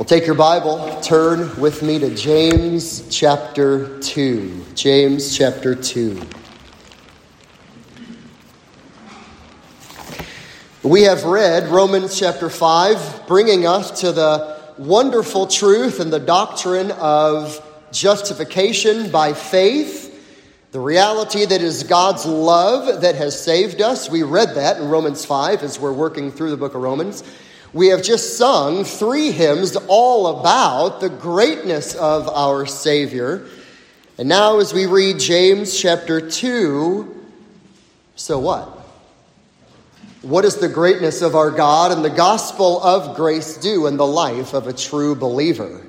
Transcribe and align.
Well, 0.00 0.06
take 0.06 0.24
your 0.24 0.34
Bible, 0.34 0.98
turn 1.02 1.60
with 1.60 1.82
me 1.82 1.98
to 1.98 2.14
James 2.14 3.06
chapter 3.14 3.98
2. 3.98 4.64
James 4.74 5.36
chapter 5.36 5.74
2. 5.74 6.22
We 10.84 11.02
have 11.02 11.24
read 11.24 11.68
Romans 11.68 12.18
chapter 12.18 12.48
5, 12.48 13.26
bringing 13.26 13.66
us 13.66 14.00
to 14.00 14.10
the 14.10 14.58
wonderful 14.78 15.46
truth 15.46 16.00
and 16.00 16.10
the 16.10 16.18
doctrine 16.18 16.92
of 16.92 17.62
justification 17.92 19.10
by 19.10 19.34
faith, 19.34 20.08
the 20.72 20.80
reality 20.80 21.44
that 21.44 21.60
is 21.60 21.82
God's 21.82 22.24
love 22.24 23.02
that 23.02 23.16
has 23.16 23.38
saved 23.38 23.82
us. 23.82 24.08
We 24.08 24.22
read 24.22 24.54
that 24.54 24.78
in 24.78 24.88
Romans 24.88 25.26
5 25.26 25.62
as 25.62 25.78
we're 25.78 25.92
working 25.92 26.32
through 26.32 26.52
the 26.52 26.56
book 26.56 26.74
of 26.74 26.80
Romans. 26.80 27.22
We 27.72 27.88
have 27.88 28.02
just 28.02 28.36
sung 28.36 28.82
three 28.82 29.30
hymns 29.30 29.76
all 29.86 30.40
about 30.40 31.00
the 31.00 31.08
greatness 31.08 31.94
of 31.94 32.28
our 32.28 32.66
Savior. 32.66 33.46
And 34.18 34.28
now, 34.28 34.58
as 34.58 34.74
we 34.74 34.86
read 34.86 35.20
James 35.20 35.78
chapter 35.78 36.20
2, 36.20 37.16
so 38.16 38.38
what? 38.40 38.64
What 40.22 40.42
does 40.42 40.56
the 40.56 40.68
greatness 40.68 41.22
of 41.22 41.36
our 41.36 41.52
God 41.52 41.92
and 41.92 42.04
the 42.04 42.10
gospel 42.10 42.82
of 42.82 43.16
grace 43.16 43.56
do 43.56 43.86
in 43.86 43.96
the 43.96 44.06
life 44.06 44.52
of 44.52 44.66
a 44.66 44.72
true 44.72 45.14
believer? 45.14 45.86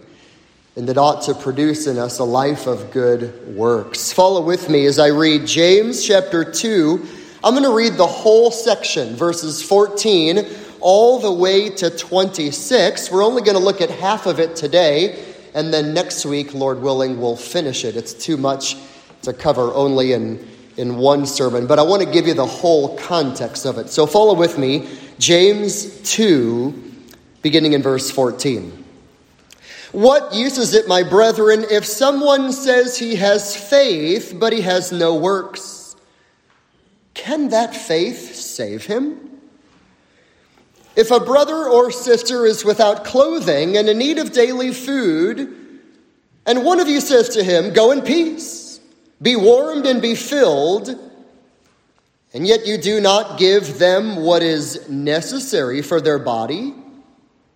And 0.76 0.88
that 0.88 1.00
ought 1.00 1.24
to 1.24 1.34
produce 1.34 1.88
in 1.88 1.98
us 1.98 2.20
a 2.20 2.24
life 2.24 2.68
of 2.68 2.92
good 2.92 3.56
works. 3.58 4.14
Follow 4.14 4.42
with 4.42 4.70
me 4.70 4.86
as 4.86 5.00
I 5.00 5.08
read 5.08 5.48
James 5.48 6.06
chapter 6.06 6.46
2. 6.46 7.08
I'm 7.44 7.56
going 7.56 7.66
to 7.66 7.76
read 7.76 7.94
the 7.94 8.06
whole 8.06 8.52
section, 8.52 9.16
verses 9.16 9.64
14 9.64 10.46
all 10.82 11.20
the 11.20 11.32
way 11.32 11.70
to 11.70 11.90
26. 11.90 13.12
We're 13.12 13.24
only 13.24 13.42
going 13.42 13.58
to 13.58 13.64
look 13.64 13.82
at 13.82 13.90
half 13.90 14.26
of 14.26 14.40
it 14.40 14.56
today, 14.56 15.24
and 15.54 15.74
then 15.74 15.94
next 15.94 16.26
week, 16.26 16.54
Lord 16.54 16.82
willing, 16.82 17.20
we'll 17.20 17.36
finish 17.36 17.86
it. 17.86 17.96
It's 17.96 18.14
too 18.14 18.38
much 18.38 18.76
to 19.24 19.34
cover 19.34 19.74
only 19.74 20.14
in, 20.14 20.48
in 20.78 20.98
one 20.98 21.26
sermon, 21.26 21.68
but 21.68 21.80
I 21.80 21.84
want 21.84 22.02
to 22.04 22.10
give 22.10 22.28
you 22.28 22.34
the 22.34 22.46
whole 22.46 22.98
context 22.98 23.66
of 23.66 23.78
it. 23.78 23.90
So 23.90 24.06
follow 24.06 24.34
with 24.34 24.58
me. 24.58 24.90
James 25.20 26.02
2, 26.12 26.94
beginning 27.42 27.74
in 27.74 27.82
verse 27.82 28.10
14. 28.10 28.82
What 29.92 30.34
use 30.34 30.58
is 30.58 30.74
it, 30.74 30.88
my 30.88 31.04
brethren, 31.04 31.66
if 31.70 31.86
someone 31.86 32.54
says 32.54 32.98
he 32.98 33.16
has 33.16 33.56
faith, 33.56 34.36
but 34.40 34.54
he 34.54 34.62
has 34.62 34.92
no 34.92 35.16
works? 35.16 35.96
Can 37.14 37.50
that 37.50 37.76
faith 37.76 38.36
save 38.36 38.86
him? 38.86 39.31
If 40.96 41.12
a 41.12 41.20
brother 41.20 41.68
or 41.68 41.92
sister 41.92 42.46
is 42.46 42.66
without 42.66 43.06
clothing 43.06 43.78
and 43.78 43.88
in 43.88 43.98
need 43.98 44.18
of 44.18 44.34
daily 44.34 44.74
food, 44.74 45.58
and 46.46 46.66
one 46.66 46.80
of 46.80 46.90
you 46.90 47.00
says 47.00 47.30
to 47.30 47.44
him, 47.44 47.74
Go 47.74 47.92
in 47.92 48.02
peace, 48.02 48.80
be 49.22 49.36
warmed 49.36 49.86
and 49.86 50.02
be 50.02 50.16
filled, 50.16 50.90
and 52.34 52.46
yet 52.46 52.66
you 52.66 52.78
do 52.78 53.00
not 53.00 53.40
give 53.40 53.80
them 53.80 54.18
what 54.18 54.44
is 54.44 54.90
necessary 54.90 55.82
for 55.82 56.02
their 56.02 56.20
body, 56.20 56.74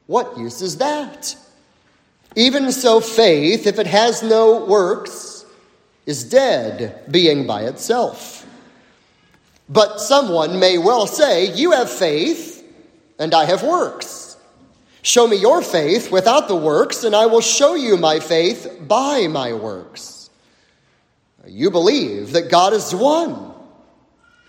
what 0.07 0.37
use 0.37 0.61
is 0.61 0.77
that? 0.77 1.35
Even 2.35 2.71
so, 2.71 2.99
faith, 2.99 3.65
if 3.65 3.79
it 3.79 3.87
has 3.87 4.21
no 4.21 4.65
works, 4.65 5.45
is 6.05 6.23
dead, 6.23 7.03
being 7.09 7.47
by 7.47 7.63
itself. 7.63 8.45
But 9.67 9.99
someone 9.99 10.59
may 10.59 10.77
well 10.77 11.07
say, 11.07 11.53
You 11.55 11.71
have 11.71 11.89
faith 11.89 12.54
and 13.19 13.33
I 13.33 13.45
have 13.45 13.63
works. 13.63 14.37
Show 15.01 15.27
me 15.27 15.37
your 15.37 15.61
faith 15.61 16.11
without 16.11 16.47
the 16.47 16.55
works, 16.55 17.03
and 17.03 17.15
I 17.15 17.27
will 17.27 17.41
show 17.41 17.75
you 17.75 17.95
my 17.95 18.19
faith 18.19 18.79
by 18.87 19.27
my 19.27 19.53
works. 19.53 20.29
You 21.45 21.69
believe 21.69 22.31
that 22.31 22.49
God 22.49 22.73
is 22.73 22.93
one. 22.93 23.53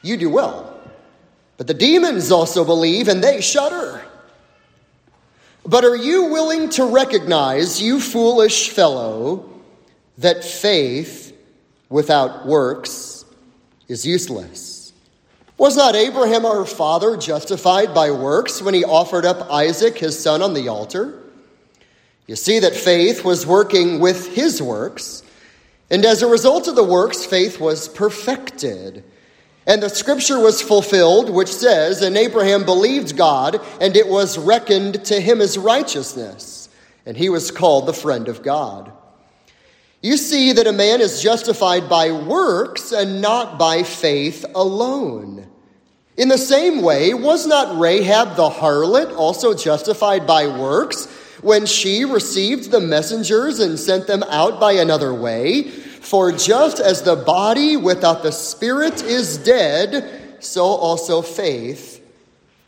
You 0.03 0.17
do 0.17 0.31
well. 0.31 0.81
But 1.59 1.67
the 1.67 1.75
demons 1.75 2.31
also 2.31 2.65
believe, 2.65 3.09
and 3.09 3.23
they 3.23 3.41
shudder. 3.41 4.03
But 5.67 5.85
are 5.85 5.97
you 5.97 6.27
willing 6.27 6.71
to 6.71 6.87
recognize, 6.87 7.83
you 7.83 8.01
foolish 8.01 8.71
fellow, 8.71 9.51
that 10.19 10.45
faith 10.45 11.37
without 11.89 12.47
works 12.47 13.25
is 13.89 14.07
useless? 14.07 14.76
Was 15.59 15.77
not 15.77 15.97
Abraham 15.97 16.45
our 16.45 16.67
father 16.67 17.17
justified 17.17 17.95
by 17.95 18.11
works 18.11 18.61
when 18.61 18.75
he 18.75 18.85
offered 18.85 19.25
up 19.25 19.51
Isaac, 19.51 19.97
his 19.97 20.19
son, 20.19 20.43
on 20.43 20.53
the 20.53 20.69
altar? 20.69 21.23
You 22.27 22.37
see 22.37 22.59
that 22.59 22.75
faith 22.75 23.25
was 23.25 23.47
working 23.47 23.99
with 23.99 24.35
his 24.35 24.61
works, 24.61 25.23
and 25.91 26.05
as 26.05 26.23
a 26.23 26.27
result 26.27 26.69
of 26.69 26.75
the 26.75 26.85
works, 26.85 27.25
faith 27.25 27.59
was 27.59 27.89
perfected. 27.89 29.05
And 29.67 29.83
the 29.83 29.89
scripture 29.89 30.39
was 30.39 30.61
fulfilled, 30.61 31.31
which 31.31 31.53
says, 31.53 32.03
And 32.03 32.17
Abraham 32.17 32.65
believed 32.65 33.17
God, 33.17 33.61
and 33.81 33.97
it 33.97 34.09
was 34.09 34.39
reckoned 34.39 35.05
to 35.07 35.21
him 35.21 35.41
as 35.41 35.57
righteousness, 35.57 36.69
and 37.07 37.17
he 37.17 37.29
was 37.29 37.51
called 37.51 37.87
the 37.87 37.93
friend 37.93 38.29
of 38.29 38.43
God. 38.43 38.93
You 40.03 40.17
see 40.17 40.53
that 40.53 40.67
a 40.67 40.73
man 40.73 41.01
is 41.01 41.23
justified 41.23 41.89
by 41.89 42.13
works 42.13 42.93
and 42.93 43.21
not 43.21 43.59
by 43.59 43.83
faith 43.83 44.45
alone. 44.55 45.47
In 46.17 46.29
the 46.29 46.39
same 46.39 46.83
way, 46.83 47.13
was 47.13 47.47
not 47.47 47.79
Rahab 47.79 48.37
the 48.37 48.49
harlot 48.49 49.17
also 49.17 49.53
justified 49.55 50.27
by 50.27 50.47
works 50.47 51.07
when 51.43 51.67
she 51.67 52.05
received 52.05 52.71
the 52.71 52.81
messengers 52.81 53.59
and 53.59 53.79
sent 53.79 54.07
them 54.07 54.23
out 54.25 54.59
by 54.59 54.73
another 54.73 55.13
way? 55.13 55.65
For 55.65 56.33
just 56.33 56.79
as 56.81 57.03
the 57.03 57.17
body 57.17 57.77
without 57.77 58.23
the 58.23 58.33
spirit 58.33 59.03
is 59.03 59.39
dead, 59.39 60.37
so 60.41 60.63
also 60.63 61.21
faith 61.21 62.03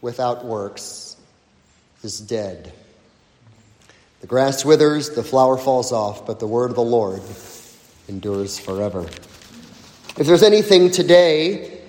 without 0.01 0.45
works 0.45 1.17
is 2.03 2.21
dead. 2.21 2.73
The 4.21 4.27
grass 4.27 4.65
withers, 4.65 5.11
the 5.11 5.23
flower 5.23 5.57
falls 5.57 5.93
off, 5.93 6.27
but 6.27 6.41
the 6.41 6.47
word 6.47 6.71
of 6.71 6.77
the 6.77 6.83
Lord 6.83 7.23
endures 8.09 8.59
forever. 8.59 9.03
If 10.17 10.27
there's 10.27 10.43
anything 10.43 10.91
today 10.91 11.81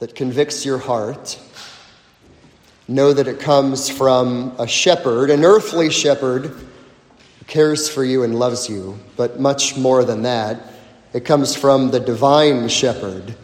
that 0.00 0.14
convicts 0.14 0.66
your 0.66 0.76
heart, 0.76 1.40
know 2.86 3.14
that 3.14 3.26
it 3.28 3.40
comes 3.40 3.88
from 3.88 4.54
a 4.58 4.66
shepherd, 4.66 5.30
an 5.30 5.42
earthly 5.42 5.88
shepherd 5.88 6.44
who 6.44 7.44
cares 7.46 7.88
for 7.88 8.04
you 8.04 8.24
and 8.24 8.38
loves 8.38 8.68
you, 8.68 8.98
but 9.16 9.40
much 9.40 9.74
more 9.74 10.04
than 10.04 10.22
that, 10.22 10.60
it 11.14 11.24
comes 11.24 11.56
from 11.56 11.90
the 11.90 12.00
divine 12.00 12.68
shepherd 12.68 13.34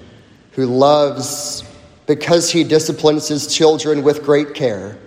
who 0.52 0.66
loves 0.66 1.64
because 2.06 2.50
he 2.50 2.64
disciplines 2.64 3.28
his 3.28 3.54
children 3.54 4.02
with 4.02 4.22
great 4.22 4.54
care 4.54 4.98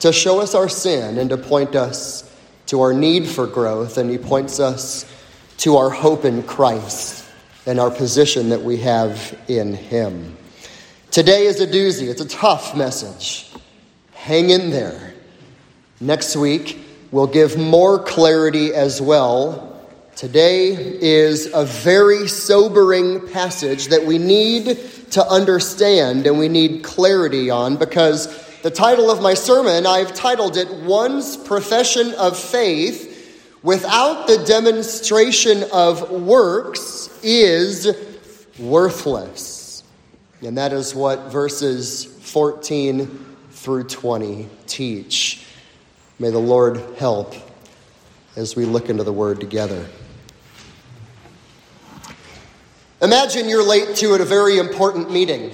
to 0.00 0.12
show 0.12 0.38
us 0.40 0.54
our 0.54 0.68
sin 0.68 1.16
and 1.16 1.30
to 1.30 1.38
point 1.38 1.74
us 1.74 2.28
to 2.72 2.80
our 2.80 2.94
need 2.94 3.28
for 3.28 3.46
growth, 3.46 3.98
and 3.98 4.08
he 4.08 4.16
points 4.16 4.58
us 4.58 5.04
to 5.58 5.76
our 5.76 5.90
hope 5.90 6.24
in 6.24 6.42
Christ 6.42 7.22
and 7.66 7.78
our 7.78 7.90
position 7.90 8.48
that 8.48 8.62
we 8.62 8.78
have 8.78 9.38
in 9.46 9.74
him. 9.74 10.38
Today 11.10 11.44
is 11.44 11.60
a 11.60 11.66
doozy, 11.66 12.08
it's 12.08 12.22
a 12.22 12.28
tough 12.28 12.74
message. 12.74 13.52
Hang 14.14 14.48
in 14.48 14.70
there. 14.70 15.12
Next 16.00 16.34
week, 16.34 16.82
we'll 17.10 17.26
give 17.26 17.58
more 17.58 18.02
clarity 18.02 18.72
as 18.72 19.02
well. 19.02 19.86
Today 20.16 20.68
is 20.70 21.52
a 21.52 21.66
very 21.66 22.26
sobering 22.26 23.28
passage 23.28 23.88
that 23.88 24.06
we 24.06 24.16
need 24.16 24.78
to 25.10 25.22
understand 25.26 26.26
and 26.26 26.38
we 26.38 26.48
need 26.48 26.82
clarity 26.82 27.50
on 27.50 27.76
because 27.76 28.28
the 28.62 28.70
title 28.70 29.10
of 29.10 29.20
my 29.20 29.34
sermon, 29.34 29.86
I've 29.86 30.14
titled 30.14 30.56
it 30.56 30.70
One's 30.70 31.36
Profession 31.36 32.14
of 32.14 32.38
Faith 32.38 33.10
Without 33.64 34.26
the 34.26 34.38
Demonstration 34.44 35.64
of 35.72 36.10
Works 36.10 37.10
is 37.22 37.88
Worthless. 38.58 39.82
And 40.42 40.58
that 40.58 40.72
is 40.72 40.94
what 40.94 41.32
verses 41.32 42.04
14 42.04 43.36
through 43.50 43.84
20 43.84 44.48
teach. 44.66 45.44
May 46.20 46.30
the 46.30 46.38
Lord 46.38 46.78
help 46.98 47.34
as 48.36 48.54
we 48.54 48.64
look 48.64 48.88
into 48.88 49.02
the 49.02 49.12
Word 49.12 49.40
together. 49.40 49.86
Imagine 53.00 53.48
you're 53.48 53.66
late 53.66 53.96
to 53.96 54.14
a 54.14 54.24
very 54.24 54.58
important 54.58 55.10
meeting. 55.10 55.52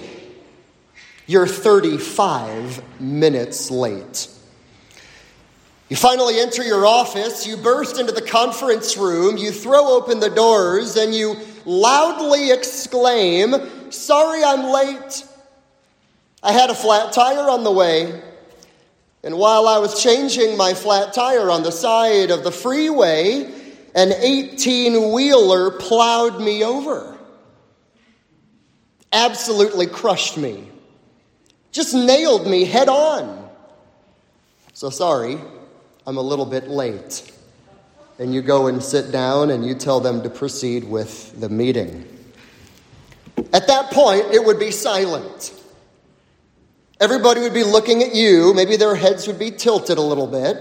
You're 1.29 1.47
35 1.47 3.01
minutes 3.03 3.71
late. 3.71 4.29
You 5.91 5.97
finally 5.97 6.41
enter 6.41 6.63
your 6.63 6.87
office, 6.87 7.47
you 7.47 7.59
burst 7.59 8.01
into 8.01 8.13
the 8.13 8.23
conference 8.23 8.97
room, 8.97 9.37
you 9.37 9.53
throw 9.53 9.89
open 9.95 10.21
the 10.21 10.31
doors, 10.31 10.97
and 10.97 11.15
you 11.15 11.37
loudly 11.67 12.51
exclaim, 12.51 13.55
Sorry 13.91 14.43
I'm 14.43 14.73
late. 14.73 15.23
I 16.43 16.53
had 16.53 16.71
a 16.71 16.75
flat 16.75 17.13
tire 17.13 17.51
on 17.51 17.63
the 17.63 17.73
way. 17.73 18.23
And 19.23 19.37
while 19.37 19.69
I 19.69 19.77
was 19.79 20.03
changing 20.03 20.57
my 20.57 20.73
flat 20.73 21.13
tire 21.13 21.51
on 21.51 21.63
the 21.63 21.73
side 21.73 22.31
of 22.31 22.43
the 22.43 22.53
freeway, 22.53 23.53
an 23.95 24.13
18 24.13 25.13
wheeler 25.13 25.73
plowed 25.73 26.41
me 26.41 26.65
over. 26.65 27.19
Absolutely 29.13 29.89
crushed 29.89 30.39
me. 30.39 30.71
Just 31.73 31.95
nailed 31.95 32.47
me 32.47 32.65
head 32.65 32.89
on. 32.89 33.49
So 34.73 34.91
sorry, 34.91 35.39
I'm 36.07 36.17
a 36.17 36.23
little 36.23 36.47
bit 36.47 36.69
late. 36.69 37.33
And 38.19 38.35
you 38.35 38.43
go 38.43 38.67
and 38.67 38.83
sit 38.83 39.13
down 39.13 39.51
and 39.51 39.65
you 39.65 39.75
tell 39.75 40.01
them 40.01 40.23
to 40.23 40.31
proceed 40.31 40.85
with 40.85 41.39
the 41.41 41.49
meeting. 41.49 42.07
At 43.53 43.67
that 43.69 43.93
point, 43.93 44.27
it 44.33 44.45
would 44.45 44.59
be 44.59 44.71
silent. 44.71 45.55
Everybody 47.01 47.41
would 47.43 47.55
be 47.55 47.63
looking 47.63 48.03
at 48.03 48.15
you. 48.15 48.53
Maybe 48.55 48.77
their 48.77 48.97
heads 48.97 49.29
would 49.29 49.39
be 49.39 49.53
tilted 49.53 49.99
a 49.99 50.03
little 50.03 50.27
bit. 50.27 50.57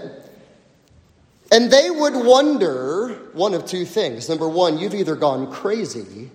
And 1.50 1.70
they 1.70 1.90
would 1.90 2.14
wonder 2.14 3.30
one 3.32 3.54
of 3.54 3.66
two 3.66 3.84
things. 3.84 4.28
Number 4.28 4.48
one, 4.48 4.78
you've 4.78 4.94
either 4.94 5.16
gone 5.16 5.50
crazy, 5.50 6.30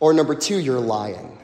or 0.00 0.12
number 0.12 0.34
two, 0.34 0.58
you're 0.58 0.80
lying. 0.80 1.39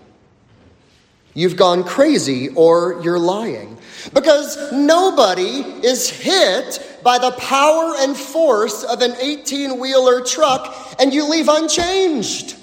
You've 1.36 1.56
gone 1.56 1.84
crazy 1.84 2.48
or 2.48 2.98
you're 3.02 3.18
lying. 3.18 3.76
Because 4.14 4.72
nobody 4.72 5.60
is 5.84 6.08
hit 6.08 7.00
by 7.04 7.18
the 7.18 7.32
power 7.32 7.94
and 7.98 8.16
force 8.16 8.82
of 8.84 9.02
an 9.02 9.14
18 9.20 9.78
wheeler 9.78 10.24
truck 10.24 10.74
and 10.98 11.12
you 11.12 11.28
leave 11.28 11.48
unchanged. 11.48 12.56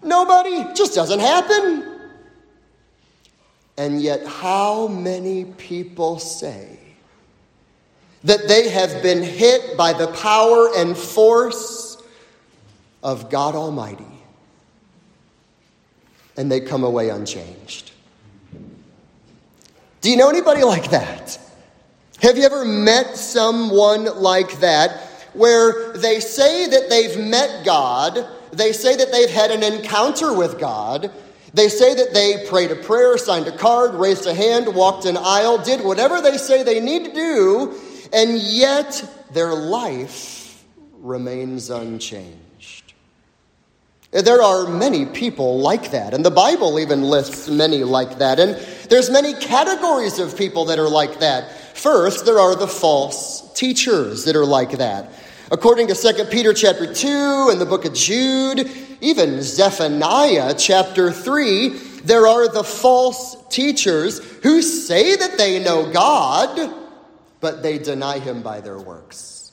Nobody. 0.00 0.64
Just 0.74 0.94
doesn't 0.94 1.18
happen. 1.18 1.88
And 3.76 4.00
yet, 4.00 4.24
how 4.26 4.86
many 4.86 5.46
people 5.46 6.20
say 6.20 6.78
that 8.22 8.46
they 8.46 8.68
have 8.68 9.02
been 9.02 9.24
hit 9.24 9.76
by 9.76 9.92
the 9.92 10.06
power 10.06 10.70
and 10.76 10.96
force 10.96 12.00
of 13.02 13.28
God 13.28 13.56
Almighty 13.56 14.11
and 16.36 16.50
they 16.50 16.60
come 16.60 16.84
away 16.84 17.10
unchanged? 17.10 17.92
Do 20.00 20.10
you 20.10 20.16
know 20.16 20.28
anybody 20.28 20.64
like 20.64 20.90
that? 20.90 21.38
Have 22.20 22.36
you 22.36 22.44
ever 22.44 22.64
met 22.64 23.16
someone 23.16 24.04
like 24.20 24.60
that 24.60 25.00
where 25.32 25.92
they 25.92 26.20
say 26.20 26.68
that 26.68 26.90
they've 26.90 27.18
met 27.18 27.64
God, 27.64 28.26
they 28.52 28.72
say 28.72 28.96
that 28.96 29.10
they've 29.10 29.30
had 29.30 29.50
an 29.50 29.62
encounter 29.62 30.36
with 30.36 30.58
God, 30.58 31.10
they 31.54 31.68
say 31.68 31.94
that 31.94 32.14
they 32.14 32.46
prayed 32.48 32.70
a 32.70 32.76
prayer, 32.76 33.18
signed 33.18 33.46
a 33.46 33.56
card, 33.56 33.94
raised 33.94 34.26
a 34.26 34.34
hand, 34.34 34.74
walked 34.74 35.04
an 35.04 35.16
aisle, 35.16 35.58
did 35.58 35.84
whatever 35.84 36.20
they 36.20 36.38
say 36.38 36.62
they 36.62 36.80
need 36.80 37.04
to 37.06 37.12
do, 37.12 37.78
and 38.12 38.38
yet 38.38 39.04
their 39.32 39.54
life 39.54 40.64
remains 41.00 41.70
unchanged. 41.70 42.38
There 44.12 44.42
are 44.42 44.68
many 44.68 45.06
people 45.06 45.58
like 45.60 45.90
that, 45.92 46.12
and 46.12 46.22
the 46.22 46.30
Bible 46.30 46.78
even 46.78 47.02
lists 47.02 47.48
many 47.48 47.82
like 47.82 48.18
that. 48.18 48.38
And 48.38 48.56
there's 48.90 49.08
many 49.08 49.32
categories 49.32 50.18
of 50.18 50.36
people 50.36 50.66
that 50.66 50.78
are 50.78 50.88
like 50.88 51.20
that. 51.20 51.50
First, 51.74 52.26
there 52.26 52.38
are 52.38 52.54
the 52.54 52.68
false 52.68 53.50
teachers 53.54 54.24
that 54.24 54.36
are 54.36 54.44
like 54.44 54.72
that. 54.72 55.10
According 55.50 55.88
to 55.88 55.94
2 55.94 56.26
Peter 56.26 56.52
chapter 56.52 56.92
2 56.92 57.48
and 57.50 57.58
the 57.58 57.64
book 57.64 57.86
of 57.86 57.94
Jude, 57.94 58.70
even 59.00 59.40
Zephaniah 59.40 60.54
chapter 60.58 61.10
3, 61.10 61.68
there 62.04 62.26
are 62.26 62.48
the 62.48 62.64
false 62.64 63.36
teachers 63.48 64.18
who 64.42 64.60
say 64.60 65.16
that 65.16 65.38
they 65.38 65.58
know 65.62 65.90
God, 65.90 66.74
but 67.40 67.62
they 67.62 67.78
deny 67.78 68.18
him 68.18 68.42
by 68.42 68.60
their 68.60 68.78
works. 68.78 69.52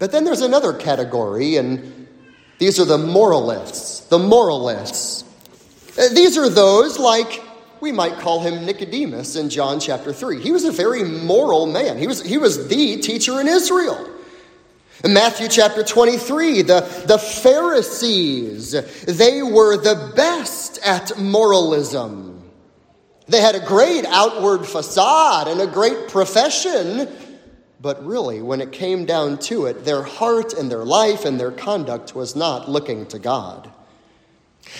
But 0.00 0.10
then 0.10 0.24
there's 0.24 0.40
another 0.40 0.72
category, 0.72 1.56
and 1.56 2.01
these 2.62 2.78
are 2.78 2.84
the 2.84 2.96
moralists. 2.96 4.02
The 4.02 4.20
moralists. 4.20 5.24
Uh, 5.98 6.10
these 6.14 6.38
are 6.38 6.48
those 6.48 6.96
like 6.96 7.42
we 7.80 7.90
might 7.90 8.20
call 8.20 8.38
him 8.38 8.64
Nicodemus 8.64 9.34
in 9.34 9.50
John 9.50 9.80
chapter 9.80 10.12
3. 10.12 10.40
He 10.40 10.52
was 10.52 10.62
a 10.62 10.70
very 10.70 11.02
moral 11.02 11.66
man. 11.66 11.98
He 11.98 12.06
was, 12.06 12.22
he 12.22 12.38
was 12.38 12.68
the 12.68 13.00
teacher 13.00 13.40
in 13.40 13.48
Israel. 13.48 14.08
In 15.02 15.12
Matthew 15.12 15.48
chapter 15.48 15.82
23, 15.82 16.62
the, 16.62 17.04
the 17.08 17.18
Pharisees, 17.18 18.70
they 19.06 19.42
were 19.42 19.76
the 19.76 20.12
best 20.14 20.78
at 20.84 21.18
moralism. 21.18 22.48
They 23.26 23.40
had 23.40 23.56
a 23.56 23.66
great 23.66 24.04
outward 24.04 24.66
facade 24.66 25.48
and 25.48 25.60
a 25.60 25.66
great 25.66 26.06
profession, 26.06 27.08
but 27.82 28.04
really, 28.06 28.40
when 28.40 28.60
it 28.60 28.70
came 28.70 29.04
down 29.04 29.38
to 29.38 29.66
it, 29.66 29.84
their 29.84 30.04
heart 30.04 30.54
and 30.54 30.70
their 30.70 30.84
life 30.84 31.24
and 31.24 31.38
their 31.38 31.50
conduct 31.50 32.14
was 32.14 32.36
not 32.36 32.70
looking 32.70 33.06
to 33.06 33.18
God. 33.18 33.70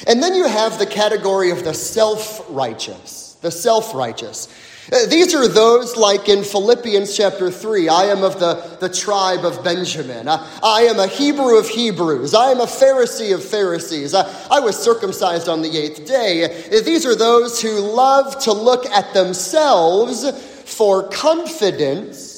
And 0.07 0.23
then 0.23 0.37
you 0.37 0.47
have 0.47 0.79
the 0.79 0.87
category 0.87 1.51
of 1.51 1.65
the 1.65 1.75
self 1.75 2.47
righteous. 2.49 3.37
The 3.43 3.51
self 3.51 3.93
righteous. 3.93 4.47
Uh, 4.93 5.07
these 5.07 5.35
are 5.35 5.49
those 5.49 5.97
like 5.97 6.29
in 6.29 6.45
Philippians 6.45 7.17
chapter 7.17 7.51
3 7.51 7.89
I 7.89 8.05
am 8.05 8.23
of 8.23 8.39
the, 8.41 8.77
the 8.81 8.89
tribe 8.89 9.45
of 9.45 9.63
Benjamin. 9.65 10.29
I, 10.29 10.61
I 10.63 10.83
am 10.83 11.01
a 11.01 11.09
Hebrew 11.09 11.59
of 11.59 11.69
Hebrews. 11.69 12.35
I 12.35 12.51
am 12.51 12.61
a 12.61 12.67
Pharisee 12.67 13.35
of 13.35 13.45
Pharisees. 13.45 14.15
I, 14.15 14.23
I 14.49 14.61
was 14.61 14.77
circumcised 14.77 15.49
on 15.49 15.63
the 15.63 15.77
eighth 15.77 16.07
day. 16.07 16.45
Uh, 16.45 16.83
these 16.83 17.05
are 17.05 17.17
those 17.17 17.61
who 17.61 17.81
love 17.81 18.39
to 18.41 18.53
look 18.53 18.87
at 18.87 19.13
themselves 19.13 20.31
for 20.65 21.09
confidence 21.09 22.32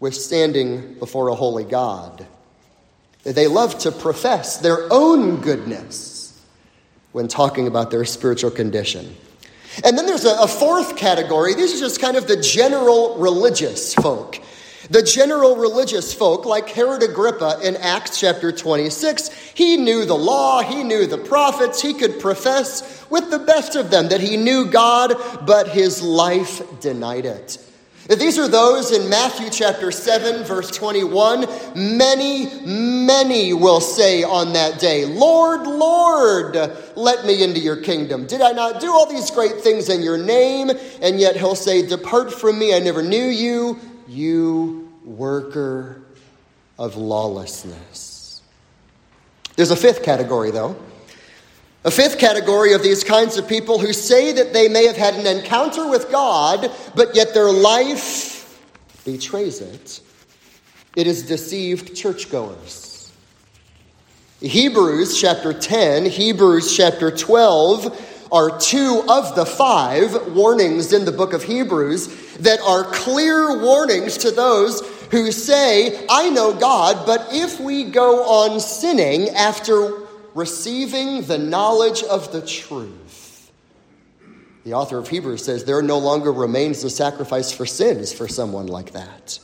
with 0.00 0.14
standing 0.14 0.94
before 0.94 1.28
a 1.28 1.34
holy 1.34 1.64
God. 1.64 2.26
They 3.22 3.48
love 3.48 3.78
to 3.78 3.92
profess 3.92 4.58
their 4.58 4.86
own 4.92 5.40
goodness 5.40 6.40
when 7.12 7.28
talking 7.28 7.66
about 7.66 7.90
their 7.90 8.04
spiritual 8.04 8.50
condition. 8.50 9.16
And 9.84 9.96
then 9.98 10.06
there's 10.06 10.24
a, 10.24 10.36
a 10.40 10.48
fourth 10.48 10.96
category. 10.96 11.54
These 11.54 11.76
are 11.76 11.84
just 11.84 12.00
kind 12.00 12.16
of 12.16 12.26
the 12.26 12.40
general 12.40 13.16
religious 13.16 13.94
folk. 13.94 14.38
The 14.90 15.02
general 15.02 15.56
religious 15.56 16.14
folk, 16.14 16.44
like 16.44 16.68
Herod 16.68 17.02
Agrippa 17.02 17.58
in 17.62 17.76
Acts 17.76 18.20
chapter 18.20 18.52
26, 18.52 19.28
he 19.54 19.76
knew 19.76 20.04
the 20.04 20.14
law, 20.14 20.62
he 20.62 20.84
knew 20.84 21.06
the 21.06 21.18
prophets, 21.18 21.82
he 21.82 21.92
could 21.92 22.20
profess 22.20 23.04
with 23.10 23.30
the 23.30 23.40
best 23.40 23.74
of 23.74 23.90
them 23.90 24.08
that 24.08 24.20
he 24.20 24.36
knew 24.36 24.66
God, 24.66 25.14
but 25.44 25.68
his 25.68 26.02
life 26.02 26.62
denied 26.80 27.24
it. 27.24 27.58
These 28.08 28.38
are 28.38 28.46
those 28.46 28.92
in 28.92 29.08
Matthew 29.08 29.50
chapter 29.50 29.90
7, 29.90 30.44
verse 30.44 30.70
21. 30.70 31.46
Many, 31.74 32.60
many 32.64 33.52
will 33.52 33.80
say 33.80 34.22
on 34.22 34.52
that 34.52 34.78
day, 34.78 35.04
Lord, 35.04 35.66
Lord, 35.66 36.54
let 36.94 37.26
me 37.26 37.42
into 37.42 37.58
your 37.58 37.76
kingdom. 37.76 38.26
Did 38.26 38.42
I 38.42 38.52
not 38.52 38.80
do 38.80 38.92
all 38.92 39.10
these 39.10 39.28
great 39.32 39.60
things 39.60 39.88
in 39.88 40.02
your 40.02 40.18
name? 40.18 40.70
And 41.02 41.18
yet 41.18 41.36
he'll 41.36 41.56
say, 41.56 41.84
Depart 41.84 42.32
from 42.32 42.60
me, 42.60 42.74
I 42.74 42.78
never 42.78 43.02
knew 43.02 43.24
you, 43.24 43.80
you 44.06 44.92
worker 45.04 46.02
of 46.78 46.96
lawlessness. 46.96 48.40
There's 49.56 49.72
a 49.72 49.76
fifth 49.76 50.04
category, 50.04 50.52
though. 50.52 50.76
A 51.86 51.90
fifth 51.92 52.18
category 52.18 52.72
of 52.72 52.82
these 52.82 53.04
kinds 53.04 53.38
of 53.38 53.46
people 53.46 53.78
who 53.78 53.92
say 53.92 54.32
that 54.32 54.52
they 54.52 54.66
may 54.66 54.88
have 54.88 54.96
had 54.96 55.14
an 55.14 55.24
encounter 55.24 55.88
with 55.88 56.10
God, 56.10 56.68
but 56.96 57.14
yet 57.14 57.32
their 57.32 57.52
life 57.52 58.60
betrays 59.04 59.60
it. 59.60 60.00
It 60.96 61.06
is 61.06 61.22
deceived 61.22 61.94
churchgoers. 61.94 63.12
Hebrews 64.40 65.20
chapter 65.20 65.52
10, 65.52 66.06
Hebrews 66.06 66.76
chapter 66.76 67.12
12 67.12 68.26
are 68.32 68.58
two 68.58 69.04
of 69.08 69.36
the 69.36 69.46
five 69.46 70.34
warnings 70.34 70.92
in 70.92 71.04
the 71.04 71.12
book 71.12 71.32
of 71.34 71.44
Hebrews 71.44 72.08
that 72.38 72.58
are 72.62 72.82
clear 72.82 73.62
warnings 73.62 74.18
to 74.18 74.32
those 74.32 74.80
who 75.12 75.30
say, 75.30 76.04
I 76.10 76.30
know 76.30 76.52
God, 76.52 77.06
but 77.06 77.28
if 77.30 77.60
we 77.60 77.84
go 77.84 78.24
on 78.24 78.58
sinning 78.58 79.28
after 79.28 80.05
receiving 80.36 81.22
the 81.22 81.38
knowledge 81.38 82.02
of 82.02 82.30
the 82.30 82.42
truth. 82.42 83.50
The 84.64 84.74
author 84.74 84.98
of 84.98 85.08
Hebrews 85.08 85.44
says 85.44 85.64
there 85.64 85.80
no 85.80 85.98
longer 85.98 86.32
remains 86.32 86.84
a 86.84 86.90
sacrifice 86.90 87.52
for 87.52 87.64
sins 87.64 88.12
for 88.12 88.28
someone 88.28 88.66
like 88.66 88.92
that. 88.92 89.38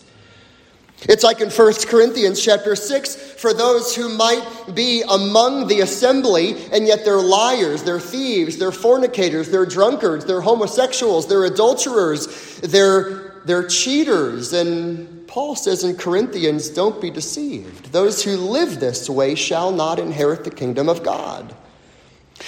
It's 1.08 1.25
like 1.25 1.40
in 1.40 1.50
1 1.50 1.72
Corinthians 1.87 2.40
chapter 2.44 2.76
6 2.76 3.16
for 3.40 3.52
those 3.52 3.96
who 3.96 4.08
might 4.16 4.44
be 4.75 5.02
among 5.08 5.66
the 5.66 5.80
assembly 5.80 6.56
and 6.72 6.87
yet 6.87 7.04
they're 7.04 7.20
liars, 7.20 7.82
they're 7.82 7.99
thieves, 7.99 8.58
they're 8.58 8.70
fornicators, 8.70 9.50
they're 9.50 9.66
drunkards, 9.66 10.26
they're 10.26 10.40
homosexuals, 10.40 11.26
they're 11.26 11.44
adulterers, 11.44 12.61
they're, 12.61 13.40
they're 13.44 13.66
cheaters, 13.66 14.52
and 14.52 15.12
Paul 15.32 15.56
says 15.56 15.82
in 15.82 15.96
Corinthians, 15.96 16.68
don't 16.68 17.00
be 17.00 17.08
deceived. 17.08 17.90
Those 17.90 18.22
who 18.22 18.36
live 18.36 18.80
this 18.80 19.08
way 19.08 19.34
shall 19.34 19.72
not 19.72 19.98
inherit 19.98 20.44
the 20.44 20.50
kingdom 20.50 20.90
of 20.90 21.02
God. 21.02 21.54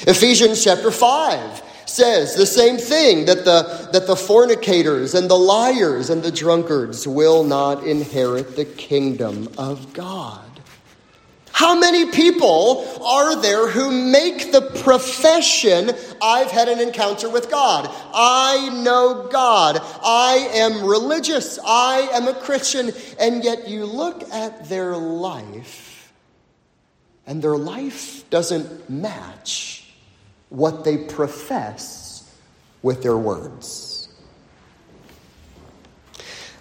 Ephesians 0.03 0.63
chapter 0.63 0.91
5 0.91 1.63
says 1.87 2.35
the 2.35 2.45
same 2.45 2.77
thing 2.77 3.25
that 3.25 3.47
the, 3.47 3.89
that 3.91 4.07
the 4.07 4.15
fornicators 4.15 5.15
and 5.15 5.31
the 5.31 5.35
liars 5.35 6.11
and 6.11 6.23
the 6.23 6.31
drunkards 6.31 7.09
will 7.09 7.43
not 7.43 7.85
inherit 7.85 8.55
the 8.55 8.67
kingdom 8.67 9.49
of 9.57 9.95
God. 9.95 10.54
How 11.55 11.79
many 11.79 12.11
people 12.11 12.85
are 13.01 13.41
there 13.41 13.71
who 13.71 13.93
make 13.93 14.51
the 14.51 14.61
profession, 14.61 15.93
I've 16.21 16.51
had 16.51 16.69
an 16.69 16.81
encounter 16.81 17.31
with 17.31 17.49
God? 17.49 17.89
I 18.13 18.71
know 18.83 19.29
God. 19.31 19.81
I 20.03 20.49
am 20.53 20.85
religious. 20.85 21.61
I 21.65 22.09
am 22.13 22.27
a 22.27 22.35
Christian. 22.35 22.91
And 23.21 23.45
yet 23.45 23.69
you 23.69 23.87
look 23.87 24.29
at 24.33 24.69
their 24.69 24.97
life, 24.97 26.13
and 27.25 27.41
their 27.41 27.57
life 27.57 28.29
doesn't 28.31 28.91
match 28.91 29.89
what 30.49 30.83
they 30.83 30.97
profess 30.97 32.29
with 32.83 33.05
their 33.05 33.17
words. 33.17 33.94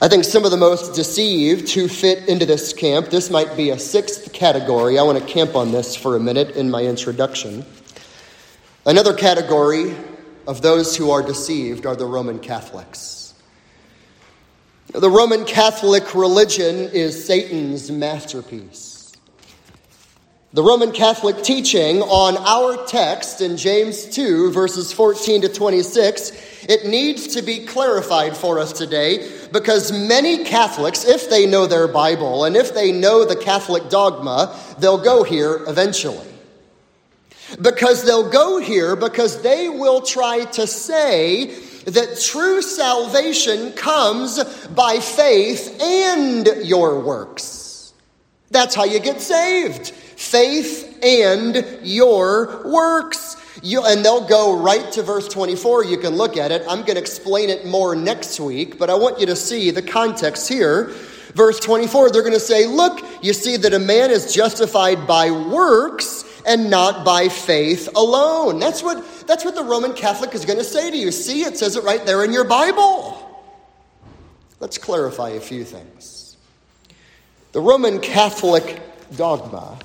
I 0.03 0.09
think 0.09 0.25
some 0.25 0.43
of 0.43 0.51
the 0.51 0.57
most 0.57 0.95
deceived 0.95 1.71
who 1.71 1.87
fit 1.87 2.27
into 2.27 2.45
this 2.45 2.73
camp, 2.73 3.07
this 3.07 3.29
might 3.29 3.55
be 3.55 3.69
a 3.69 3.79
sixth 3.79 4.33
category. 4.33 4.99
I 4.99 5.03
want 5.03 5.17
to 5.17 5.23
camp 5.23 5.55
on 5.55 5.71
this 5.71 5.95
for 5.95 6.17
a 6.17 6.19
minute 6.19 6.57
in 6.57 6.69
my 6.69 6.83
introduction. 6.83 7.65
Another 8.85 9.13
category 9.13 9.95
of 10.45 10.61
those 10.61 10.97
who 10.97 11.09
are 11.11 11.21
deceived 11.21 11.85
are 11.85 11.95
the 11.95 12.05
Roman 12.05 12.39
Catholics. 12.39 13.33
The 14.87 15.09
Roman 15.09 15.45
Catholic 15.45 16.13
religion 16.13 16.75
is 16.91 17.25
Satan's 17.25 17.89
masterpiece. 17.89 18.92
The 20.53 20.61
Roman 20.61 20.91
Catholic 20.91 21.41
teaching 21.41 22.03
on 22.03 22.37
our 22.37 22.85
text 22.85 23.41
in 23.41 23.57
James 23.57 24.05
2, 24.05 24.51
verses 24.51 24.93
14 24.93 25.41
to 25.41 25.49
26, 25.49 26.65
it 26.69 26.85
needs 26.85 27.25
to 27.33 27.41
be 27.41 27.65
clarified 27.65 28.37
for 28.37 28.59
us 28.59 28.71
today 28.71 29.31
because 29.51 29.91
many 29.91 30.43
Catholics, 30.43 31.05
if 31.05 31.27
they 31.27 31.47
know 31.47 31.65
their 31.65 31.87
Bible 31.87 32.45
and 32.45 32.55
if 32.55 32.71
they 32.75 32.91
know 32.91 33.25
the 33.25 33.35
Catholic 33.35 33.89
dogma, 33.89 34.55
they'll 34.77 35.03
go 35.03 35.23
here 35.23 35.63
eventually. 35.67 36.27
Because 37.59 38.03
they'll 38.03 38.29
go 38.29 38.59
here 38.59 38.95
because 38.95 39.41
they 39.41 39.69
will 39.69 40.01
try 40.01 40.45
to 40.51 40.67
say 40.67 41.45
that 41.85 42.21
true 42.23 42.61
salvation 42.61 43.71
comes 43.71 44.43
by 44.65 44.99
faith 44.99 45.81
and 45.81 46.45
your 46.63 46.99
works. 46.99 47.93
That's 48.51 48.75
how 48.75 48.83
you 48.83 48.99
get 48.99 49.19
saved 49.19 49.93
faith 50.23 50.99
and 51.03 51.65
your 51.83 52.61
works. 52.65 53.37
You, 53.61 53.85
and 53.85 54.03
they'll 54.03 54.27
go 54.27 54.57
right 54.57 54.91
to 54.93 55.03
verse 55.03 55.27
24. 55.27 55.85
You 55.85 55.97
can 55.97 56.15
look 56.15 56.37
at 56.37 56.51
it. 56.51 56.63
I'm 56.67 56.79
going 56.79 56.95
to 56.95 56.99
explain 56.99 57.49
it 57.49 57.65
more 57.65 57.95
next 57.95 58.39
week, 58.39 58.79
but 58.79 58.89
I 58.89 58.95
want 58.95 59.19
you 59.19 59.25
to 59.27 59.35
see 59.35 59.71
the 59.71 59.81
context 59.81 60.49
here. 60.49 60.93
Verse 61.33 61.59
24, 61.59 62.11
they're 62.11 62.21
going 62.21 62.33
to 62.33 62.39
say, 62.39 62.67
Look, 62.67 63.05
you 63.23 63.33
see 63.33 63.57
that 63.57 63.73
a 63.73 63.79
man 63.79 64.11
is 64.11 64.33
justified 64.33 65.07
by 65.07 65.31
works 65.31 66.25
and 66.45 66.69
not 66.69 67.05
by 67.05 67.29
faith 67.29 67.89
alone. 67.95 68.59
That's 68.59 68.83
what, 68.83 69.03
that's 69.27 69.45
what 69.45 69.55
the 69.55 69.63
Roman 69.63 69.93
Catholic 69.93 70.33
is 70.35 70.45
going 70.45 70.59
to 70.59 70.65
say 70.65 70.91
to 70.91 70.97
you. 70.97 71.11
See, 71.11 71.43
it 71.43 71.57
says 71.57 71.75
it 71.75 71.83
right 71.83 72.05
there 72.05 72.23
in 72.23 72.33
your 72.33 72.43
Bible. 72.43 73.19
Let's 74.59 74.77
clarify 74.77 75.31
a 75.31 75.39
few 75.39 75.63
things. 75.63 76.37
The 77.51 77.61
Roman 77.61 77.99
Catholic 77.99 78.81
dogma 79.15 79.79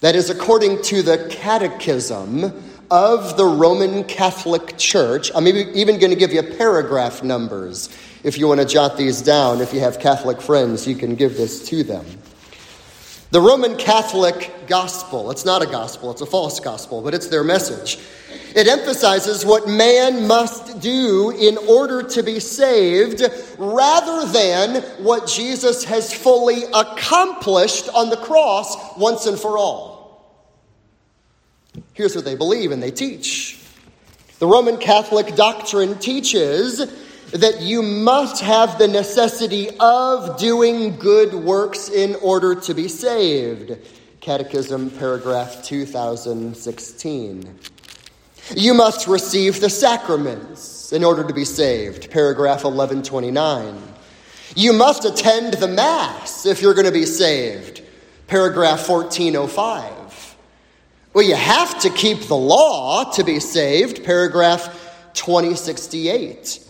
that 0.00 0.14
is, 0.14 0.28
according 0.28 0.82
to 0.82 1.02
the 1.02 1.26
Catechism 1.30 2.52
of 2.90 3.36
the 3.36 3.44
Roman 3.46 4.04
Catholic 4.04 4.76
Church, 4.76 5.30
I'm 5.34 5.46
even 5.46 5.98
going 5.98 6.10
to 6.10 6.16
give 6.16 6.32
you 6.32 6.42
paragraph 6.42 7.22
numbers 7.22 7.88
if 8.22 8.38
you 8.38 8.46
want 8.46 8.60
to 8.60 8.66
jot 8.66 8.96
these 8.96 9.22
down. 9.22 9.60
If 9.60 9.72
you 9.72 9.80
have 9.80 9.98
Catholic 9.98 10.40
friends, 10.40 10.86
you 10.86 10.96
can 10.96 11.14
give 11.14 11.36
this 11.36 11.66
to 11.70 11.82
them. 11.82 12.04
The 13.30 13.40
Roman 13.40 13.76
Catholic 13.76 14.52
gospel, 14.66 15.30
it's 15.30 15.44
not 15.44 15.62
a 15.62 15.66
gospel, 15.66 16.10
it's 16.10 16.20
a 16.20 16.26
false 16.26 16.60
gospel, 16.60 17.02
but 17.02 17.12
it's 17.12 17.28
their 17.28 17.42
message. 17.42 17.98
It 18.56 18.68
emphasizes 18.68 19.44
what 19.44 19.68
man 19.68 20.26
must 20.26 20.80
do 20.80 21.28
in 21.28 21.58
order 21.68 22.02
to 22.02 22.22
be 22.22 22.40
saved 22.40 23.22
rather 23.58 24.26
than 24.32 24.82
what 25.04 25.28
Jesus 25.28 25.84
has 25.84 26.10
fully 26.10 26.62
accomplished 26.72 27.90
on 27.90 28.08
the 28.08 28.16
cross 28.16 28.96
once 28.96 29.26
and 29.26 29.38
for 29.38 29.58
all. 29.58 30.46
Here's 31.92 32.16
what 32.16 32.24
they 32.24 32.34
believe 32.34 32.70
and 32.72 32.82
they 32.82 32.90
teach. 32.90 33.60
The 34.38 34.46
Roman 34.46 34.78
Catholic 34.78 35.34
doctrine 35.34 35.98
teaches 35.98 36.78
that 37.32 37.60
you 37.60 37.82
must 37.82 38.42
have 38.42 38.78
the 38.78 38.88
necessity 38.88 39.68
of 39.80 40.38
doing 40.38 40.96
good 40.96 41.34
works 41.34 41.90
in 41.90 42.14
order 42.22 42.54
to 42.54 42.72
be 42.72 42.88
saved. 42.88 43.76
Catechism, 44.20 44.92
paragraph 44.92 45.62
2016. 45.62 47.58
You 48.54 48.74
must 48.74 49.08
receive 49.08 49.60
the 49.60 49.70
sacraments 49.70 50.92
in 50.92 51.02
order 51.02 51.24
to 51.24 51.34
be 51.34 51.44
saved. 51.44 52.10
Paragraph 52.10 52.62
1129. 52.62 53.82
You 54.54 54.72
must 54.72 55.04
attend 55.04 55.54
the 55.54 55.66
Mass 55.66 56.46
if 56.46 56.62
you're 56.62 56.74
going 56.74 56.86
to 56.86 56.92
be 56.92 57.06
saved. 57.06 57.82
Paragraph 58.28 58.88
1405. 58.88 60.36
Well, 61.12 61.24
you 61.24 61.34
have 61.34 61.80
to 61.80 61.90
keep 61.90 62.28
the 62.28 62.36
law 62.36 63.10
to 63.12 63.24
be 63.24 63.40
saved. 63.40 64.04
Paragraph 64.04 65.10
2068. 65.14 66.60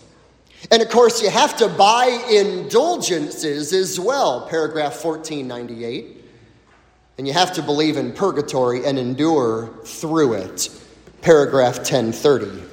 And 0.71 0.81
of 0.81 0.89
course, 0.89 1.21
you 1.21 1.29
have 1.29 1.55
to 1.57 1.67
buy 1.67 2.05
indulgences 2.31 3.71
as 3.71 3.99
well. 3.99 4.47
Paragraph 4.47 5.03
1498. 5.03 6.23
And 7.19 7.27
you 7.27 7.33
have 7.33 7.53
to 7.53 7.61
believe 7.61 7.97
in 7.97 8.13
purgatory 8.13 8.85
and 8.85 8.97
endure 8.97 9.69
through 9.85 10.33
it 10.33 10.69
paragraph 11.21 11.77
1030. 11.77 12.63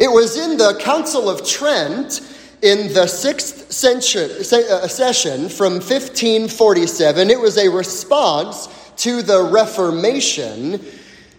It 0.00 0.10
was 0.10 0.36
in 0.36 0.58
the 0.58 0.78
Council 0.82 1.30
of 1.30 1.46
Trent 1.46 2.20
in 2.62 2.92
the 2.92 3.06
sixth 3.06 3.72
century, 3.72 4.24
uh, 4.24 4.86
session 4.88 5.48
from 5.48 5.74
1547. 5.74 7.30
It 7.30 7.40
was 7.40 7.56
a 7.56 7.68
response 7.68 8.68
to 8.96 9.22
the 9.22 9.42
Reformation 9.44 10.84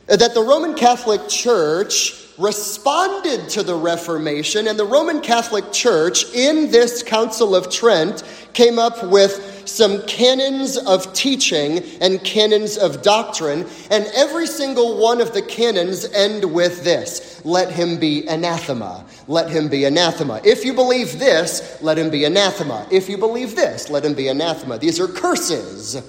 that 0.08 0.34
the 0.34 0.41
Roman 0.41 0.74
Catholic 0.74 1.27
Church 1.27 2.28
responded 2.39 3.50
to 3.50 3.62
the 3.62 3.75
Reformation, 3.75 4.67
and 4.67 4.79
the 4.79 4.86
Roman 4.86 5.19
Catholic 5.19 5.72
Church 5.72 6.34
in 6.34 6.72
this 6.72 7.03
Council 7.03 7.53
of 7.55 7.69
Trent 7.69 8.24
came 8.53 8.79
up 8.79 9.03
with 9.03 9.67
some 9.67 10.01
canons 10.08 10.77
of 10.77 11.13
teaching 11.13 11.84
and 12.01 12.24
canons 12.24 12.77
of 12.77 13.01
doctrine, 13.01 13.67
and 13.91 14.05
every 14.15 14.48
single 14.48 14.98
one 15.00 15.22
of 15.22 15.34
the 15.34 15.41
canons 15.41 16.05
end 16.13 16.43
with 16.43 16.84
this 16.84 17.29
let 17.46 17.72
him 17.72 17.98
be 17.98 18.27
anathema. 18.27 19.05
Let 19.27 19.50
him 19.50 19.69
be 19.69 19.86
anathema. 19.86 20.41
If 20.43 20.65
you 20.65 20.74
believe 20.74 21.19
this, 21.19 21.81
let 21.81 21.98
him 21.98 22.10
be 22.10 22.25
anathema. 22.25 22.88
If 22.91 23.10
you 23.10 23.17
believe 23.17 23.55
this, 23.55 23.89
let 23.89 24.03
him 24.03 24.13
be 24.13 24.27
anathema. 24.27 24.77
These 24.77 25.00
are 25.00 25.08
curses. 25.08 26.01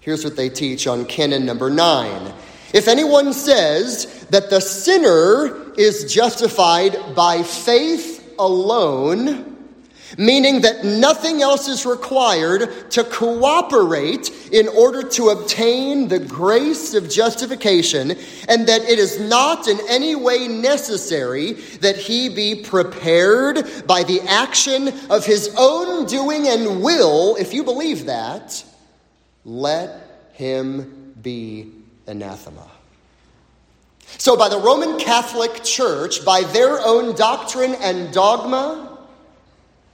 Here's 0.00 0.24
what 0.24 0.36
they 0.36 0.48
teach 0.48 0.86
on 0.86 1.04
canon 1.04 1.44
number 1.44 1.70
nine. 1.70 2.32
If 2.72 2.88
anyone 2.88 3.32
says 3.32 4.26
that 4.30 4.48
the 4.48 4.60
sinner 4.60 5.72
is 5.74 6.12
justified 6.12 7.14
by 7.14 7.42
faith 7.42 8.34
alone, 8.38 9.52
meaning 10.18 10.60
that 10.62 10.84
nothing 10.84 11.42
else 11.42 11.68
is 11.68 11.86
required 11.86 12.90
to 12.90 13.04
cooperate 13.04 14.30
in 14.52 14.68
order 14.68 15.02
to 15.02 15.30
obtain 15.30 16.08
the 16.08 16.18
grace 16.18 16.94
of 16.94 17.08
justification, 17.08 18.12
and 18.48 18.66
that 18.66 18.82
it 18.82 18.98
is 18.98 19.20
not 19.20 19.68
in 19.68 19.78
any 19.88 20.14
way 20.14 20.48
necessary 20.48 21.52
that 21.80 21.96
he 21.96 22.28
be 22.28 22.62
prepared 22.62 23.86
by 23.86 24.02
the 24.02 24.20
action 24.22 24.88
of 25.10 25.24
his 25.24 25.54
own 25.58 26.06
doing 26.06 26.48
and 26.48 26.82
will, 26.82 27.36
if 27.36 27.52
you 27.54 27.64
believe 27.64 28.06
that, 28.06 28.64
let 29.44 30.30
him 30.34 31.14
be 31.20 31.81
anathema. 32.06 32.66
So, 34.18 34.36
by 34.36 34.48
the 34.48 34.58
Roman 34.58 34.98
Catholic 34.98 35.62
Church, 35.64 36.24
by 36.24 36.42
their 36.42 36.80
own 36.80 37.14
doctrine 37.14 37.74
and 37.76 38.12
dogma, 38.12 38.98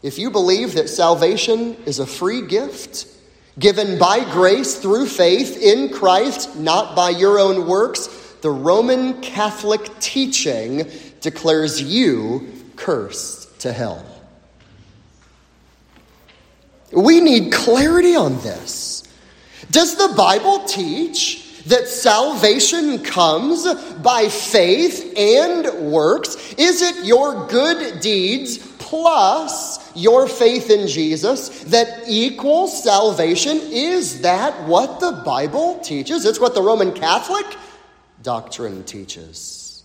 if 0.03 0.19
you 0.19 0.31
believe 0.31 0.75
that 0.75 0.89
salvation 0.89 1.75
is 1.87 1.99
a 1.99 2.07
free 2.07 2.47
gift 2.47 3.07
given 3.59 3.99
by 3.99 4.25
grace 4.33 4.77
through 4.77 5.07
faith 5.07 5.61
in 5.61 5.89
Christ, 5.89 6.57
not 6.57 6.95
by 6.95 7.11
your 7.11 7.39
own 7.39 7.67
works, 7.67 8.07
the 8.41 8.51
Roman 8.51 9.21
Catholic 9.21 9.89
teaching 9.99 10.89
declares 11.21 11.83
you 11.83 12.53
cursed 12.77 13.61
to 13.61 13.73
hell. 13.73 14.05
We 16.93 17.21
need 17.21 17.53
clarity 17.53 18.15
on 18.15 18.41
this. 18.41 19.03
Does 19.71 19.97
the 19.97 20.15
Bible 20.17 20.65
teach 20.65 21.48
that 21.69 21.87
salvation 21.89 23.03
comes 23.03 23.67
by 23.97 24.29
faith 24.29 25.15
and 25.17 25.91
works? 25.91 26.55
Is 26.55 26.83
it 26.83 27.05
your 27.05 27.47
good 27.47 28.01
deeds 28.01 28.59
plus 28.79 29.95
your 29.95 30.27
faith 30.27 30.71
in 30.71 30.89
Jesus 30.89 31.65
that 31.65 32.05
equals 32.09 32.83
salvation? 32.83 33.59
Is 33.71 34.23
that 34.23 34.67
what 34.67 35.01
the 35.01 35.23
Bible 35.25 35.79
teaches? 35.81 36.25
It's 36.25 36.41
what 36.41 36.55
the 36.55 36.63
Roman 36.63 36.93
Catholic 36.93 37.47
doctrine 38.23 38.83
teaches. 38.85 39.85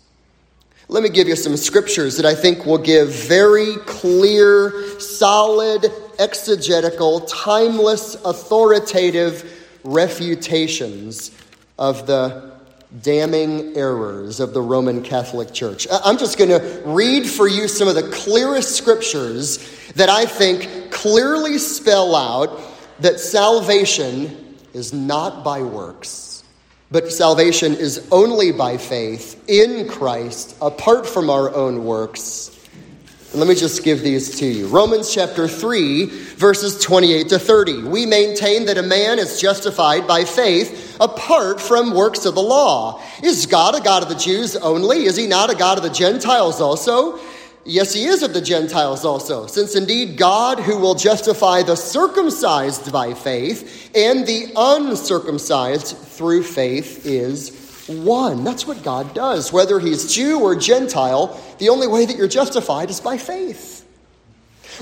Let 0.89 1.03
me 1.03 1.09
give 1.09 1.27
you 1.27 1.35
some 1.35 1.57
scriptures 1.57 2.17
that 2.17 2.25
I 2.25 2.35
think 2.35 2.65
will 2.65 2.77
give 2.77 3.09
very 3.09 3.75
clear, 3.85 4.99
solid, 4.99 5.91
exegetical, 6.19 7.21
timeless, 7.21 8.15
authoritative 8.23 9.59
refutations 9.83 11.31
of 11.77 12.07
the 12.07 12.53
damning 13.01 13.75
errors 13.75 14.39
of 14.39 14.53
the 14.53 14.61
Roman 14.61 15.01
Catholic 15.01 15.51
Church. 15.51 15.87
I'm 15.91 16.17
just 16.17 16.37
going 16.37 16.49
to 16.49 16.81
read 16.85 17.27
for 17.27 17.47
you 17.47 17.67
some 17.67 17.87
of 17.87 17.95
the 17.95 18.09
clearest 18.09 18.75
scriptures 18.75 19.91
that 19.95 20.09
I 20.09 20.25
think 20.25 20.91
clearly 20.91 21.57
spell 21.57 22.15
out 22.15 22.61
that 22.99 23.19
salvation 23.19 24.57
is 24.73 24.93
not 24.93 25.43
by 25.43 25.63
works, 25.63 26.43
but 26.91 27.11
salvation 27.11 27.73
is 27.73 28.07
only 28.11 28.51
by 28.51 28.77
faith 28.77 29.43
in 29.47 29.87
Christ, 29.87 30.55
apart 30.61 31.07
from 31.07 31.29
our 31.29 31.53
own 31.53 31.85
works. 31.85 32.52
Let 33.35 33.47
me 33.47 33.55
just 33.55 33.83
give 33.83 34.03
these 34.03 34.37
to 34.39 34.45
you. 34.45 34.67
Romans 34.67 35.11
chapter 35.11 35.47
3, 35.47 36.05
verses 36.35 36.79
28 36.79 37.29
to 37.29 37.39
30. 37.39 37.81
We 37.81 38.05
maintain 38.05 38.65
that 38.67 38.77
a 38.77 38.83
man 38.83 39.17
is 39.17 39.41
justified 39.41 40.05
by 40.05 40.23
faith 40.23 40.95
apart 41.01 41.59
from 41.59 41.95
works 41.95 42.25
of 42.25 42.35
the 42.35 42.43
law. 42.43 43.01
Is 43.23 43.47
God 43.47 43.73
a 43.73 43.81
God 43.81 44.03
of 44.03 44.09
the 44.09 44.15
Jews 44.15 44.55
only? 44.55 45.05
Is 45.05 45.15
he 45.15 45.25
not 45.25 45.51
a 45.51 45.55
God 45.55 45.79
of 45.79 45.83
the 45.83 45.89
Gentiles 45.89 46.61
also? 46.61 47.19
Yes, 47.65 47.91
he 47.91 48.05
is 48.05 48.21
of 48.21 48.33
the 48.33 48.41
Gentiles 48.41 49.03
also, 49.03 49.47
since 49.47 49.75
indeed 49.75 50.15
God, 50.15 50.59
who 50.59 50.77
will 50.77 50.95
justify 50.95 51.63
the 51.63 51.75
circumcised 51.75 52.91
by 52.91 53.15
faith 53.15 53.89
and 53.95 54.27
the 54.27 54.51
uncircumcised 54.55 55.97
through 55.97 56.43
faith, 56.43 57.03
is 57.05 57.62
one. 57.87 58.43
That's 58.43 58.65
what 58.65 58.83
God 58.83 59.13
does. 59.13 59.51
Whether 59.51 59.79
he's 59.79 60.13
Jew 60.13 60.39
or 60.39 60.55
Gentile, 60.55 61.39
the 61.59 61.69
only 61.69 61.87
way 61.87 62.05
that 62.05 62.17
you're 62.17 62.27
justified 62.27 62.89
is 62.89 62.99
by 62.99 63.17
faith. 63.17 63.85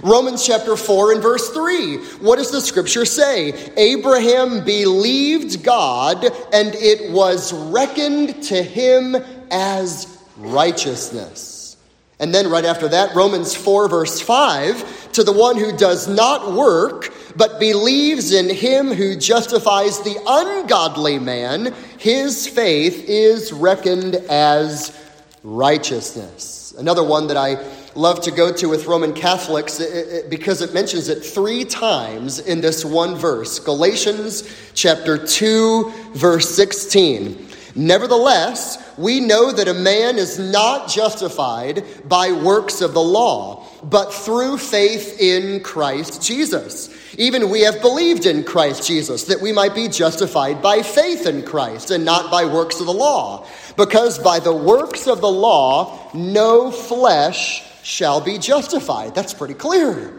Romans 0.03 0.45
chapter 0.45 0.77
4 0.77 1.13
and 1.13 1.21
verse 1.21 1.49
3. 1.49 1.97
What 2.19 2.37
does 2.37 2.51
the 2.51 2.61
scripture 2.61 3.05
say? 3.05 3.71
Abraham 3.75 4.63
believed 4.63 5.63
God, 5.63 6.23
and 6.53 6.73
it 6.75 7.11
was 7.11 7.51
reckoned 7.53 8.43
to 8.43 8.63
him 8.63 9.15
as 9.51 10.17
righteousness. 10.37 11.77
And 12.19 12.33
then 12.33 12.49
right 12.49 12.65
after 12.65 12.87
that, 12.89 13.15
Romans 13.15 13.55
4, 13.55 13.89
verse 13.89 14.21
5 14.21 15.00
to 15.13 15.23
the 15.23 15.31
one 15.31 15.57
who 15.57 15.75
does 15.75 16.07
not 16.07 16.53
work, 16.53 17.13
but 17.35 17.59
believes 17.59 18.31
in 18.31 18.49
him 18.49 18.87
who 18.87 19.15
justifies 19.15 19.99
the 19.99 20.17
ungodly 20.27 21.19
man, 21.19 21.73
his 21.97 22.47
faith 22.47 23.05
is 23.07 23.51
reckoned 23.51 24.15
as 24.29 24.97
righteousness. 25.43 26.73
Another 26.77 27.03
one 27.03 27.27
that 27.27 27.37
I 27.37 27.57
love 27.95 28.21
to 28.21 28.31
go 28.31 28.53
to 28.53 28.67
with 28.67 28.87
Roman 28.87 29.13
Catholics 29.13 29.81
because 30.29 30.61
it 30.61 30.73
mentions 30.73 31.09
it 31.09 31.23
three 31.23 31.65
times 31.65 32.39
in 32.39 32.61
this 32.61 32.85
one 32.85 33.15
verse 33.15 33.59
Galatians 33.59 34.49
chapter 34.73 35.17
2, 35.17 35.91
verse 36.13 36.53
16. 36.55 37.47
Nevertheless, 37.75 38.77
we 38.97 39.19
know 39.19 39.51
that 39.51 39.67
a 39.67 39.73
man 39.73 40.17
is 40.17 40.37
not 40.37 40.89
justified 40.89 41.83
by 42.07 42.31
works 42.31 42.81
of 42.81 42.93
the 42.93 43.01
law, 43.01 43.65
but 43.83 44.13
through 44.13 44.57
faith 44.57 45.19
in 45.19 45.61
Christ 45.61 46.21
Jesus. 46.21 46.89
Even 47.17 47.49
we 47.49 47.61
have 47.61 47.81
believed 47.81 48.25
in 48.25 48.43
Christ 48.43 48.87
Jesus, 48.87 49.25
that 49.25 49.41
we 49.41 49.51
might 49.51 49.75
be 49.75 49.87
justified 49.87 50.61
by 50.61 50.81
faith 50.81 51.25
in 51.25 51.43
Christ 51.43 51.91
and 51.91 52.05
not 52.05 52.31
by 52.31 52.45
works 52.45 52.79
of 52.79 52.85
the 52.85 52.93
law. 52.93 53.47
Because 53.77 54.19
by 54.19 54.39
the 54.39 54.55
works 54.55 55.07
of 55.07 55.21
the 55.21 55.31
law, 55.31 56.11
no 56.13 56.71
flesh 56.71 57.63
shall 57.83 58.21
be 58.21 58.37
justified. 58.37 59.15
That's 59.15 59.33
pretty 59.33 59.55
clear. 59.55 60.13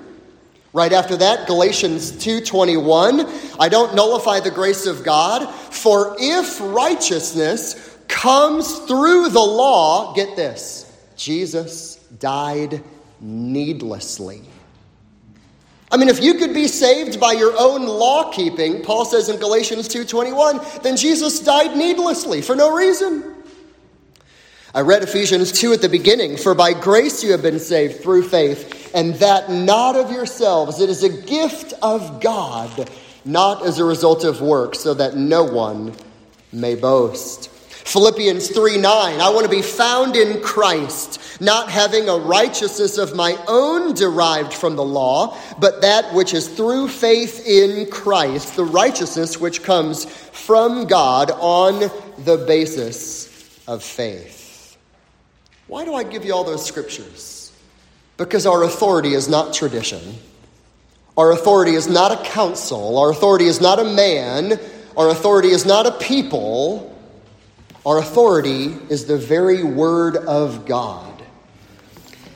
Right 0.73 0.93
after 0.93 1.17
that, 1.19 1.47
Galatians 1.47 2.13
2:21, 2.13 3.29
I 3.61 3.69
don't 3.69 3.95
nullify 3.95 4.41
the 4.41 4.51
grace 4.51 4.87
of 4.87 5.05
God, 5.05 5.49
for 5.71 6.17
if 6.19 6.59
righteousness 6.61 7.77
comes 8.09 8.79
through 8.81 9.29
the 9.29 9.41
law, 9.41 10.15
get 10.15 10.35
this, 10.35 10.87
Jesus 11.15 11.99
died 12.19 12.83
needlessly. 13.23 14.43
I 15.91 15.97
mean, 15.99 16.09
if 16.09 16.23
you 16.23 16.35
could 16.35 16.55
be 16.55 16.69
saved 16.69 17.21
by 17.21 17.33
your 17.33 17.53
own 17.59 17.87
law 17.87 18.33
keeping, 18.33 18.83
Paul 18.83 19.05
says 19.05 19.29
in 19.29 19.37
Galatians 19.37 19.89
2:21, 19.89 20.61
then 20.83 20.97
Jesus 20.97 21.41
died 21.41 21.77
needlessly 21.77 22.41
for 22.41 22.57
no 22.57 22.75
reason. 22.75 23.25
I 24.75 24.81
read 24.81 25.03
Ephesians 25.03 25.53
2 25.53 25.75
at 25.75 25.83
the 25.83 25.89
beginning, 25.91 26.39
for 26.39 26.55
by 26.55 26.73
grace 26.73 27.23
you 27.23 27.33
have 27.33 27.43
been 27.43 27.61
saved 27.61 28.03
through 28.03 28.27
faith, 28.27 28.91
and 28.95 29.15
that 29.17 29.51
not 29.51 29.97
of 29.97 30.11
yourselves. 30.11 30.81
It 30.81 30.89
is 30.89 31.03
a 31.03 31.11
gift 31.11 31.75
of 31.83 32.23
God, 32.23 32.89
not 33.27 33.67
as 33.67 33.79
a 33.79 33.85
result 33.85 34.25
of 34.25 34.41
works, 34.41 34.81
so 34.81 34.95
that 34.95 35.15
no 35.15 35.45
one 35.45 35.93
may 36.53 36.75
boast. 36.75 37.51
Philippians 37.85 38.49
3 38.51 38.79
9, 38.79 39.21
I 39.21 39.31
want 39.31 39.45
to 39.45 39.51
be 39.51 39.63
found 39.63 40.17
in 40.17 40.41
Christ, 40.41 41.41
not 41.41 41.71
having 41.71 42.09
a 42.09 42.17
righteousness 42.17 42.97
of 42.97 43.15
my 43.15 43.37
own 43.49 43.95
derived 43.95 44.55
from 44.55 44.77
the 44.77 44.85
law, 44.85 45.37
but 45.59 45.83
that 45.83 46.15
which 46.15 46.33
is 46.33 46.49
through 46.49 46.89
faith 46.89 47.47
in 47.47 47.91
Christ, 47.91 48.57
the 48.57 48.65
righteousness 48.65 49.39
which 49.39 49.63
comes 49.63 50.05
from 50.05 50.87
God 50.87 51.31
on 51.33 51.91
the 52.25 52.45
basis 52.47 53.61
of 53.67 53.83
faith. 53.83 54.77
Why 55.67 55.85
do 55.85 55.95
I 55.95 56.05
give 56.05 56.25
you 56.25 56.35
all 56.35 56.45
those 56.45 56.65
scriptures? 56.65 57.53
Because 58.17 58.47
our 58.47 58.63
authority 58.63 59.15
is 59.15 59.29
not 59.29 59.55
tradition. 59.55 60.01
Our 61.17 61.33
authority 61.33 61.75
is 61.75 61.89
not 61.89 62.13
a 62.13 62.25
council. 62.25 62.99
Our 62.99 63.11
authority 63.11 63.47
is 63.47 63.61
not 63.61 63.79
a 63.79 63.85
man. 63.85 64.59
Our 64.97 65.09
authority 65.09 65.49
is 65.49 65.67
not 65.67 65.87
a 65.87 65.93
people. 65.93 66.92
Our 67.85 67.99
authority 67.99 68.77
is 68.89 69.07
the 69.07 69.19
very 69.19 69.65
Word 69.65 70.17
of 70.17 70.67
God. 70.67 71.09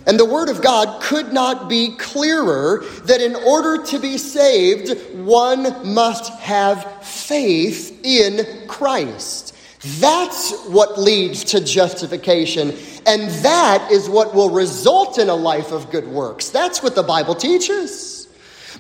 And 0.07 0.19
the 0.19 0.25
Word 0.25 0.49
of 0.49 0.63
God 0.63 1.03
could 1.03 1.33
not 1.33 1.69
be 1.69 1.97
clearer 1.97 2.85
that 3.05 3.21
in 3.21 3.35
order 3.35 3.83
to 3.85 3.99
be 3.99 4.19
saved, 4.19 5.15
one 5.17 5.93
must 5.95 6.33
have 6.41 7.05
faith 7.05 8.01
in 8.05 8.69
Christ. 8.69 9.57
That's 10.01 10.67
what 10.67 10.99
leads 10.99 11.45
to 11.45 11.61
justification. 11.61 12.71
And 13.07 13.29
that 13.45 13.89
is 13.91 14.09
what 14.09 14.35
will 14.35 14.51
result 14.51 15.19
in 15.19 15.29
a 15.29 15.35
life 15.35 15.71
of 15.73 15.91
good 15.91 16.09
works. 16.09 16.51
That's 16.51 16.83
what 16.83 16.95
the 16.95 17.03
Bible 17.03 17.35
teaches. 17.35 18.16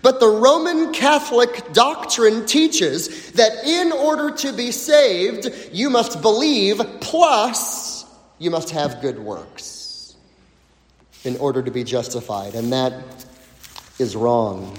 But 0.06 0.20
the 0.20 0.28
Roman 0.28 0.92
Catholic 0.92 1.72
doctrine 1.72 2.46
teaches 2.46 3.32
that 3.32 3.64
in 3.64 3.90
order 3.90 4.30
to 4.36 4.52
be 4.52 4.70
saved, 4.70 5.50
you 5.72 5.90
must 5.90 6.22
believe, 6.22 6.80
plus 7.00 8.04
you 8.38 8.52
must 8.52 8.70
have 8.70 9.02
good 9.02 9.18
works 9.18 10.14
in 11.24 11.36
order 11.38 11.60
to 11.60 11.72
be 11.72 11.82
justified. 11.82 12.54
And 12.54 12.72
that 12.72 13.02
is 13.98 14.14
wrong. 14.14 14.78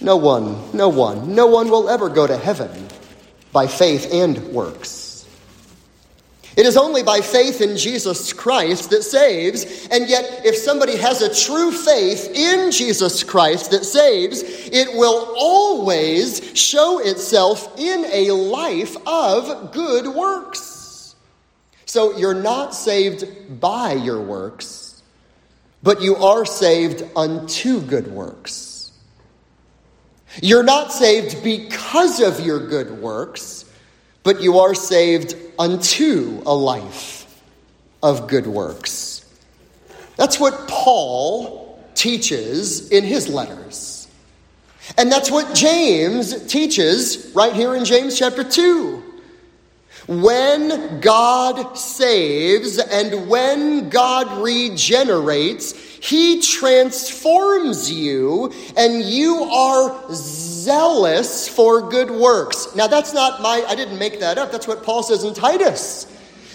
No 0.00 0.16
one, 0.16 0.70
no 0.72 0.88
one, 0.88 1.34
no 1.34 1.48
one 1.48 1.68
will 1.68 1.88
ever 1.88 2.08
go 2.08 2.24
to 2.24 2.36
heaven 2.36 2.86
by 3.50 3.66
faith 3.66 4.08
and 4.12 4.38
works. 4.52 5.03
It 6.56 6.66
is 6.66 6.76
only 6.76 7.02
by 7.02 7.20
faith 7.20 7.60
in 7.60 7.76
Jesus 7.76 8.32
Christ 8.32 8.90
that 8.90 9.02
saves, 9.02 9.88
and 9.88 10.08
yet, 10.08 10.42
if 10.44 10.54
somebody 10.56 10.96
has 10.96 11.20
a 11.20 11.34
true 11.34 11.72
faith 11.72 12.30
in 12.32 12.70
Jesus 12.70 13.24
Christ 13.24 13.72
that 13.72 13.84
saves, 13.84 14.42
it 14.44 14.92
will 14.92 15.34
always 15.36 16.56
show 16.56 17.00
itself 17.00 17.78
in 17.78 18.04
a 18.12 18.30
life 18.30 18.96
of 19.06 19.72
good 19.72 20.06
works. 20.06 21.16
So 21.86 22.16
you're 22.16 22.34
not 22.34 22.74
saved 22.74 23.60
by 23.60 23.94
your 23.94 24.20
works, 24.20 25.02
but 25.82 26.02
you 26.02 26.16
are 26.16 26.44
saved 26.44 27.02
unto 27.16 27.80
good 27.80 28.06
works. 28.06 28.92
You're 30.40 30.64
not 30.64 30.92
saved 30.92 31.42
because 31.42 32.20
of 32.20 32.44
your 32.44 32.66
good 32.68 32.90
works 33.00 33.63
but 34.24 34.40
you 34.40 34.58
are 34.58 34.74
saved 34.74 35.36
unto 35.58 36.42
a 36.44 36.54
life 36.54 37.40
of 38.02 38.26
good 38.26 38.46
works. 38.46 39.24
That's 40.16 40.40
what 40.40 40.66
Paul 40.66 41.78
teaches 41.94 42.90
in 42.90 43.04
his 43.04 43.28
letters. 43.28 44.08
And 44.98 45.12
that's 45.12 45.30
what 45.30 45.54
James 45.54 46.46
teaches 46.46 47.32
right 47.34 47.52
here 47.52 47.76
in 47.76 47.84
James 47.84 48.18
chapter 48.18 48.42
2. 48.42 49.03
When 50.06 51.00
God 51.00 51.78
saves 51.78 52.78
and 52.78 53.28
when 53.28 53.88
God 53.88 54.42
regenerates, 54.42 55.72
He 55.72 56.40
transforms 56.42 57.90
you 57.90 58.52
and 58.76 59.02
you 59.02 59.44
are 59.44 60.04
zealous 60.12 61.48
for 61.48 61.88
good 61.88 62.10
works. 62.10 62.74
Now, 62.76 62.86
that's 62.86 63.14
not 63.14 63.40
my, 63.40 63.64
I 63.66 63.74
didn't 63.74 63.98
make 63.98 64.20
that 64.20 64.36
up. 64.36 64.52
That's 64.52 64.68
what 64.68 64.82
Paul 64.82 65.02
says 65.02 65.24
in 65.24 65.32
Titus 65.32 66.06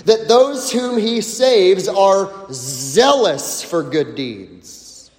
that 0.06 0.28
those 0.28 0.72
whom 0.72 1.00
He 1.00 1.22
saves 1.22 1.88
are 1.88 2.32
zealous 2.52 3.64
for 3.64 3.82
good 3.82 4.16
deeds. 4.16 5.10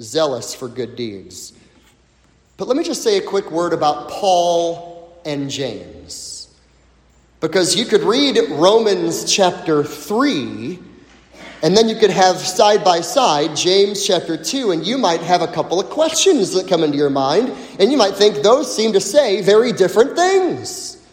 Zealous 0.00 0.52
for 0.54 0.68
good 0.68 0.96
deeds. 0.96 1.52
But 2.56 2.66
let 2.66 2.76
me 2.76 2.82
just 2.82 3.02
say 3.02 3.18
a 3.18 3.22
quick 3.22 3.50
word 3.50 3.72
about 3.72 4.08
Paul 4.10 5.16
and 5.24 5.48
James. 5.48 6.31
Because 7.42 7.74
you 7.74 7.86
could 7.86 8.02
read 8.02 8.38
Romans 8.50 9.24
chapter 9.24 9.82
3, 9.82 10.78
and 11.64 11.76
then 11.76 11.88
you 11.88 11.96
could 11.96 12.10
have 12.10 12.36
side 12.36 12.84
by 12.84 13.00
side 13.00 13.56
James 13.56 14.06
chapter 14.06 14.36
2, 14.36 14.70
and 14.70 14.86
you 14.86 14.96
might 14.96 15.20
have 15.22 15.42
a 15.42 15.48
couple 15.48 15.80
of 15.80 15.90
questions 15.90 16.52
that 16.52 16.68
come 16.68 16.84
into 16.84 16.96
your 16.96 17.10
mind, 17.10 17.52
and 17.80 17.90
you 17.90 17.98
might 17.98 18.14
think 18.14 18.44
those 18.44 18.72
seem 18.72 18.92
to 18.92 19.00
say 19.00 19.42
very 19.42 19.72
different 19.72 20.14
things. 20.14 21.04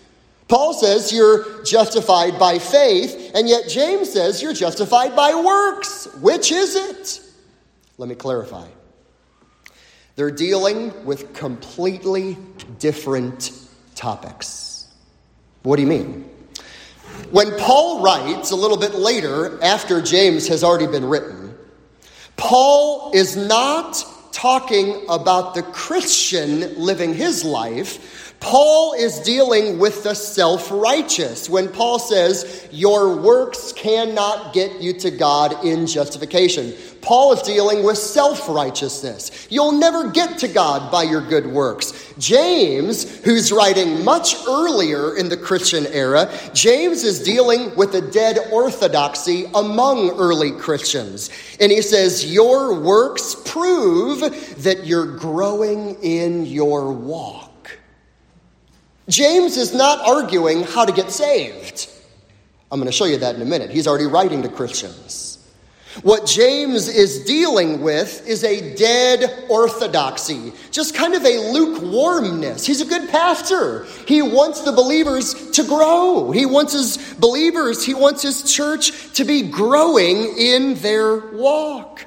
Paul 0.48 0.76
says 0.76 1.12
you're 1.12 1.64
justified 1.64 2.38
by 2.38 2.60
faith, 2.60 3.32
and 3.34 3.50
yet 3.50 3.68
James 3.68 4.14
says 4.14 4.40
you're 4.40 4.54
justified 4.54 5.16
by 5.16 5.34
works. 5.34 6.08
Which 6.22 6.52
is 6.52 6.76
it? 6.76 7.22
Let 7.98 8.08
me 8.08 8.14
clarify. 8.14 8.68
They're 10.16 10.30
dealing 10.30 11.06
with 11.06 11.34
completely 11.34 12.38
different 12.78 13.52
topics. 13.96 14.69
What 15.64 15.76
do 15.76 15.82
you 15.82 15.88
mean? 15.88 16.30
When 17.32 17.56
Paul 17.58 18.02
writes 18.02 18.52
a 18.52 18.56
little 18.56 18.78
bit 18.78 18.96
later, 18.96 19.62
after 19.62 20.02
James 20.02 20.48
has 20.48 20.64
already 20.64 20.88
been 20.88 21.06
written, 21.06 21.56
Paul 22.38 23.12
is 23.14 23.36
not 23.36 24.04
talking 24.32 25.06
about 25.10 25.54
the 25.54 25.64
Christian 25.64 26.80
living 26.80 27.14
his 27.14 27.44
life. 27.44 28.19
Paul 28.40 28.94
is 28.94 29.20
dealing 29.20 29.80
with 29.80 30.04
the 30.04 30.14
self 30.14 30.72
righteous 30.72 31.50
when 31.50 31.68
Paul 31.68 32.00
says, 32.00 32.68
Your 32.72 33.18
works 33.18 33.74
cannot 33.74 34.54
get 34.54 34.82
you 34.82 34.94
to 35.00 35.12
God 35.12 35.66
in 35.66 35.86
justification. 35.86 36.74
Paul 37.02 37.34
is 37.34 37.42
dealing 37.42 37.84
with 37.84 37.98
self 37.98 38.48
righteousness. 38.48 39.48
You'll 39.50 39.74
never 39.74 40.10
get 40.10 40.38
to 40.40 40.48
God 40.48 40.90
by 40.90 41.04
your 41.04 41.22
good 41.22 41.48
works. 41.48 42.14
James, 42.18 43.24
who's 43.26 43.52
writing 43.52 44.06
much 44.06 44.36
earlier 44.48 45.18
in 45.18 45.28
the 45.28 45.38
Christian 45.38 45.86
era, 45.88 46.32
James 46.54 47.04
is 47.04 47.22
dealing 47.22 47.76
with 47.76 47.94
a 47.96 48.02
dead 48.02 48.38
orthodoxy 48.52 49.46
among 49.54 50.12
early 50.12 50.52
Christians. 50.52 51.30
And 51.60 51.72
he 51.72 51.82
says, 51.82 52.32
Your 52.32 52.80
works 52.80 53.36
prove 53.46 54.22
that 54.64 54.86
you're 54.86 55.18
growing 55.18 56.02
in 56.02 56.46
your 56.46 56.94
walk. 56.94 57.49
James 59.10 59.58
is 59.58 59.74
not 59.74 60.08
arguing 60.08 60.64
how 60.64 60.86
to 60.86 60.92
get 60.94 61.12
saved. 61.12 61.90
I'm 62.72 62.80
going 62.80 62.90
to 62.90 62.96
show 62.96 63.06
you 63.06 63.18
that 63.18 63.36
in 63.36 63.42
a 63.42 63.46
minute. 63.46 63.72
He's 63.72 63.88
already 63.88 64.06
writing 64.06 64.44
to 64.44 64.50
Christians. 64.50 65.36
What 66.04 66.28
James 66.28 66.88
is 66.88 67.26
dealing 67.26 67.82
with 67.82 68.26
is 68.28 68.44
a 68.44 68.76
dead 68.76 69.48
orthodoxy, 69.50 70.54
just 70.70 70.94
kind 70.94 71.16
of 71.16 71.26
a 71.26 71.52
lukewarmness. 71.52 72.64
He's 72.64 72.82
a 72.82 72.86
good 72.86 73.10
pastor. 73.10 73.86
He 74.08 74.22
wants 74.22 74.62
the 74.62 74.72
believers 74.72 75.50
to 75.52 75.64
grow. 75.64 76.32
He 76.32 76.46
wants 76.46 76.74
his 76.74 77.16
believers, 77.16 77.84
he 77.84 77.96
wants 77.96 78.22
his 78.22 78.44
church 78.44 79.14
to 79.14 79.26
be 79.26 79.50
growing 79.50 80.38
in 80.38 80.76
their 80.76 81.32
walk. 81.32 82.06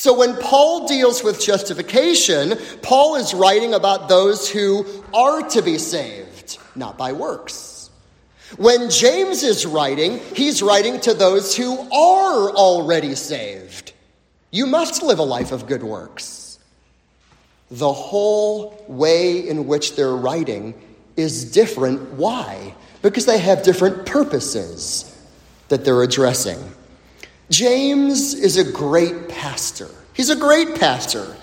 So 0.00 0.14
when 0.14 0.34
Paul 0.36 0.86
deals 0.86 1.22
with 1.22 1.44
justification, 1.44 2.54
Paul 2.80 3.16
is 3.16 3.34
writing 3.34 3.74
about 3.74 4.08
those 4.08 4.48
who 4.48 4.86
are 5.12 5.46
to 5.50 5.60
be 5.60 5.76
saved, 5.76 6.56
not 6.74 6.96
by 6.96 7.12
works. 7.12 7.90
When 8.56 8.88
James 8.88 9.42
is 9.42 9.66
writing, 9.66 10.18
he's 10.34 10.62
writing 10.62 11.00
to 11.00 11.12
those 11.12 11.54
who 11.54 11.78
are 11.92 12.50
already 12.50 13.14
saved. 13.14 13.92
You 14.50 14.64
must 14.64 15.02
live 15.02 15.18
a 15.18 15.22
life 15.22 15.52
of 15.52 15.66
good 15.66 15.82
works. 15.82 16.58
The 17.70 17.92
whole 17.92 18.82
way 18.88 19.46
in 19.46 19.66
which 19.66 19.96
they're 19.96 20.16
writing 20.16 20.80
is 21.18 21.52
different. 21.52 22.14
Why? 22.14 22.74
Because 23.02 23.26
they 23.26 23.36
have 23.36 23.62
different 23.62 24.06
purposes 24.06 25.14
that 25.68 25.84
they're 25.84 26.02
addressing. 26.02 26.58
James 27.50 28.34
is 28.34 28.56
a 28.56 28.72
great 28.72 29.28
pastor. 29.28 29.88
He's 30.14 30.30
a 30.30 30.36
great 30.36 30.76
pastor. 30.76 31.36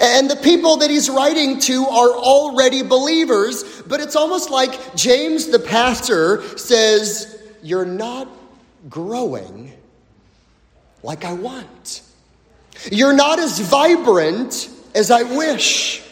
And 0.00 0.30
the 0.30 0.36
people 0.36 0.78
that 0.78 0.90
he's 0.90 1.10
writing 1.10 1.60
to 1.60 1.84
are 1.84 2.10
already 2.10 2.82
believers, 2.82 3.82
but 3.82 4.00
it's 4.00 4.16
almost 4.16 4.50
like 4.50 4.96
James 4.96 5.48
the 5.48 5.58
pastor 5.58 6.42
says, 6.56 7.42
You're 7.62 7.84
not 7.84 8.28
growing 8.88 9.72
like 11.02 11.24
I 11.24 11.34
want. 11.34 12.02
You're 12.90 13.12
not 13.12 13.38
as 13.38 13.58
vibrant 13.58 14.70
as 14.94 15.10
I 15.10 15.22
wish. 15.22 16.02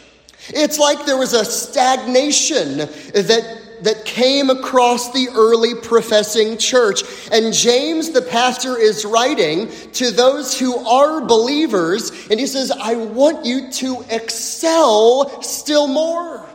It's 0.49 0.77
like 0.77 1.05
there 1.05 1.17
was 1.17 1.33
a 1.33 1.45
stagnation 1.45 2.77
that 2.77 3.60
that 3.81 4.05
came 4.05 4.49
across 4.49 5.11
the 5.11 5.29
early 5.33 5.75
professing 5.75 6.57
church. 6.57 7.03
And 7.31 7.53
James, 7.53 8.11
the 8.11 8.21
pastor, 8.21 8.77
is 8.77 9.05
writing 9.05 9.69
to 9.93 10.11
those 10.11 10.57
who 10.57 10.75
are 10.85 11.21
believers, 11.21 12.11
and 12.29 12.39
he 12.39 12.47
says, 12.47 12.71
I 12.71 12.95
want 12.95 13.45
you 13.45 13.71
to 13.71 14.03
excel 14.09 15.41
still 15.41 15.87
more. 15.87 16.47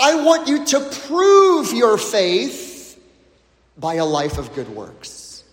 I 0.00 0.14
want 0.24 0.48
you 0.48 0.64
to 0.64 0.80
prove 1.06 1.72
your 1.72 1.98
faith 1.98 2.98
by 3.76 3.94
a 3.94 4.04
life 4.04 4.38
of 4.38 4.54
good 4.54 4.68
works. 4.68 5.44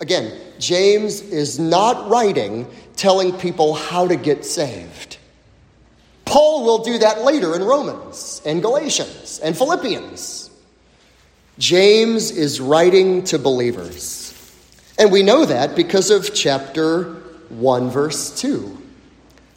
Again, 0.00 0.40
James 0.58 1.20
is 1.20 1.58
not 1.58 2.08
writing 2.08 2.66
telling 2.96 3.32
people 3.32 3.74
how 3.74 4.06
to 4.06 4.16
get 4.16 4.44
saved. 4.44 5.17
Paul 6.28 6.62
will 6.62 6.84
do 6.84 6.98
that 6.98 7.22
later 7.22 7.56
in 7.56 7.64
Romans 7.64 8.42
and 8.44 8.60
Galatians 8.60 9.40
and 9.42 9.56
Philippians. 9.56 10.50
James 11.58 12.30
is 12.30 12.60
writing 12.60 13.24
to 13.24 13.38
believers. 13.38 14.34
And 14.98 15.10
we 15.10 15.22
know 15.22 15.46
that 15.46 15.74
because 15.74 16.10
of 16.10 16.34
chapter 16.34 17.14
1, 17.48 17.88
verse 17.88 18.38
2. 18.38 18.76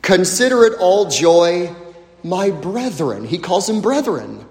Consider 0.01 0.63
it 0.63 0.73
all 0.79 1.09
joy, 1.09 1.75
my 2.23 2.51
brethren. 2.51 3.25
He 3.25 3.37
calls 3.37 3.67
them 3.67 3.81
brethren. 3.81 4.45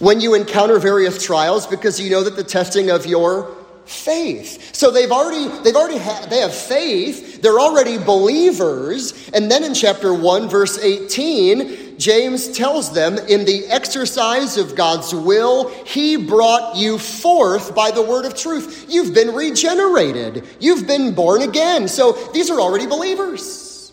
When 0.00 0.20
you 0.20 0.34
encounter 0.34 0.80
various 0.80 1.24
trials, 1.24 1.64
because 1.64 2.00
you 2.00 2.10
know 2.10 2.24
that 2.24 2.34
the 2.34 2.44
testing 2.44 2.90
of 2.90 3.06
your 3.06 3.56
faith. 3.90 4.74
So 4.74 4.90
they've 4.90 5.10
already 5.10 5.48
they've 5.62 5.76
already 5.76 5.98
ha- 5.98 6.26
they 6.30 6.38
have 6.40 6.54
faith. 6.54 7.42
They're 7.42 7.58
already 7.58 7.98
believers. 7.98 9.30
And 9.34 9.50
then 9.50 9.64
in 9.64 9.74
chapter 9.74 10.14
1 10.14 10.48
verse 10.48 10.78
18, 10.78 11.98
James 11.98 12.48
tells 12.48 12.92
them 12.92 13.18
in 13.18 13.44
the 13.44 13.66
exercise 13.66 14.56
of 14.56 14.74
God's 14.74 15.14
will, 15.14 15.68
he 15.84 16.16
brought 16.16 16.76
you 16.76 16.98
forth 16.98 17.74
by 17.74 17.90
the 17.90 18.02
word 18.02 18.24
of 18.24 18.34
truth. 18.34 18.86
You've 18.88 19.12
been 19.12 19.34
regenerated. 19.34 20.46
You've 20.60 20.86
been 20.86 21.14
born 21.14 21.42
again. 21.42 21.88
So 21.88 22.12
these 22.32 22.48
are 22.48 22.60
already 22.60 22.86
believers. 22.86 23.92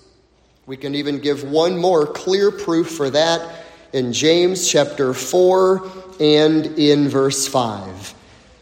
We 0.67 0.77
can 0.77 0.95
even 0.95 1.19
give 1.19 1.43
one 1.43 1.77
more 1.77 2.05
clear 2.05 2.51
proof 2.51 2.91
for 2.91 3.09
that 3.09 3.65
in 3.93 4.13
James 4.13 4.69
chapter 4.69 5.13
4 5.13 5.89
and 6.19 6.65
in 6.77 7.09
verse 7.09 7.47
5. 7.47 8.13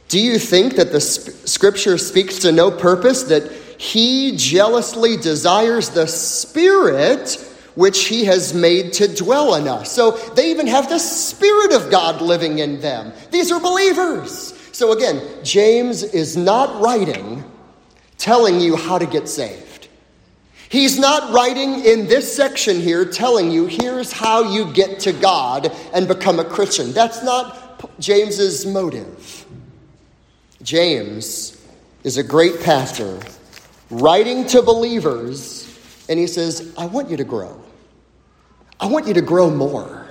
Do 0.08 0.20
you 0.20 0.38
think 0.38 0.76
that 0.76 0.92
the 0.92 1.02
scripture 1.02 1.98
speaks 1.98 2.40
to 2.40 2.52
no 2.52 2.72
purpose, 2.72 3.24
that 3.24 3.52
he 3.52 4.36
jealously 4.38 5.18
desires 5.18 5.90
the 5.90 6.08
Spirit 6.08 7.42
which 7.76 8.06
he 8.06 8.24
has 8.26 8.54
made 8.54 8.94
to 8.94 9.14
dwell 9.14 9.56
in 9.56 9.68
us? 9.68 9.92
So 9.92 10.12
they 10.12 10.52
even 10.52 10.68
have 10.68 10.90
the 10.90 11.00
Spirit 11.00 11.74
of 11.74 11.90
God 11.90 12.22
living 12.22 12.60
in 12.60 12.80
them. 12.80 13.14
These 13.32 13.52
are 13.52 13.60
believers. 13.60 14.54
So 14.72 14.92
again, 14.92 15.22
James 15.44 16.04
is 16.04 16.38
not 16.38 16.82
writing 16.82 17.44
telling 18.18 18.60
you 18.60 18.76
how 18.76 18.98
to 18.98 19.06
get 19.06 19.28
saved. 19.28 19.88
He's 20.70 20.98
not 21.00 21.32
writing 21.32 21.86
in 21.86 22.08
this 22.08 22.36
section 22.36 22.82
here 22.82 23.06
telling 23.06 23.52
you 23.52 23.66
here's 23.66 24.12
how 24.12 24.52
you 24.52 24.72
get 24.74 25.00
to 25.02 25.14
God 25.14 25.72
and 25.94 26.08
become 26.08 26.40
a 26.40 26.46
Christian. 26.46 26.92
That's 26.92 27.24
not 27.24 28.00
James's 28.00 28.66
motive. 28.66 29.45
James 30.66 31.64
is 32.04 32.18
a 32.18 32.24
great 32.24 32.60
pastor 32.62 33.20
writing 33.92 34.48
to 34.48 34.64
believers, 34.64 35.80
and 36.10 36.18
he 36.20 36.26
says, 36.26 36.74
I 36.76 36.88
want 36.88 37.12
you 37.12 37.18
to 37.18 37.24
grow. 37.24 37.62
I 38.80 38.88
want 38.88 39.08
you 39.08 39.14
to 39.14 39.22
grow 39.22 39.52
more. 39.52 40.08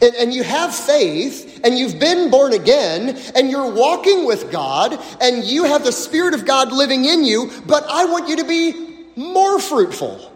and, 0.00 0.14
and 0.14 0.32
you 0.32 0.42
have 0.42 0.74
faith 0.74 1.60
and 1.64 1.78
you've 1.78 1.98
been 2.00 2.30
born 2.30 2.54
again 2.54 3.16
and 3.34 3.50
you're 3.50 3.70
walking 3.70 4.24
with 4.24 4.50
God 4.50 4.98
and 5.20 5.44
you 5.44 5.64
have 5.64 5.84
the 5.84 5.92
Spirit 5.92 6.32
of 6.32 6.46
God 6.46 6.72
living 6.72 7.04
in 7.04 7.22
you, 7.22 7.50
but 7.66 7.84
I 7.88 8.06
want 8.06 8.28
you 8.28 8.36
to 8.36 8.44
be 8.44 9.06
more 9.16 9.60
fruitful. 9.60 10.32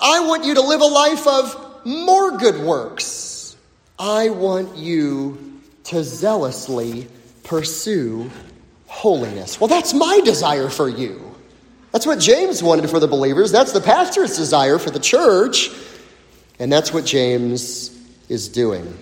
I 0.00 0.26
want 0.26 0.44
you 0.44 0.54
to 0.54 0.60
live 0.60 0.80
a 0.80 0.86
life 0.86 1.26
of 1.26 1.86
more 1.86 2.36
good 2.36 2.58
works. 2.64 3.56
I 3.96 4.30
want 4.30 4.76
you 4.76 5.60
to 5.84 6.02
zealously 6.02 7.06
pursue 7.44 8.30
holiness. 8.86 9.60
Well, 9.60 9.68
that's 9.68 9.94
my 9.94 10.20
desire 10.24 10.68
for 10.68 10.88
you. 10.88 11.34
That's 11.92 12.06
what 12.06 12.18
James 12.18 12.62
wanted 12.62 12.90
for 12.90 12.98
the 12.98 13.06
believers. 13.06 13.52
That's 13.52 13.72
the 13.72 13.80
pastor's 13.80 14.36
desire 14.36 14.78
for 14.78 14.90
the 14.90 14.98
church. 14.98 15.70
And 16.58 16.72
that's 16.72 16.92
what 16.92 17.04
James 17.04 17.96
is 18.28 18.48
doing. 18.48 18.98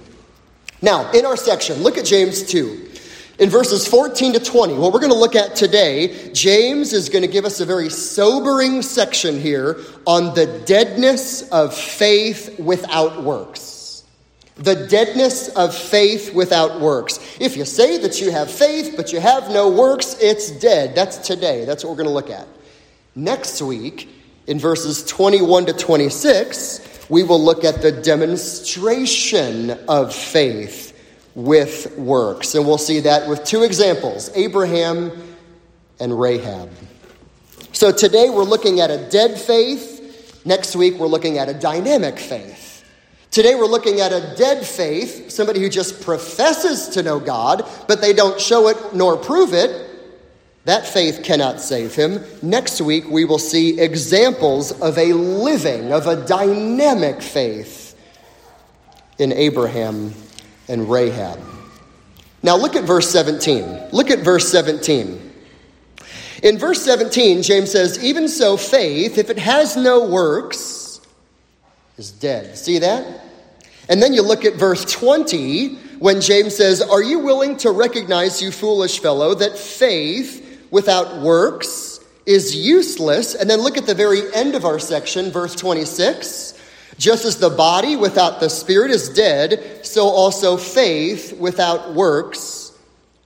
Now, 0.83 1.11
in 1.13 1.25
our 1.25 1.37
section, 1.37 1.83
look 1.83 1.97
at 1.97 2.05
James 2.05 2.43
2. 2.43 2.91
In 3.39 3.49
verses 3.49 3.87
14 3.87 4.35
to 4.35 4.41
20, 4.41 4.75
what 4.75 4.93
we're 4.93 5.01
going 5.01 5.13
to 5.13 5.19
look 5.19 5.35
at 5.35 5.57
today, 5.57 6.33
James 6.33 6.93
is 6.93 7.09
going 7.09 7.23
to 7.23 7.29
give 7.29 7.45
us 7.45 7.61
a 7.61 7.65
very 7.65 7.89
sobering 7.89 8.83
section 8.83 9.41
here 9.41 9.81
on 10.07 10.35
the 10.35 10.63
deadness 10.67 11.49
of 11.49 11.75
faith 11.75 12.59
without 12.61 13.23
works. 13.23 13.82
The 14.57 14.87
deadness 14.87 15.49
of 15.49 15.75
faith 15.75 16.35
without 16.35 16.81
works. 16.81 17.19
If 17.41 17.57
you 17.57 17.65
say 17.65 17.99
that 17.99 18.21
you 18.21 18.31
have 18.31 18.51
faith, 18.51 18.95
but 18.97 19.13
you 19.13 19.21
have 19.21 19.51
no 19.51 19.71
works, 19.71 20.17
it's 20.21 20.51
dead. 20.51 20.95
That's 20.95 21.19
today. 21.19 21.65
That's 21.65 21.85
what 21.85 21.91
we're 21.91 22.05
going 22.05 22.09
to 22.09 22.15
look 22.15 22.31
at. 22.31 22.47
Next 23.15 23.63
week, 23.63 24.09
in 24.47 24.59
verses 24.59 25.05
21 25.05 25.67
to 25.67 25.73
26, 25.73 27.09
we 27.09 27.23
will 27.23 27.43
look 27.43 27.65
at 27.65 27.83
the 27.83 27.93
demonstration 27.93 29.71
of 29.89 30.15
faith 30.15 30.93
with 31.35 31.97
works. 31.97 32.55
And 32.55 32.67
we'll 32.67 32.79
see 32.79 33.01
that 33.01 33.29
with 33.29 33.45
two 33.45 33.63
examples 33.63 34.31
Abraham 34.35 35.13
and 36.01 36.19
Rahab. 36.19 36.71
So 37.73 37.91
today 37.93 38.29
we're 38.29 38.45
looking 38.45 38.81
at 38.81 38.91
a 38.91 39.09
dead 39.09 39.41
faith. 39.41 40.43
Next 40.45 40.77
week 40.77 40.99
we're 40.99 41.07
looking 41.07 41.39
at 41.39 41.49
a 41.49 41.55
dynamic 41.55 42.19
faith. 42.19 42.72
Today 43.33 43.55
we're 43.55 43.65
looking 43.65 44.01
at 44.01 44.13
a 44.13 44.35
dead 44.37 44.63
faith, 44.63 45.31
somebody 45.31 45.59
who 45.61 45.71
just 45.71 46.03
professes 46.03 46.89
to 46.89 47.03
know 47.03 47.19
God, 47.19 47.67
but 47.89 48.03
they 48.03 48.13
don't 48.13 48.39
show 48.39 48.69
it 48.69 48.77
nor 48.95 49.17
prove 49.17 49.55
it. 49.55 49.89
That 50.67 50.87
faith 50.87 51.23
cannot 51.25 51.59
save 51.59 51.95
him. 51.95 52.23
Next 52.43 52.83
week, 52.83 53.09
we 53.09 53.25
will 53.25 53.39
see 53.39 53.81
examples 53.81 54.79
of 54.83 54.99
a 54.99 55.15
living, 55.15 55.95
of 55.95 56.07
a 56.07 56.27
dynamic 56.27 57.23
faith 57.23 57.99
in 59.19 59.33
Abraham 59.33 60.13
and 60.69 60.91
Rahab. 60.91 61.41
Now, 62.43 62.57
look 62.57 62.77
at 62.77 62.85
verse 62.85 63.09
17. 63.09 63.93
Look 63.93 64.11
at 64.11 64.19
verse 64.19 64.53
17. 64.53 65.33
In 66.43 66.59
verse 66.59 66.83
17, 66.83 67.43
James 67.43 67.73
says, 67.73 68.05
Even 68.05 68.29
so, 68.29 68.59
faith, 68.59 69.17
if 69.17 69.31
it 69.31 69.39
has 69.39 69.75
no 69.75 70.07
works, 70.07 71.01
is 71.97 72.11
dead. 72.11 72.59
See 72.59 72.79
that? 72.81 73.22
And 73.93 74.03
then 74.03 74.15
you 74.15 74.23
look 74.23 74.47
at 74.47 74.55
verse 74.55 74.87
20 74.87 75.75
when 75.99 76.23
James 76.23 76.57
says, 76.57 76.81
Are 76.81 77.03
you 77.03 77.19
willing 77.19 77.59
to 77.59 77.71
recognize, 77.71 78.41
you 78.41 78.51
foolish 78.51 79.01
fellow, 79.01 79.35
that 79.35 79.59
faith 79.59 80.67
without 80.71 81.21
works 81.21 82.01
is 82.25 82.57
useless. 82.57 83.35
And 83.35 83.51
then 83.51 83.61
look 83.61 83.77
at 83.77 83.85
the 83.85 83.95
very 83.95 84.35
end 84.35 84.55
of 84.55 84.65
our 84.65 84.79
section, 84.79 85.31
verse 85.31 85.55
26. 85.55 86.59
Just 86.97 87.27
as 87.27 87.37
the 87.37 87.51
body 87.51 87.95
without 87.97 88.41
the 88.41 88.49
spirit 88.49 88.91
is 88.91 89.11
dead, 89.11 89.85
so 89.85 90.07
also 90.07 90.57
faith 90.57 91.39
without 91.39 91.93
works 91.93 92.73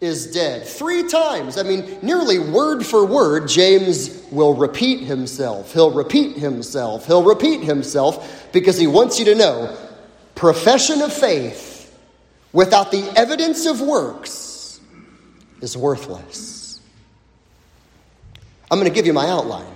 is 0.01 0.33
dead. 0.33 0.67
Three 0.67 1.07
times, 1.07 1.59
I 1.59 1.63
mean, 1.63 1.97
nearly 2.03 2.41
word 2.41 2.85
for 2.85 3.07
word, 3.07 3.47
James 3.47 4.21
will 4.33 4.55
repeat 4.55 5.05
himself. 5.05 5.73
He'll 5.73 5.93
repeat 5.93 6.37
himself. 6.37 7.07
He'll 7.07 7.23
repeat 7.23 7.63
himself 7.63 8.51
because 8.53 8.77
he 8.77 8.89
wants 8.89 9.21
you 9.21 9.27
to 9.27 9.37
know 9.37 9.86
profession 10.37 11.03
of 11.03 11.13
faith 11.13 11.93
without 12.53 12.93
the 12.93 13.03
evidence 13.17 13.67
of 13.67 13.81
works 13.81 14.81
is 15.61 15.77
worthless. 15.77 16.81
I'm 18.71 18.79
going 18.79 18.91
to 18.91 18.95
give 18.95 19.07
you 19.07 19.13
my 19.13 19.29
outline. 19.29 19.73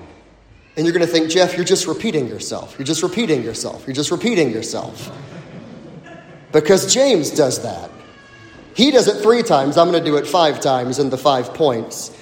And 0.77 0.87
you're 0.87 0.95
going 0.95 1.07
to 1.07 1.13
think, 1.13 1.31
Jeff, 1.31 1.57
you're 1.57 1.65
just 1.65 1.87
repeating 1.87 2.29
yourself. 2.29 2.77
You're 2.79 2.87
just 2.87 3.03
repeating 3.03 3.43
yourself. 3.43 3.87
You're 3.87 3.95
just 3.95 4.11
repeating 4.11 4.51
yourself. 4.51 5.11
Because 6.53 6.93
James 6.93 7.31
does 7.31 7.63
that. 7.63 7.91
He 8.75 8.91
does 8.91 9.09
it 9.09 9.21
three 9.21 9.43
times. 9.43 9.77
I'm 9.77 9.91
going 9.91 10.03
to 10.03 10.11
do 10.11 10.17
it 10.17 10.27
five 10.27 10.61
times 10.61 10.99
in 10.99 11.11
the 11.11 11.19
five 11.19 11.55
points. 11.55 12.17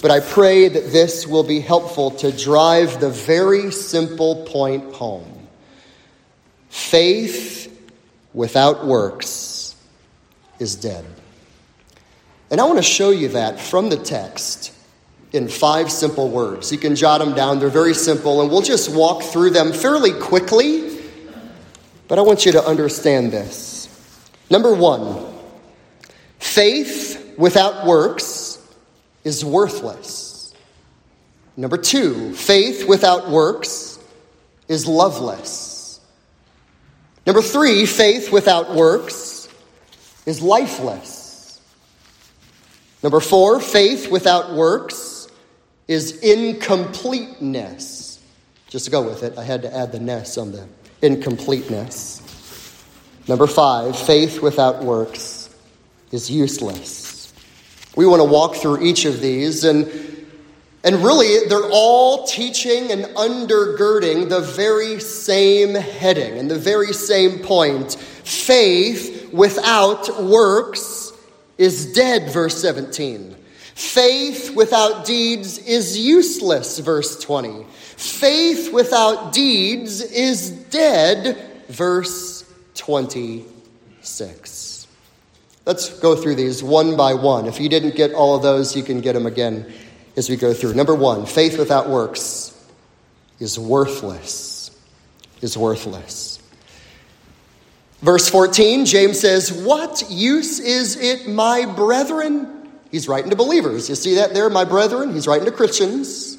But 0.00 0.10
I 0.10 0.20
pray 0.20 0.68
that 0.68 0.92
this 0.92 1.26
will 1.26 1.42
be 1.42 1.60
helpful 1.60 2.12
to 2.12 2.30
drive 2.30 3.00
the 3.00 3.10
very 3.10 3.70
simple 3.72 4.44
point 4.46 4.94
home. 4.94 5.48
Faith 6.68 7.67
without 8.38 8.86
works 8.86 9.74
is 10.60 10.76
dead. 10.76 11.04
And 12.52 12.60
I 12.60 12.64
want 12.66 12.78
to 12.78 12.84
show 12.84 13.10
you 13.10 13.30
that 13.30 13.58
from 13.58 13.90
the 13.90 13.96
text 13.96 14.72
in 15.32 15.48
five 15.48 15.90
simple 15.90 16.30
words. 16.30 16.70
You 16.70 16.78
can 16.78 16.94
jot 16.94 17.18
them 17.18 17.34
down, 17.34 17.58
they're 17.58 17.68
very 17.68 17.94
simple, 17.94 18.40
and 18.40 18.48
we'll 18.48 18.62
just 18.62 18.94
walk 18.94 19.24
through 19.24 19.50
them 19.50 19.72
fairly 19.72 20.12
quickly. 20.12 21.00
But 22.06 22.20
I 22.20 22.22
want 22.22 22.46
you 22.46 22.52
to 22.52 22.64
understand 22.64 23.32
this. 23.32 23.88
Number 24.48 24.72
one, 24.72 25.26
faith 26.38 27.34
without 27.36 27.86
works 27.86 28.64
is 29.24 29.44
worthless. 29.44 30.54
Number 31.56 31.76
two, 31.76 32.34
faith 32.34 32.88
without 32.88 33.30
works 33.30 33.98
is 34.68 34.86
loveless. 34.86 35.67
Number 37.28 37.42
three, 37.42 37.84
faith 37.84 38.32
without 38.32 38.74
works 38.74 39.50
is 40.24 40.40
lifeless. 40.40 41.60
Number 43.02 43.20
four, 43.20 43.60
faith 43.60 44.10
without 44.10 44.54
works 44.54 45.28
is 45.88 46.20
incompleteness. 46.20 48.18
Just 48.68 48.86
to 48.86 48.90
go 48.90 49.02
with 49.02 49.24
it, 49.24 49.36
I 49.36 49.44
had 49.44 49.60
to 49.60 49.76
add 49.76 49.92
the 49.92 50.00
ness 50.00 50.38
on 50.38 50.52
the 50.52 50.66
incompleteness. 51.02 52.22
Number 53.28 53.46
five, 53.46 53.94
faith 53.98 54.40
without 54.40 54.82
works 54.82 55.54
is 56.10 56.30
useless. 56.30 57.34
We 57.94 58.06
want 58.06 58.20
to 58.20 58.24
walk 58.24 58.54
through 58.56 58.82
each 58.82 59.04
of 59.04 59.20
these, 59.20 59.64
and, 59.64 59.84
and 60.84 61.02
really, 61.02 61.48
they're 61.48 61.70
all 61.70 62.24
teaching 62.24 62.92
and 62.92 63.04
undergirding 63.16 64.28
the 64.28 64.40
very 64.40 65.00
same 65.00 65.74
heading 65.74 66.38
and 66.38 66.50
the 66.50 66.58
very 66.58 66.92
same 66.92 67.40
point. 67.40 67.94
Faith 67.94 69.32
without 69.32 70.22
works 70.22 71.12
is 71.56 71.92
dead, 71.94 72.32
verse 72.32 72.60
17. 72.62 73.34
Faith 73.74 74.54
without 74.54 75.04
deeds 75.04 75.58
is 75.58 75.98
useless, 75.98 76.78
verse 76.78 77.20
20. 77.22 77.64
Faith 77.96 78.72
without 78.72 79.32
deeds 79.32 80.00
is 80.00 80.50
dead, 80.50 81.36
verse 81.68 82.44
26. 82.74 84.86
Let's 85.66 85.98
go 85.98 86.14
through 86.14 86.36
these 86.36 86.62
one 86.62 86.96
by 86.96 87.14
one. 87.14 87.46
If 87.46 87.60
you 87.60 87.68
didn't 87.68 87.96
get 87.96 88.14
all 88.14 88.36
of 88.36 88.42
those, 88.42 88.76
you 88.76 88.84
can 88.84 89.00
get 89.00 89.14
them 89.14 89.26
again 89.26 89.72
as 90.18 90.28
we 90.28 90.36
go 90.36 90.52
through. 90.52 90.74
Number 90.74 90.94
one, 90.94 91.24
faith 91.24 91.56
without 91.58 91.88
works 91.88 92.54
is 93.38 93.58
worthless. 93.58 94.76
Is 95.40 95.56
worthless. 95.56 96.40
Verse 98.00 98.28
14, 98.28 98.84
James 98.84 99.20
says, 99.20 99.52
What 99.52 100.04
use 100.10 100.58
is 100.58 100.96
it, 100.96 101.28
my 101.28 101.64
brethren? 101.64 102.68
He's 102.90 103.06
writing 103.06 103.30
to 103.30 103.36
believers. 103.36 103.88
You 103.88 103.94
see 103.94 104.16
that 104.16 104.34
there, 104.34 104.50
my 104.50 104.64
brethren? 104.64 105.12
He's 105.14 105.28
writing 105.28 105.46
to 105.46 105.52
Christians. 105.52 106.36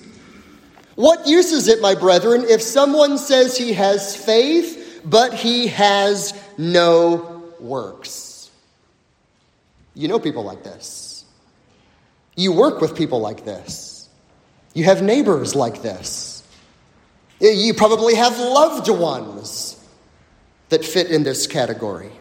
What 0.96 1.28
use 1.28 1.54
is 1.54 1.70
it, 1.70 1.82
my 1.82 1.96
brethren, 1.96 2.44
if 2.44 2.62
someone 2.62 3.18
says 3.18 3.58
he 3.58 3.72
has 3.74 4.15
faith, 4.15 5.02
but 5.06 5.34
he 5.34 5.68
has 5.68 6.34
no 6.58 7.54
works? 7.60 8.52
You 9.94 10.10
know 10.10 10.20
people 10.20 10.44
like 10.44 10.63
this. 10.63 11.09
You 12.36 12.52
work 12.54 12.82
with 12.82 12.96
people 12.96 13.20
like 13.20 13.46
this. 13.46 14.08
You 14.74 14.86
have 14.86 15.02
neighbors 15.02 15.56
like 15.56 15.82
this. 15.82 16.44
You 17.39 17.74
probably 17.74 18.15
have 18.15 18.38
loved 18.38 18.89
ones 18.89 19.84
that 20.70 20.86
fit 20.86 21.10
in 21.10 21.24
this 21.24 21.48
category. 21.48 22.12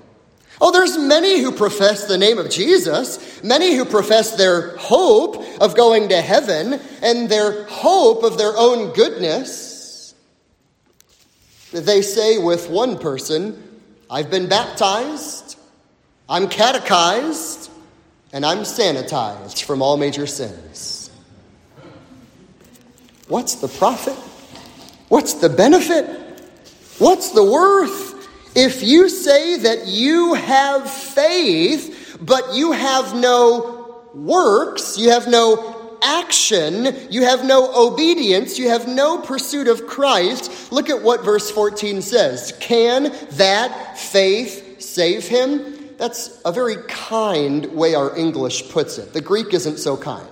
Oh, 0.60 0.72
there's 0.72 0.98
many 0.98 1.40
who 1.40 1.52
profess 1.52 2.06
the 2.06 2.18
name 2.18 2.38
of 2.38 2.50
Jesus, 2.50 3.42
many 3.44 3.76
who 3.76 3.84
profess 3.84 4.36
their 4.36 4.76
hope 4.76 5.44
of 5.60 5.76
going 5.76 6.08
to 6.08 6.20
heaven 6.20 6.80
and 7.00 7.28
their 7.28 7.64
hope 7.64 8.24
of 8.24 8.38
their 8.38 8.56
own 8.56 8.92
goodness. 8.92 10.14
They 11.72 12.02
say 12.02 12.38
with 12.38 12.70
one 12.70 12.98
person, 12.98 13.80
I've 14.10 14.30
been 14.30 14.48
baptized, 14.48 15.58
I'm 16.28 16.48
catechized, 16.48 17.67
and 18.32 18.44
I'm 18.44 18.58
sanitized 18.58 19.64
from 19.64 19.82
all 19.82 19.96
major 19.96 20.26
sins. 20.26 21.10
What's 23.28 23.56
the 23.56 23.68
profit? 23.68 24.16
What's 25.08 25.34
the 25.34 25.48
benefit? 25.48 26.06
What's 26.98 27.30
the 27.30 27.44
worth? 27.44 28.28
If 28.56 28.82
you 28.82 29.08
say 29.08 29.58
that 29.58 29.86
you 29.86 30.34
have 30.34 30.90
faith, 30.90 32.18
but 32.20 32.54
you 32.54 32.72
have 32.72 33.14
no 33.14 34.04
works, 34.14 34.98
you 34.98 35.10
have 35.10 35.28
no 35.28 35.98
action, 36.02 36.96
you 37.10 37.22
have 37.22 37.44
no 37.44 37.72
obedience, 37.74 38.58
you 38.58 38.68
have 38.68 38.88
no 38.88 39.18
pursuit 39.18 39.68
of 39.68 39.86
Christ, 39.86 40.72
look 40.72 40.90
at 40.90 41.02
what 41.02 41.24
verse 41.24 41.50
14 41.50 42.02
says. 42.02 42.52
Can 42.60 43.14
that 43.32 43.98
faith 43.98 44.80
save 44.80 45.26
him? 45.26 45.77
That's 45.98 46.40
a 46.44 46.52
very 46.52 46.76
kind 46.86 47.66
way 47.74 47.94
our 47.94 48.16
English 48.16 48.70
puts 48.70 48.98
it. 48.98 49.12
The 49.12 49.20
Greek 49.20 49.52
isn't 49.52 49.78
so 49.78 49.96
kind. 49.96 50.28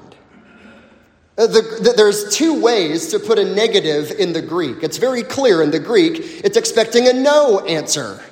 Uh, 1.37 1.47
the, 1.47 1.61
the, 1.83 1.93
there's 1.97 2.35
two 2.35 2.63
ways 2.63 3.09
to 3.09 3.19
put 3.19 3.39
a 3.39 3.45
negative 3.45 4.11
in 4.13 4.33
the 4.33 4.41
Greek. 4.41 4.83
It's 4.83 4.97
very 4.97 5.23
clear 5.23 5.63
in 5.63 5.71
the 5.71 5.81
Greek, 5.81 6.15
it's 6.45 6.57
expecting 6.57 7.09
a 7.09 7.13
no 7.13 7.61
answer. 7.67 8.23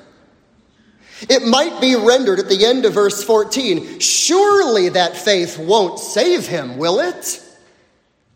It 1.28 1.46
might 1.46 1.80
be 1.80 1.96
rendered 1.96 2.38
at 2.38 2.48
the 2.48 2.64
end 2.64 2.84
of 2.84 2.94
verse 2.94 3.22
14 3.22 3.98
surely 3.98 4.90
that 4.90 5.16
faith 5.16 5.58
won't 5.58 5.98
save 5.98 6.46
him, 6.46 6.78
will 6.78 7.00
it? 7.00 7.40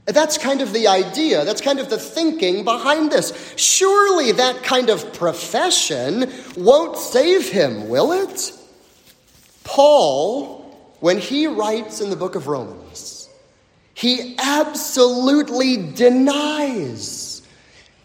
That's 0.06 0.38
kind 0.38 0.60
of 0.60 0.72
the 0.72 0.88
idea. 0.88 1.44
That's 1.44 1.60
kind 1.60 1.80
of 1.80 1.90
the 1.90 1.98
thinking 1.98 2.64
behind 2.64 3.10
this. 3.10 3.54
Surely 3.56 4.32
that 4.32 4.62
kind 4.62 4.90
of 4.90 5.12
profession 5.12 6.30
won't 6.56 6.96
save 6.96 7.48
him, 7.50 7.88
will 7.88 8.12
it? 8.12 8.57
Paul, 9.68 10.64
when 11.00 11.18
he 11.18 11.46
writes 11.46 12.00
in 12.00 12.08
the 12.08 12.16
book 12.16 12.36
of 12.36 12.46
Romans, 12.46 13.28
he 13.92 14.34
absolutely 14.38 15.92
denies 15.92 17.42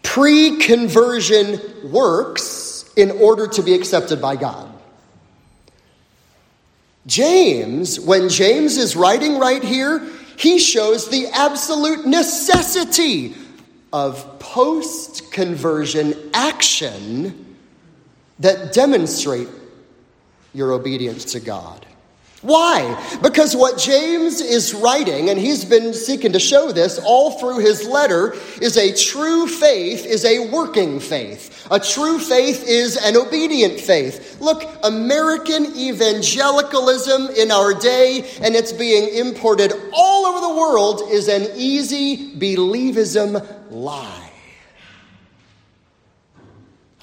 pre 0.02 0.58
conversion 0.58 1.58
works 1.90 2.84
in 2.96 3.12
order 3.12 3.48
to 3.48 3.62
be 3.62 3.72
accepted 3.72 4.20
by 4.20 4.36
God. 4.36 4.70
James, 7.06 7.98
when 7.98 8.28
James 8.28 8.76
is 8.76 8.94
writing 8.94 9.38
right 9.38 9.64
here, 9.64 10.06
he 10.36 10.58
shows 10.58 11.08
the 11.08 11.28
absolute 11.28 12.06
necessity 12.06 13.34
of 13.90 14.38
post 14.38 15.32
conversion 15.32 16.14
action 16.34 17.56
that 18.38 18.74
demonstrate 18.74 19.48
your 20.54 20.72
obedience 20.72 21.24
to 21.32 21.40
God. 21.40 21.84
Why? 22.44 23.18
Because 23.22 23.56
what 23.56 23.78
James 23.78 24.42
is 24.42 24.74
writing, 24.74 25.30
and 25.30 25.38
he's 25.40 25.64
been 25.64 25.94
seeking 25.94 26.32
to 26.32 26.38
show 26.38 26.72
this 26.72 26.98
all 26.98 27.38
through 27.38 27.60
his 27.60 27.86
letter, 27.86 28.34
is 28.60 28.76
a 28.76 28.94
true 28.94 29.46
faith 29.46 30.04
is 30.04 30.26
a 30.26 30.50
working 30.50 31.00
faith. 31.00 31.66
A 31.70 31.80
true 31.80 32.18
faith 32.18 32.62
is 32.68 32.98
an 32.98 33.16
obedient 33.16 33.80
faith. 33.80 34.38
Look, 34.42 34.70
American 34.84 35.74
evangelicalism 35.74 37.28
in 37.30 37.50
our 37.50 37.72
day, 37.72 38.30
and 38.42 38.54
it's 38.54 38.72
being 38.72 39.08
imported 39.14 39.72
all 39.94 40.26
over 40.26 40.46
the 40.46 40.54
world, 40.54 41.10
is 41.10 41.28
an 41.28 41.48
easy 41.56 42.34
believism 42.36 43.42
lie. 43.70 44.23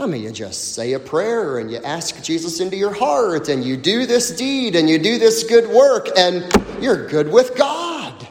I 0.01 0.07
mean, 0.07 0.23
you 0.23 0.31
just 0.31 0.73
say 0.73 0.93
a 0.93 0.99
prayer 0.99 1.59
and 1.59 1.69
you 1.69 1.77
ask 1.77 2.23
Jesus 2.23 2.59
into 2.59 2.75
your 2.75 2.91
heart 2.91 3.49
and 3.49 3.63
you 3.63 3.77
do 3.77 4.07
this 4.07 4.31
deed 4.31 4.75
and 4.75 4.89
you 4.89 4.97
do 4.97 5.19
this 5.19 5.43
good 5.43 5.69
work 5.69 6.07
and 6.17 6.51
you're 6.81 7.07
good 7.07 7.31
with 7.31 7.55
God. 7.55 8.27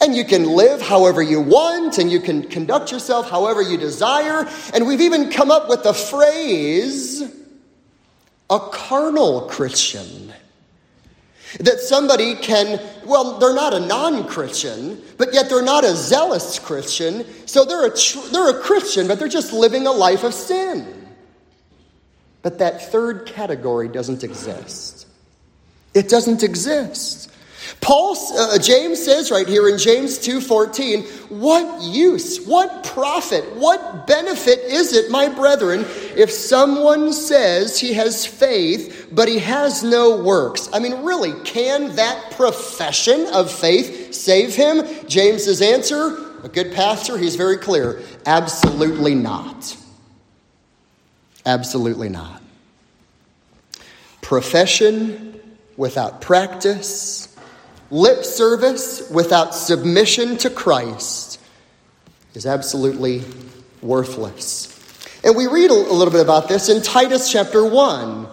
And 0.00 0.12
you 0.12 0.24
can 0.24 0.44
live 0.44 0.82
however 0.82 1.22
you 1.22 1.40
want 1.40 1.98
and 1.98 2.10
you 2.10 2.18
can 2.18 2.42
conduct 2.42 2.90
yourself 2.90 3.30
however 3.30 3.62
you 3.62 3.76
desire. 3.76 4.48
And 4.74 4.88
we've 4.88 5.02
even 5.02 5.30
come 5.30 5.52
up 5.52 5.68
with 5.68 5.84
the 5.84 5.94
phrase, 5.94 7.22
a 8.50 8.58
carnal 8.58 9.42
Christian. 9.42 10.32
That 11.58 11.80
somebody 11.80 12.36
can, 12.36 12.80
well, 13.04 13.38
they're 13.38 13.54
not 13.54 13.74
a 13.74 13.80
non 13.80 14.28
Christian, 14.28 15.02
but 15.18 15.34
yet 15.34 15.48
they're 15.48 15.62
not 15.62 15.84
a 15.84 15.96
zealous 15.96 16.58
Christian. 16.58 17.24
So 17.46 17.64
they're 17.64 17.86
a, 17.86 17.96
tr- 17.96 18.28
they're 18.30 18.50
a 18.50 18.60
Christian, 18.60 19.08
but 19.08 19.18
they're 19.18 19.28
just 19.28 19.52
living 19.52 19.86
a 19.86 19.92
life 19.92 20.22
of 20.22 20.32
sin. 20.32 21.08
But 22.42 22.58
that 22.58 22.90
third 22.90 23.26
category 23.26 23.88
doesn't 23.88 24.22
exist. 24.22 25.06
It 25.92 26.08
doesn't 26.08 26.42
exist. 26.42 27.30
Paul, 27.80 28.16
uh, 28.36 28.58
James 28.58 29.02
says 29.02 29.30
right 29.30 29.46
here 29.46 29.68
in 29.68 29.78
James 29.78 30.18
2.14, 30.18 31.30
what 31.30 31.82
use, 31.82 32.44
what 32.44 32.84
profit, 32.84 33.44
what 33.56 34.06
benefit 34.06 34.58
is 34.60 34.92
it, 34.92 35.10
my 35.10 35.28
brethren, 35.28 35.84
if 36.16 36.30
someone 36.30 37.12
says 37.12 37.78
he 37.78 37.92
has 37.94 38.26
faith, 38.26 39.08
but 39.12 39.28
he 39.28 39.38
has 39.38 39.82
no 39.82 40.22
works? 40.22 40.68
I 40.72 40.78
mean, 40.78 41.02
really, 41.02 41.32
can 41.44 41.94
that 41.96 42.32
profession 42.32 43.26
of 43.32 43.50
faith 43.50 44.14
save 44.14 44.54
him? 44.54 44.82
James's 45.06 45.62
answer, 45.62 46.18
a 46.42 46.48
good 46.48 46.74
pastor, 46.74 47.16
he's 47.16 47.36
very 47.36 47.56
clear, 47.56 48.02
absolutely 48.26 49.14
not. 49.14 49.76
Absolutely 51.46 52.08
not. 52.08 52.42
Profession 54.20 55.40
without 55.76 56.20
practice 56.20 57.29
Lip 57.90 58.24
service 58.24 59.10
without 59.10 59.54
submission 59.54 60.36
to 60.38 60.50
Christ 60.50 61.40
is 62.34 62.46
absolutely 62.46 63.22
worthless. 63.82 64.68
And 65.24 65.36
we 65.36 65.46
read 65.46 65.70
a 65.70 65.74
little 65.74 66.12
bit 66.12 66.22
about 66.22 66.48
this 66.48 66.68
in 66.68 66.82
Titus 66.82 67.30
chapter 67.30 67.64
1. 67.64 68.28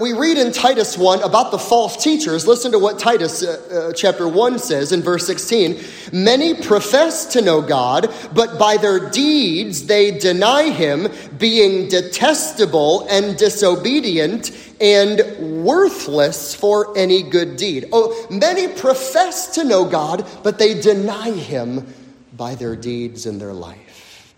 We 0.00 0.14
read 0.14 0.38
in 0.38 0.52
Titus 0.52 0.96
1 0.96 1.22
about 1.22 1.50
the 1.50 1.58
false 1.58 2.02
teachers. 2.02 2.46
Listen 2.46 2.72
to 2.72 2.78
what 2.78 2.98
Titus 2.98 3.42
uh, 3.42 3.90
uh, 3.90 3.92
chapter 3.92 4.26
1 4.26 4.58
says 4.58 4.90
in 4.90 5.02
verse 5.02 5.26
16. 5.26 5.78
Many 6.12 6.54
profess 6.54 7.26
to 7.34 7.42
know 7.42 7.60
God, 7.60 8.12
but 8.34 8.58
by 8.58 8.78
their 8.78 9.10
deeds 9.10 9.86
they 9.86 10.18
deny 10.18 10.70
him, 10.70 11.08
being 11.38 11.88
detestable 11.88 13.06
and 13.08 13.36
disobedient 13.36 14.50
and 14.80 15.64
worthless 15.64 16.54
for 16.54 16.96
any 16.96 17.22
good 17.22 17.56
deed. 17.56 17.88
Oh, 17.92 18.26
many 18.30 18.68
profess 18.68 19.54
to 19.54 19.64
know 19.64 19.84
God, 19.84 20.26
but 20.42 20.58
they 20.58 20.80
deny 20.80 21.30
him 21.30 21.86
by 22.32 22.54
their 22.54 22.76
deeds 22.76 23.26
in 23.26 23.38
their 23.38 23.52
life. 23.52 24.34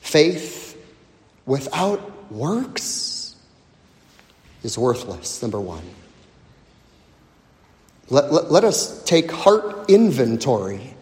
Faith 0.00 0.80
without 1.46 2.30
works 2.30 3.09
is 4.62 4.76
worthless, 4.78 5.42
number 5.42 5.60
one. 5.60 5.82
Let, 8.08 8.32
let, 8.32 8.50
let 8.50 8.64
us 8.64 9.02
take 9.04 9.30
heart 9.30 9.88
inventory 9.88 10.94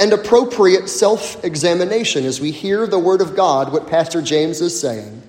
and 0.00 0.12
appropriate 0.12 0.88
self 0.88 1.44
examination 1.44 2.24
as 2.24 2.40
we 2.40 2.50
hear 2.50 2.86
the 2.86 2.98
Word 2.98 3.20
of 3.20 3.36
God, 3.36 3.72
what 3.72 3.86
Pastor 3.88 4.22
James 4.22 4.60
is 4.60 4.78
saying, 4.78 5.22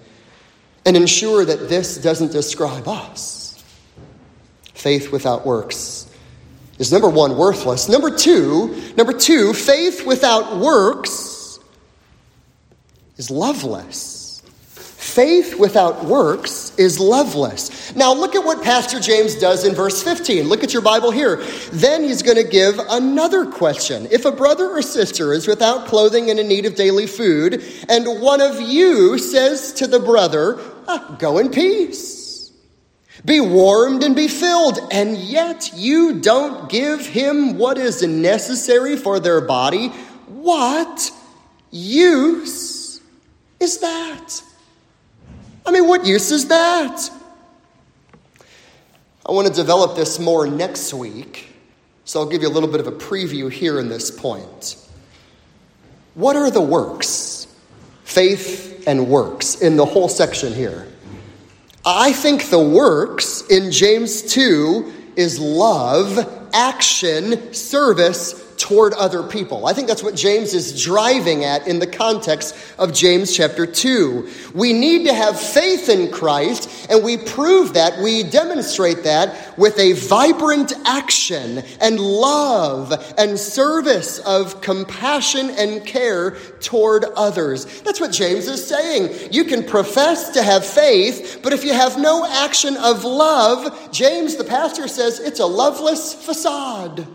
and 0.85 0.95
ensure 0.95 1.43
that 1.43 1.69
this 1.69 1.97
doesn't 1.97 2.31
describe 2.31 2.87
us. 2.87 3.63
Faith 4.73 5.11
without 5.11 5.45
works 5.45 6.09
is 6.79 6.91
number 6.91 7.09
one, 7.09 7.37
worthless. 7.37 7.87
Number 7.89 8.15
two, 8.15 8.93
number 8.97 9.13
two, 9.13 9.53
faith 9.53 10.05
without 10.05 10.57
works 10.57 11.59
is 13.17 13.29
loveless. 13.29 14.12
Faith 15.13 15.59
without 15.59 16.05
works 16.05 16.73
is 16.75 16.99
loveless. 16.99 17.95
Now, 17.95 18.15
look 18.15 18.33
at 18.33 18.43
what 18.43 18.63
Pastor 18.63 18.99
James 18.99 19.35
does 19.35 19.63
in 19.63 19.75
verse 19.75 20.01
15. 20.01 20.49
Look 20.49 20.63
at 20.63 20.73
your 20.73 20.81
Bible 20.81 21.11
here. 21.11 21.35
Then 21.71 22.03
he's 22.03 22.23
going 22.23 22.37
to 22.37 22.43
give 22.43 22.79
another 22.79 23.45
question. 23.45 24.07
If 24.09 24.25
a 24.25 24.31
brother 24.31 24.69
or 24.69 24.81
sister 24.81 25.31
is 25.31 25.47
without 25.47 25.85
clothing 25.85 26.31
and 26.31 26.39
in 26.39 26.47
need 26.47 26.65
of 26.65 26.73
daily 26.73 27.05
food, 27.05 27.63
and 27.89 28.21
one 28.23 28.41
of 28.41 28.59
you 28.59 29.19
says 29.19 29.73
to 29.73 29.85
the 29.85 29.99
brother, 29.99 30.59
ah, 30.87 31.15
Go 31.19 31.37
in 31.37 31.51
peace, 31.51 32.51
be 33.23 33.39
warmed 33.39 34.03
and 34.03 34.15
be 34.15 34.27
filled, 34.27 34.79
and 34.91 35.15
yet 35.15 35.69
you 35.75 36.21
don't 36.21 36.71
give 36.71 37.05
him 37.05 37.59
what 37.59 37.77
is 37.77 38.01
necessary 38.01 38.97
for 38.97 39.19
their 39.19 39.41
body, 39.41 39.89
what 40.25 41.11
use 41.69 42.99
is 43.59 43.77
that? 43.77 44.41
I 45.65 45.71
mean, 45.71 45.87
what 45.87 46.05
use 46.05 46.31
is 46.31 46.47
that? 46.47 47.09
I 49.25 49.31
want 49.31 49.47
to 49.47 49.53
develop 49.53 49.95
this 49.95 50.19
more 50.19 50.45
next 50.45 50.93
week, 50.93 51.49
so 52.03 52.19
I'll 52.19 52.29
give 52.29 52.41
you 52.41 52.49
a 52.49 52.51
little 52.51 52.69
bit 52.69 52.81
of 52.81 52.87
a 52.87 52.91
preview 52.91 53.49
here 53.49 53.79
in 53.79 53.87
this 53.87 54.11
point. 54.11 54.75
What 56.15 56.35
are 56.35 56.51
the 56.51 56.61
works? 56.61 57.47
Faith 58.03 58.83
and 58.85 59.07
works 59.07 59.61
in 59.61 59.77
the 59.77 59.85
whole 59.85 60.09
section 60.09 60.53
here. 60.53 60.87
I 61.85 62.11
think 62.11 62.49
the 62.49 62.59
works 62.59 63.47
in 63.47 63.71
James 63.71 64.21
2 64.33 64.91
is 65.15 65.39
love, 65.39 66.49
action, 66.53 67.53
service, 67.53 68.42
toward 68.63 68.93
other 68.93 69.21
people. 69.23 69.65
I 69.67 69.73
think 69.73 69.89
that's 69.89 70.01
what 70.01 70.15
James 70.15 70.53
is 70.53 70.81
driving 70.81 71.43
at 71.43 71.67
in 71.67 71.79
the 71.79 71.85
context 71.85 72.55
of 72.79 72.93
James 72.93 73.35
chapter 73.35 73.65
2. 73.65 74.29
We 74.55 74.71
need 74.71 75.05
to 75.05 75.13
have 75.13 75.37
faith 75.37 75.89
in 75.89 76.09
Christ, 76.09 76.87
and 76.89 77.03
we 77.03 77.17
prove 77.17 77.73
that, 77.73 77.99
we 78.01 78.23
demonstrate 78.23 79.03
that 79.03 79.57
with 79.57 79.77
a 79.77 79.91
vibrant 79.91 80.71
action 80.85 81.61
and 81.81 81.99
love 81.99 82.93
and 83.17 83.37
service 83.37 84.19
of 84.19 84.61
compassion 84.61 85.49
and 85.49 85.85
care 85.85 86.37
toward 86.61 87.03
others. 87.17 87.81
That's 87.81 87.99
what 87.99 88.13
James 88.13 88.47
is 88.47 88.65
saying. 88.65 89.33
You 89.33 89.43
can 89.43 89.65
profess 89.65 90.29
to 90.35 90.41
have 90.41 90.65
faith, 90.65 91.41
but 91.43 91.51
if 91.51 91.65
you 91.65 91.73
have 91.73 91.99
no 91.99 92.25
action 92.25 92.77
of 92.77 93.03
love, 93.03 93.91
James, 93.91 94.37
the 94.37 94.45
pastor, 94.45 94.87
says 94.87 95.19
it's 95.19 95.41
a 95.41 95.45
loveless 95.45 96.13
facade. 96.13 97.05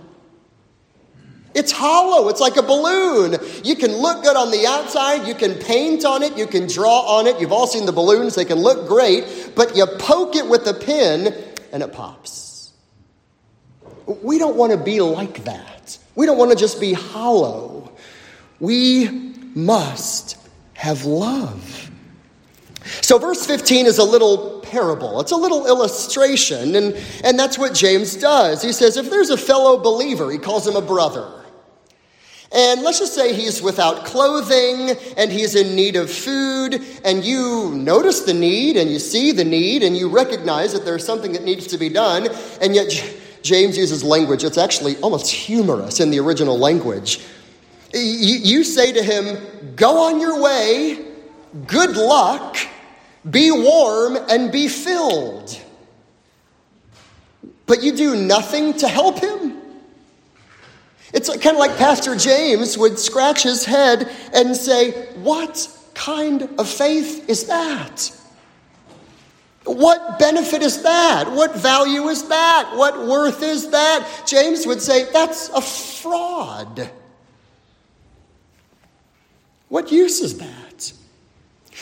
It's 1.58 1.72
hollow. 1.72 2.28
It's 2.28 2.40
like 2.40 2.56
a 2.56 2.62
balloon. 2.62 3.36
You 3.64 3.74
can 3.74 3.92
look 3.92 4.22
good 4.22 4.36
on 4.36 4.50
the 4.50 4.66
outside. 4.66 5.26
You 5.26 5.34
can 5.34 5.54
paint 5.54 6.04
on 6.04 6.22
it. 6.22 6.38
You 6.38 6.46
can 6.46 6.68
draw 6.68 7.00
on 7.18 7.26
it. 7.26 7.40
You've 7.40 7.52
all 7.52 7.66
seen 7.66 7.84
the 7.84 7.92
balloons. 7.92 8.36
They 8.36 8.44
can 8.44 8.58
look 8.58 8.86
great, 8.86 9.52
but 9.56 9.76
you 9.76 9.84
poke 9.98 10.36
it 10.36 10.46
with 10.46 10.66
a 10.68 10.74
pin 10.74 11.34
and 11.72 11.82
it 11.82 11.92
pops. 11.92 12.72
We 14.22 14.38
don't 14.38 14.56
want 14.56 14.72
to 14.72 14.78
be 14.78 15.00
like 15.00 15.44
that. 15.44 15.98
We 16.14 16.26
don't 16.26 16.38
want 16.38 16.52
to 16.52 16.56
just 16.56 16.80
be 16.80 16.92
hollow. 16.92 17.92
We 18.60 19.08
must 19.54 20.36
have 20.74 21.04
love. 21.04 21.90
So, 23.02 23.18
verse 23.18 23.44
15 23.44 23.86
is 23.86 23.98
a 23.98 24.04
little 24.04 24.60
parable, 24.60 25.20
it's 25.20 25.32
a 25.32 25.36
little 25.36 25.66
illustration, 25.66 26.74
and, 26.74 26.94
and 27.24 27.38
that's 27.38 27.58
what 27.58 27.74
James 27.74 28.16
does. 28.16 28.62
He 28.62 28.72
says, 28.72 28.96
if 28.96 29.10
there's 29.10 29.30
a 29.30 29.36
fellow 29.36 29.78
believer, 29.78 30.30
he 30.30 30.38
calls 30.38 30.66
him 30.66 30.76
a 30.76 30.80
brother. 30.80 31.37
And 32.50 32.82
let's 32.82 32.98
just 32.98 33.14
say 33.14 33.34
he's 33.34 33.60
without 33.60 34.06
clothing 34.06 34.96
and 35.18 35.30
he's 35.30 35.54
in 35.54 35.76
need 35.76 35.96
of 35.96 36.10
food, 36.10 36.82
and 37.04 37.22
you 37.22 37.72
notice 37.74 38.20
the 38.20 38.32
need 38.32 38.76
and 38.78 38.90
you 38.90 38.98
see 38.98 39.32
the 39.32 39.44
need 39.44 39.82
and 39.82 39.96
you 39.96 40.08
recognize 40.08 40.72
that 40.72 40.84
there's 40.84 41.04
something 41.04 41.32
that 41.32 41.44
needs 41.44 41.66
to 41.68 41.78
be 41.78 41.90
done, 41.90 42.28
and 42.62 42.74
yet 42.74 42.90
James 43.42 43.76
uses 43.76 44.02
language 44.02 44.42
that's 44.42 44.58
actually 44.58 44.96
almost 44.98 45.30
humorous 45.30 46.00
in 46.00 46.10
the 46.10 46.18
original 46.20 46.58
language. 46.58 47.20
You 47.92 48.64
say 48.64 48.92
to 48.92 49.02
him, 49.02 49.74
Go 49.76 49.98
on 49.98 50.20
your 50.20 50.42
way, 50.42 51.06
good 51.66 51.96
luck, 51.96 52.56
be 53.30 53.50
warm, 53.50 54.16
and 54.28 54.50
be 54.50 54.68
filled. 54.68 55.58
But 57.66 57.82
you 57.82 57.94
do 57.94 58.16
nothing 58.16 58.74
to 58.74 58.88
help 58.88 59.18
him? 59.18 59.47
It's 61.12 61.28
kind 61.28 61.56
of 61.56 61.58
like 61.58 61.76
Pastor 61.76 62.14
James 62.16 62.76
would 62.76 62.98
scratch 62.98 63.42
his 63.42 63.64
head 63.64 64.10
and 64.34 64.54
say, 64.56 65.06
What 65.16 65.68
kind 65.94 66.42
of 66.58 66.68
faith 66.68 67.28
is 67.28 67.44
that? 67.44 68.12
What 69.64 70.18
benefit 70.18 70.62
is 70.62 70.82
that? 70.82 71.30
What 71.30 71.56
value 71.56 72.08
is 72.08 72.28
that? 72.28 72.72
What 72.74 73.06
worth 73.06 73.42
is 73.42 73.70
that? 73.70 74.24
James 74.26 74.66
would 74.66 74.82
say, 74.82 75.10
That's 75.12 75.48
a 75.50 75.62
fraud. 75.62 76.90
What 79.68 79.90
use 79.90 80.20
is 80.20 80.38
that? 80.38 80.92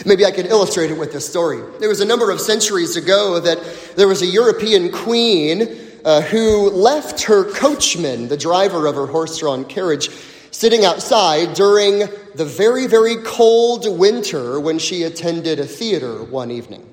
Maybe 0.04 0.26
I 0.26 0.30
can 0.30 0.46
illustrate 0.46 0.90
it 0.90 0.98
with 0.98 1.12
this 1.12 1.26
story. 1.26 1.62
There 1.78 1.88
was 1.88 2.00
a 2.00 2.04
number 2.04 2.30
of 2.30 2.40
centuries 2.40 2.96
ago 2.96 3.40
that 3.40 3.58
there 3.96 4.08
was 4.08 4.22
a 4.22 4.26
European 4.26 4.92
queen 4.92 5.85
uh, 6.06 6.22
who 6.22 6.70
left 6.70 7.22
her 7.22 7.44
coachman, 7.52 8.28
the 8.28 8.36
driver 8.36 8.86
of 8.86 8.94
her 8.94 9.06
horse 9.06 9.38
drawn 9.40 9.64
carriage, 9.64 10.08
sitting 10.52 10.84
outside 10.84 11.52
during 11.54 11.98
the 12.36 12.44
very, 12.44 12.86
very 12.86 13.16
cold 13.24 13.98
winter 13.98 14.60
when 14.60 14.78
she 14.78 15.02
attended 15.02 15.58
a 15.58 15.66
theater 15.66 16.22
one 16.22 16.52
evening. 16.52 16.86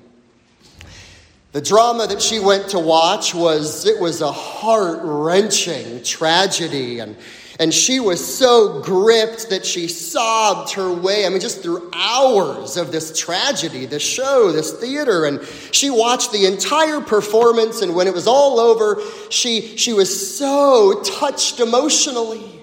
The 1.52 1.60
drama 1.60 2.08
that 2.08 2.20
she 2.20 2.40
went 2.40 2.70
to 2.70 2.80
watch 2.80 3.32
was 3.32 3.86
it 3.86 4.00
was 4.00 4.20
a 4.20 4.32
heart-wrenching 4.32 6.02
tragedy 6.02 6.98
and 6.98 7.16
and 7.60 7.72
she 7.72 8.00
was 8.00 8.36
so 8.36 8.80
gripped 8.80 9.50
that 9.50 9.64
she 9.64 9.86
sobbed 9.86 10.72
her 10.72 10.92
way, 10.92 11.24
I 11.24 11.28
mean, 11.28 11.40
just 11.40 11.62
through 11.62 11.88
hours 11.92 12.76
of 12.76 12.90
this 12.90 13.16
tragedy, 13.16 13.86
this 13.86 14.02
show, 14.02 14.50
this 14.50 14.72
theater. 14.72 15.24
And 15.24 15.40
she 15.70 15.88
watched 15.88 16.32
the 16.32 16.46
entire 16.46 17.00
performance. 17.00 17.80
And 17.80 17.94
when 17.94 18.08
it 18.08 18.14
was 18.14 18.26
all 18.26 18.58
over, 18.58 19.00
she, 19.30 19.76
she 19.76 19.92
was 19.92 20.36
so 20.36 21.00
touched 21.02 21.60
emotionally. 21.60 22.60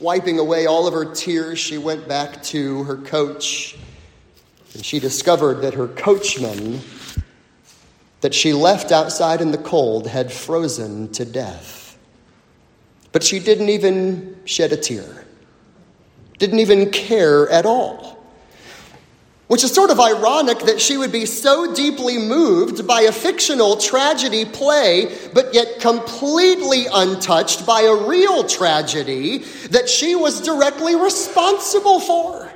Wiping 0.00 0.40
away 0.40 0.66
all 0.66 0.88
of 0.88 0.92
her 0.92 1.14
tears, 1.14 1.58
she 1.60 1.78
went 1.78 2.08
back 2.08 2.42
to 2.44 2.82
her 2.84 2.96
coach. 2.96 3.78
And 4.74 4.84
she 4.84 4.98
discovered 4.98 5.62
that 5.62 5.74
her 5.74 5.86
coachman, 5.86 6.80
that 8.20 8.34
she 8.34 8.52
left 8.52 8.90
outside 8.90 9.40
in 9.40 9.52
the 9.52 9.58
cold, 9.58 10.08
had 10.08 10.32
frozen 10.32 11.12
to 11.12 11.24
death. 11.24 11.85
But 13.16 13.24
she 13.24 13.38
didn't 13.38 13.70
even 13.70 14.36
shed 14.44 14.72
a 14.72 14.76
tear, 14.76 15.24
didn't 16.36 16.58
even 16.58 16.90
care 16.90 17.48
at 17.48 17.64
all. 17.64 18.22
Which 19.46 19.64
is 19.64 19.72
sort 19.72 19.88
of 19.88 19.98
ironic 19.98 20.58
that 20.66 20.82
she 20.82 20.98
would 20.98 21.12
be 21.12 21.24
so 21.24 21.74
deeply 21.74 22.18
moved 22.18 22.86
by 22.86 23.00
a 23.00 23.12
fictional 23.12 23.78
tragedy 23.78 24.44
play, 24.44 25.16
but 25.32 25.54
yet 25.54 25.80
completely 25.80 26.88
untouched 26.92 27.64
by 27.64 27.80
a 27.80 28.06
real 28.06 28.44
tragedy 28.44 29.38
that 29.70 29.88
she 29.88 30.14
was 30.14 30.42
directly 30.42 30.94
responsible 30.94 32.00
for. 32.00 32.52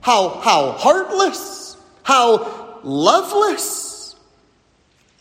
How, 0.00 0.40
how 0.40 0.72
heartless, 0.78 1.76
how 2.04 2.80
loveless. 2.84 4.16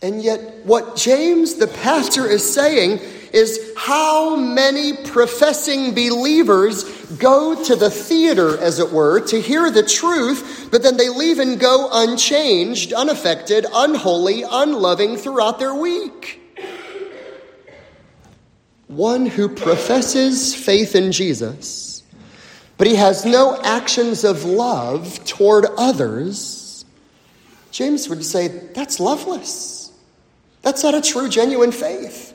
And 0.01 0.23
yet, 0.23 0.65
what 0.65 0.95
James 0.95 1.55
the 1.55 1.67
pastor 1.67 2.25
is 2.25 2.49
saying 2.49 3.01
is 3.33 3.73
how 3.75 4.35
many 4.35 4.93
professing 5.05 5.93
believers 5.93 6.83
go 7.17 7.63
to 7.63 7.75
the 7.75 7.89
theater, 7.89 8.57
as 8.59 8.79
it 8.79 8.91
were, 8.91 9.19
to 9.27 9.41
hear 9.41 9.69
the 9.69 9.83
truth, 9.83 10.69
but 10.71 10.83
then 10.83 10.97
they 10.97 11.09
leave 11.09 11.39
and 11.39 11.59
go 11.59 11.89
unchanged, 11.91 12.93
unaffected, 12.93 13.65
unholy, 13.73 14.43
unloving 14.49 15.17
throughout 15.17 15.59
their 15.59 15.73
week. 15.73 16.41
One 18.87 19.25
who 19.25 19.49
professes 19.49 20.55
faith 20.55 20.95
in 20.95 21.11
Jesus, 21.11 22.03
but 22.77 22.87
he 22.87 22.95
has 22.95 23.25
no 23.25 23.59
actions 23.61 24.23
of 24.23 24.45
love 24.45 25.23
toward 25.25 25.65
others, 25.77 26.67
James 27.77 28.09
would 28.09 28.25
say 28.25 28.47
that's 28.47 28.99
loveless. 28.99 29.91
That's 30.63 30.83
not 30.83 30.95
a 30.95 31.01
true, 31.01 31.29
genuine 31.29 31.71
faith. 31.71 32.33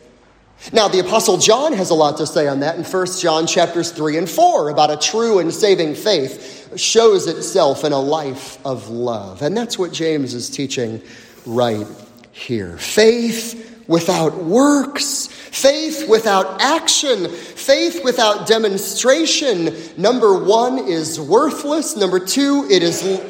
Now, 0.71 0.87
the 0.87 1.01
Apostle 1.01 1.39
John 1.39 1.73
has 1.73 1.91
a 1.91 1.95
lot 1.95 2.19
to 2.19 2.27
say 2.27 2.47
on 2.47 2.61
that 2.61 2.77
in 2.77 2.85
1 2.85 3.07
John 3.19 3.47
chapters 3.47 3.91
3 3.91 4.19
and 4.19 4.31
4 4.31 4.71
about 4.71 4.91
a 4.91 4.97
true 4.97 5.41
and 5.41 5.53
saving 5.53 5.95
faith 5.95 6.79
shows 6.79 7.27
itself 7.27 7.85
in 7.85 7.93
a 7.93 7.99
life 7.99 8.65
of 8.65 8.89
love. 8.89 9.43
And 9.43 9.57
that's 9.57 9.77
what 9.79 9.93
James 9.93 10.35
is 10.35 10.49
teaching 10.49 11.03
right 11.47 11.87
here. 12.31 12.79
Faith 12.79 13.85
without 13.89 14.37
works, 14.37 15.27
faith 15.27 16.09
without 16.09 16.63
action, 16.63 17.29
faith 17.29 18.05
without 18.05 18.47
demonstration. 18.47 19.75
Number 19.97 20.45
one 20.45 20.79
is 20.79 21.21
worthless. 21.21 21.97
Number 21.97 22.21
two, 22.21 22.69
it 22.71 22.85
is 22.85 23.21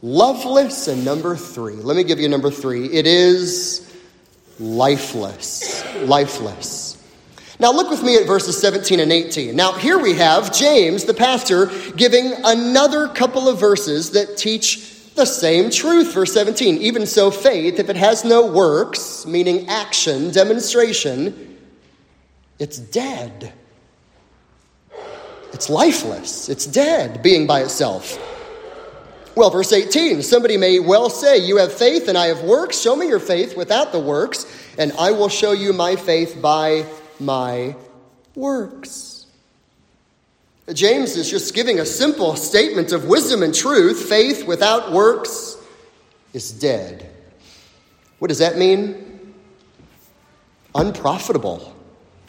loveless. 0.00 0.88
And 0.88 1.04
number 1.04 1.36
three, 1.36 1.74
let 1.74 1.98
me 1.98 2.04
give 2.04 2.18
you 2.18 2.30
number 2.30 2.50
three, 2.50 2.86
it 2.86 3.06
is 3.06 3.89
lifeless. 4.60 5.84
Lifeless. 6.02 6.96
Now, 7.58 7.72
look 7.72 7.90
with 7.90 8.02
me 8.02 8.16
at 8.16 8.26
verses 8.26 8.58
17 8.58 9.00
and 9.00 9.12
18. 9.12 9.54
Now, 9.54 9.72
here 9.72 9.98
we 9.98 10.14
have 10.14 10.52
James, 10.52 11.04
the 11.04 11.12
pastor, 11.12 11.66
giving 11.96 12.32
another 12.44 13.08
couple 13.08 13.48
of 13.48 13.58
verses 13.58 14.12
that 14.12 14.38
teach 14.38 15.12
the 15.14 15.26
same 15.26 15.70
truth. 15.70 16.14
Verse 16.14 16.32
17 16.32 16.78
Even 16.78 17.04
so, 17.06 17.30
faith, 17.30 17.78
if 17.78 17.90
it 17.90 17.96
has 17.96 18.24
no 18.24 18.46
works, 18.46 19.26
meaning 19.26 19.68
action, 19.68 20.30
demonstration, 20.30 21.58
it's 22.58 22.78
dead. 22.78 23.52
It's 25.52 25.68
lifeless. 25.68 26.48
It's 26.48 26.64
dead, 26.64 27.22
being 27.22 27.46
by 27.46 27.60
itself. 27.60 28.18
Well, 29.40 29.48
verse 29.48 29.72
18 29.72 30.20
somebody 30.20 30.58
may 30.58 30.80
well 30.80 31.08
say, 31.08 31.38
You 31.38 31.56
have 31.56 31.72
faith 31.72 32.08
and 32.08 32.18
I 32.18 32.26
have 32.26 32.42
works. 32.42 32.78
Show 32.78 32.94
me 32.94 33.08
your 33.08 33.18
faith 33.18 33.56
without 33.56 33.90
the 33.90 33.98
works, 33.98 34.44
and 34.76 34.92
I 34.98 35.12
will 35.12 35.30
show 35.30 35.52
you 35.52 35.72
my 35.72 35.96
faith 35.96 36.42
by 36.42 36.84
my 37.18 37.74
works. 38.34 39.24
James 40.74 41.16
is 41.16 41.30
just 41.30 41.54
giving 41.54 41.80
a 41.80 41.86
simple 41.86 42.36
statement 42.36 42.92
of 42.92 43.06
wisdom 43.06 43.42
and 43.42 43.54
truth 43.54 44.10
faith 44.10 44.46
without 44.46 44.92
works 44.92 45.56
is 46.34 46.52
dead. 46.52 47.10
What 48.18 48.28
does 48.28 48.40
that 48.40 48.58
mean? 48.58 49.32
Unprofitable, 50.74 51.74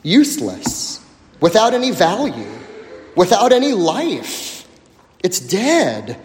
useless, 0.01 1.05
without 1.41 1.74
any 1.74 1.91
value, 1.91 2.47
without 3.18 3.51
any 3.51 3.74
life. 3.74 4.66
It's 5.22 5.41
dead, 5.41 6.18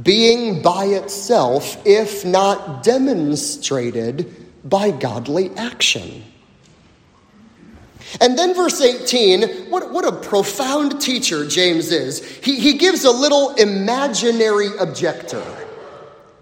being 0.00 0.62
by 0.62 0.84
itself, 0.86 1.76
if 1.84 2.24
not 2.24 2.82
demonstrated 2.82 4.34
by 4.64 4.90
godly 4.90 5.50
action. 5.56 6.22
And 8.20 8.38
then, 8.38 8.54
verse 8.54 8.80
18, 8.80 9.70
what, 9.70 9.90
what 9.92 10.06
a 10.06 10.12
profound 10.12 11.00
teacher 11.00 11.46
James 11.46 11.90
is. 11.90 12.24
He, 12.38 12.58
he 12.58 12.74
gives 12.74 13.04
a 13.04 13.10
little 13.10 13.54
imaginary 13.54 14.68
objector. 14.78 15.44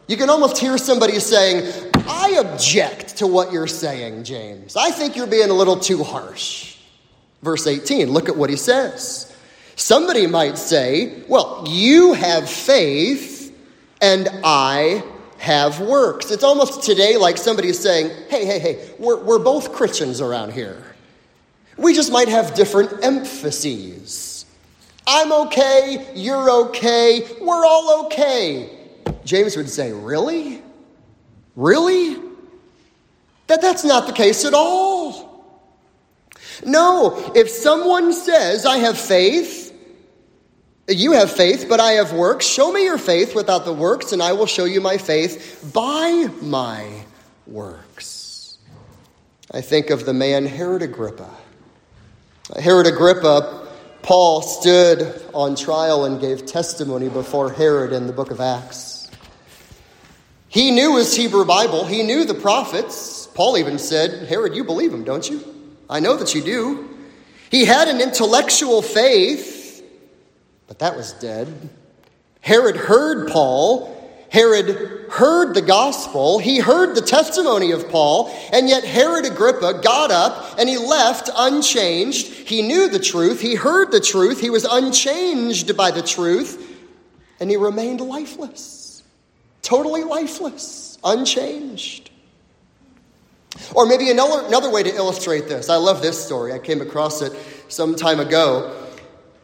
You 0.09 0.17
can 0.17 0.31
almost 0.31 0.59
hear 0.59 0.77
somebody 0.79 1.21
saying, 1.21 1.91
I 2.09 2.31
object 2.45 3.19
to 3.19 3.27
what 3.27 3.53
you're 3.53 3.69
saying, 3.69 4.25
James. 4.25 4.75
I 4.75 4.91
think 4.91 5.15
you're 5.15 5.29
being 5.29 5.51
a 5.51 5.55
little 5.55 5.79
too 5.79 6.03
harsh. 6.03 6.77
Verse 7.43 7.67
18, 7.67 8.11
look 8.11 8.29
at 8.29 8.37
what 8.37 8.51
he 8.51 8.57
says. 8.57 9.35
Somebody 9.77 10.27
might 10.27 10.59
say, 10.59 11.23
Well, 11.29 11.65
you 11.67 12.13
have 12.13 12.51
faith 12.51 13.30
and 14.01 14.29
I 14.45 15.03
have 15.39 15.81
works. 15.81 16.31
It's 16.31 16.45
almost 16.45 16.83
today 16.83 17.17
like 17.17 17.39
somebody 17.39 17.73
saying, 17.73 18.11
Hey, 18.29 18.45
hey, 18.45 18.59
hey, 18.59 18.91
we're, 18.99 19.23
we're 19.23 19.39
both 19.39 19.73
Christians 19.73 20.21
around 20.21 20.53
here. 20.53 20.85
We 21.77 21.95
just 21.95 22.13
might 22.13 22.29
have 22.29 22.55
different 22.55 23.03
emphases. 23.03 24.45
I'm 25.07 25.33
okay, 25.47 26.13
you're 26.15 26.51
okay, 26.69 27.27
we're 27.41 27.65
all 27.65 28.05
okay. 28.07 28.71
James 29.25 29.57
would 29.57 29.71
say, 29.71 29.93
Really? 29.93 30.63
Really? 31.57 32.17
That 33.47 33.61
that's 33.61 33.85
not 33.85 34.07
the 34.07 34.13
case 34.13 34.45
at 34.45 34.55
all. 34.55 35.31
No, 36.65 37.33
if 37.35 37.49
someone 37.49 38.13
says, 38.13 38.67
I 38.67 38.79
have 38.79 38.99
faith, 38.99 39.70
you 40.91 41.13
have 41.13 41.31
faith, 41.31 41.67
but 41.69 41.81
I 41.81 41.93
have 41.93 42.13
works, 42.13 42.47
show 42.47 42.73
me 42.73 42.85
your 42.85 42.99
faith 42.99 43.35
without 43.35 43.65
the 43.65 43.73
works, 43.73 44.13
and 44.13 44.23
I 44.23 44.33
will 44.33 44.47
show 44.47 44.65
you 44.65 44.81
my 44.81 44.99
faith 44.99 45.71
by 45.73 46.29
my 46.43 47.05
works. 47.47 48.59
I 49.51 49.61
think 49.61 49.91
of 49.91 50.07
the 50.07 50.13
man 50.13 50.47
Herod 50.47 50.83
Agrippa. 50.83 51.31
Herod 52.59 52.87
Agrippa, 52.87 53.69
Paul 54.03 54.43
stood 54.43 55.23
on 55.35 55.57
trial 55.57 56.05
and 56.05 56.21
gave 56.21 56.47
testimony 56.47 57.09
before 57.09 57.53
Herod 57.53 57.93
in 57.93 58.07
the 58.07 58.13
book 58.13 58.31
of 58.31 58.41
Acts. 58.41 59.11
He 60.49 60.71
knew 60.71 60.97
his 60.97 61.15
Hebrew 61.15 61.45
Bible, 61.45 61.85
he 61.85 62.03
knew 62.03 62.25
the 62.25 62.35
prophets. 62.35 63.29
Paul 63.35 63.57
even 63.59 63.79
said, 63.79 64.29
Herod, 64.29 64.55
you 64.57 64.65
believe 64.65 64.93
him, 64.93 65.05
don't 65.05 65.29
you? 65.29 65.43
I 65.89 66.01
know 66.01 66.17
that 66.17 66.35
you 66.35 66.43
do. 66.43 66.89
He 67.51 67.65
had 67.65 67.89
an 67.89 68.01
intellectual 68.01 68.83
faith, 68.83 69.60
but 70.71 70.79
that 70.79 70.97
was 70.97 71.15
dead. 71.15 71.69
Herod 72.43 72.77
heard 72.77 73.29
Paul. 73.29 73.97
Herod 74.31 75.11
heard 75.11 75.55
the 75.55 75.63
gospel, 75.63 76.39
he 76.39 76.61
heard 76.61 76.95
the 76.95 77.01
testimony 77.01 77.73
of 77.73 77.89
Paul, 77.89 78.33
and 78.53 78.69
yet 78.69 78.85
Herod 78.85 79.27
Agrippa 79.27 79.81
got 79.83 80.13
up 80.13 80.57
and 80.57 80.69
he 80.69 80.79
left 80.79 81.29
unchanged. 81.35 82.29
He 82.29 82.63
knew 82.63 82.89
the 82.89 83.01
truth, 83.01 83.41
he 83.41 83.57
heard 83.57 83.91
the 83.91 83.99
truth, 83.99 84.41
he 84.41 84.51
was 84.51 84.65
unchanged 84.65 85.77
by 85.77 85.91
the 85.91 86.03
truth, 86.03 86.81
and 87.41 87.51
he 87.51 87.57
remained 87.57 88.01
lifeless. 88.01 89.03
Totally 89.63 90.05
lifeless, 90.05 90.97
unchanged. 91.03 92.11
Or 93.75 93.85
maybe 93.85 94.09
another, 94.13 94.47
another 94.47 94.71
way 94.71 94.85
to 94.85 94.95
illustrate 94.95 95.49
this. 95.49 95.69
I 95.69 95.75
love 95.75 96.01
this 96.03 96.25
story. 96.25 96.53
I 96.53 96.61
came 96.61 96.81
across 96.81 97.23
it 97.23 97.33
some 97.67 97.97
time 97.97 98.21
ago 98.21 98.90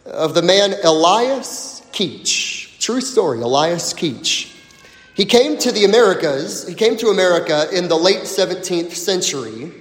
of 0.06 0.34
the 0.34 0.42
man 0.42 0.74
Elias 0.84 1.82
Keach. 1.92 2.78
True 2.78 3.00
story, 3.00 3.40
Elias 3.40 3.92
Keach. 3.92 4.52
He 5.14 5.24
came 5.24 5.56
to 5.58 5.72
the 5.72 5.84
Americas, 5.84 6.68
he 6.68 6.74
came 6.74 6.96
to 6.98 7.08
America 7.08 7.68
in 7.72 7.88
the 7.88 7.96
late 7.96 8.22
17th 8.22 8.92
century, 8.92 9.72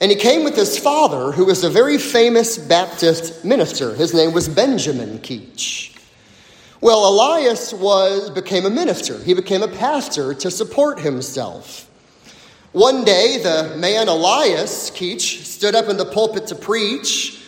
and 0.00 0.10
he 0.10 0.16
came 0.16 0.44
with 0.44 0.54
his 0.54 0.78
father, 0.78 1.32
who 1.32 1.44
was 1.44 1.64
a 1.64 1.70
very 1.70 1.98
famous 1.98 2.56
Baptist 2.56 3.44
minister. 3.44 3.94
His 3.94 4.14
name 4.14 4.32
was 4.32 4.48
Benjamin 4.48 5.18
Keach. 5.18 5.98
Well, 6.80 7.08
Elias 7.08 7.72
was, 7.72 8.30
became 8.30 8.66
a 8.66 8.70
minister. 8.70 9.18
He 9.24 9.34
became 9.34 9.62
a 9.62 9.68
pastor 9.68 10.34
to 10.34 10.50
support 10.50 11.00
himself. 11.00 11.90
One 12.72 13.04
day, 13.04 13.38
the 13.42 13.74
man 13.76 14.06
Elias 14.06 14.90
Keach 14.90 15.42
stood 15.42 15.74
up 15.74 15.88
in 15.88 15.96
the 15.96 16.04
pulpit 16.04 16.46
to 16.48 16.54
preach, 16.54 17.42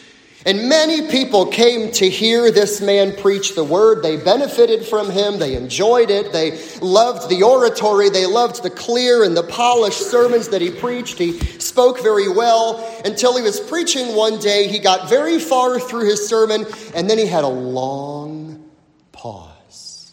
and 0.47 0.68
many 0.68 1.09
people 1.09 1.47
came 1.47 1.91
to 1.93 2.09
hear 2.09 2.53
this 2.53 2.80
man 2.80 3.14
preach 3.16 3.55
the 3.55 3.64
word. 3.64 4.03
They 4.03 4.16
benefited 4.16 4.86
from 4.86 5.11
him. 5.11 5.39
They 5.39 5.55
enjoyed 5.55 6.11
it. 6.11 6.32
They 6.32 6.59
loved 6.80 7.28
the 7.28 7.43
oratory. 7.43 8.09
They 8.09 8.24
loved 8.24 8.62
the 8.62 8.70
clear 8.70 9.24
and 9.24 9.36
the 9.36 9.43
polished 9.43 10.11
sermons 10.11 10.49
that 10.49 10.61
he 10.61 10.70
preached. 10.70 11.18
He 11.18 11.39
spoke 11.59 12.01
very 12.03 12.28
well 12.28 12.78
until 13.05 13.36
he 13.36 13.43
was 13.43 13.59
preaching 13.59 14.14
one 14.14 14.39
day. 14.39 14.68
He 14.68 14.78
got 14.78 15.09
very 15.09 15.41
far 15.41 15.80
through 15.80 16.09
his 16.09 16.28
sermon, 16.28 16.66
and 16.95 17.11
then 17.11 17.18
he 17.18 17.26
had 17.26 17.43
a 17.43 17.49
long 17.49 18.70
pause. 19.11 20.12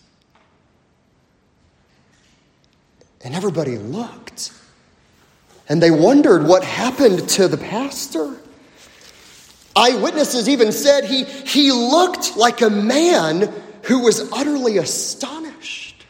And 3.24 3.36
everybody 3.36 3.78
looked. 3.78 4.54
And 5.70 5.82
they 5.82 5.92
wondered 5.92 6.48
what 6.48 6.64
happened 6.64 7.30
to 7.30 7.48
the 7.48 7.58
pastor. 7.58 8.36
Eyewitnesses 9.76 10.48
even 10.48 10.72
said 10.72 11.06
he, 11.06 11.24
he 11.24 11.72
looked 11.72 12.38
like 12.38 12.62
a 12.62 12.70
man 12.70 13.54
who 13.84 14.00
was 14.00 14.32
utterly 14.32 14.78
astonished. 14.78 16.06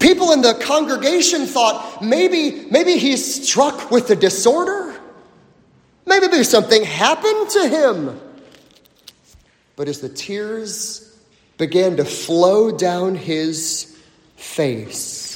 People 0.00 0.32
in 0.32 0.42
the 0.42 0.54
congregation 0.54 1.46
thought 1.46 2.02
maybe, 2.02 2.66
maybe 2.70 2.96
he's 2.96 3.48
struck 3.48 3.90
with 3.90 4.10
a 4.10 4.16
disorder. 4.16 4.94
Maybe 6.06 6.44
something 6.44 6.84
happened 6.84 7.50
to 7.50 7.68
him. 7.68 8.20
But 9.76 9.88
as 9.88 10.00
the 10.00 10.08
tears 10.08 11.18
began 11.58 11.96
to 11.96 12.04
flow 12.04 12.70
down 12.76 13.14
his 13.14 13.98
face, 14.36 15.32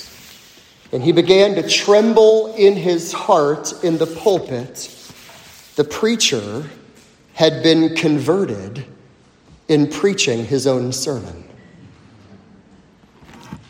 and 0.93 1.03
he 1.03 1.13
began 1.13 1.55
to 1.57 1.69
tremble 1.69 2.55
in 2.55 2.77
his 2.77 3.13
heart 3.13 3.73
in 3.83 3.99
the 3.99 4.07
pulpit, 4.07 4.95
the 5.79 5.85
preacher 5.85 6.69
had 7.35 7.63
been 7.63 7.95
converted 7.95 8.85
in 9.69 9.89
preaching 9.89 10.45
his 10.45 10.67
own 10.67 10.91
sermon. 10.91 11.49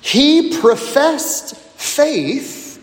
He 0.00 0.58
professed 0.58 1.54
faith, 1.54 2.80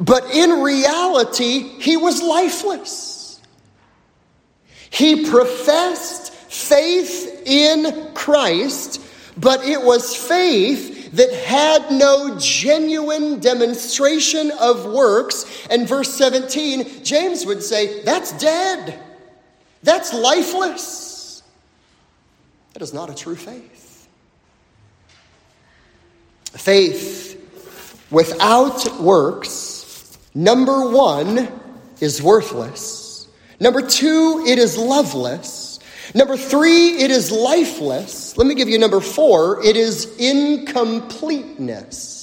but 0.00 0.24
in 0.34 0.62
reality, 0.62 1.60
he 1.60 1.96
was 1.96 2.20
lifeless. 2.20 3.40
He 4.90 5.30
professed 5.30 6.32
faith 6.32 7.44
in 7.46 8.12
Christ, 8.14 9.00
but 9.36 9.62
it 9.62 9.80
was 9.80 10.16
faith 10.16 10.99
that 11.12 11.32
had 11.32 11.90
no 11.90 12.38
genuine 12.38 13.40
demonstration 13.40 14.52
of 14.60 14.86
works. 14.86 15.66
And 15.68 15.88
verse 15.88 16.12
17, 16.14 17.04
James 17.04 17.44
would 17.46 17.62
say, 17.62 18.02
that's 18.02 18.32
dead. 18.38 19.00
That's 19.82 20.12
lifeless. 20.12 21.42
That 22.74 22.82
is 22.82 22.94
not 22.94 23.10
a 23.10 23.14
true 23.14 23.36
faith. 23.36 24.08
Faith 26.52 28.06
without 28.10 29.00
works, 29.00 30.18
number 30.34 30.90
one, 30.90 31.48
is 32.00 32.22
worthless. 32.22 33.28
Number 33.60 33.82
two, 33.82 34.44
it 34.46 34.58
is 34.58 34.76
loveless. 34.76 35.69
Number 36.14 36.36
three, 36.36 36.98
it 36.98 37.10
is 37.10 37.30
lifeless. 37.30 38.36
Let 38.36 38.46
me 38.46 38.54
give 38.54 38.68
you 38.68 38.78
number 38.78 39.00
four 39.00 39.64
it 39.64 39.76
is 39.76 40.16
incompleteness. 40.18 42.18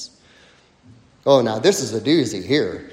Oh, 1.25 1.41
now 1.41 1.59
this 1.59 1.81
is 1.81 1.93
a 1.93 2.01
doozy 2.01 2.45
here. 2.45 2.89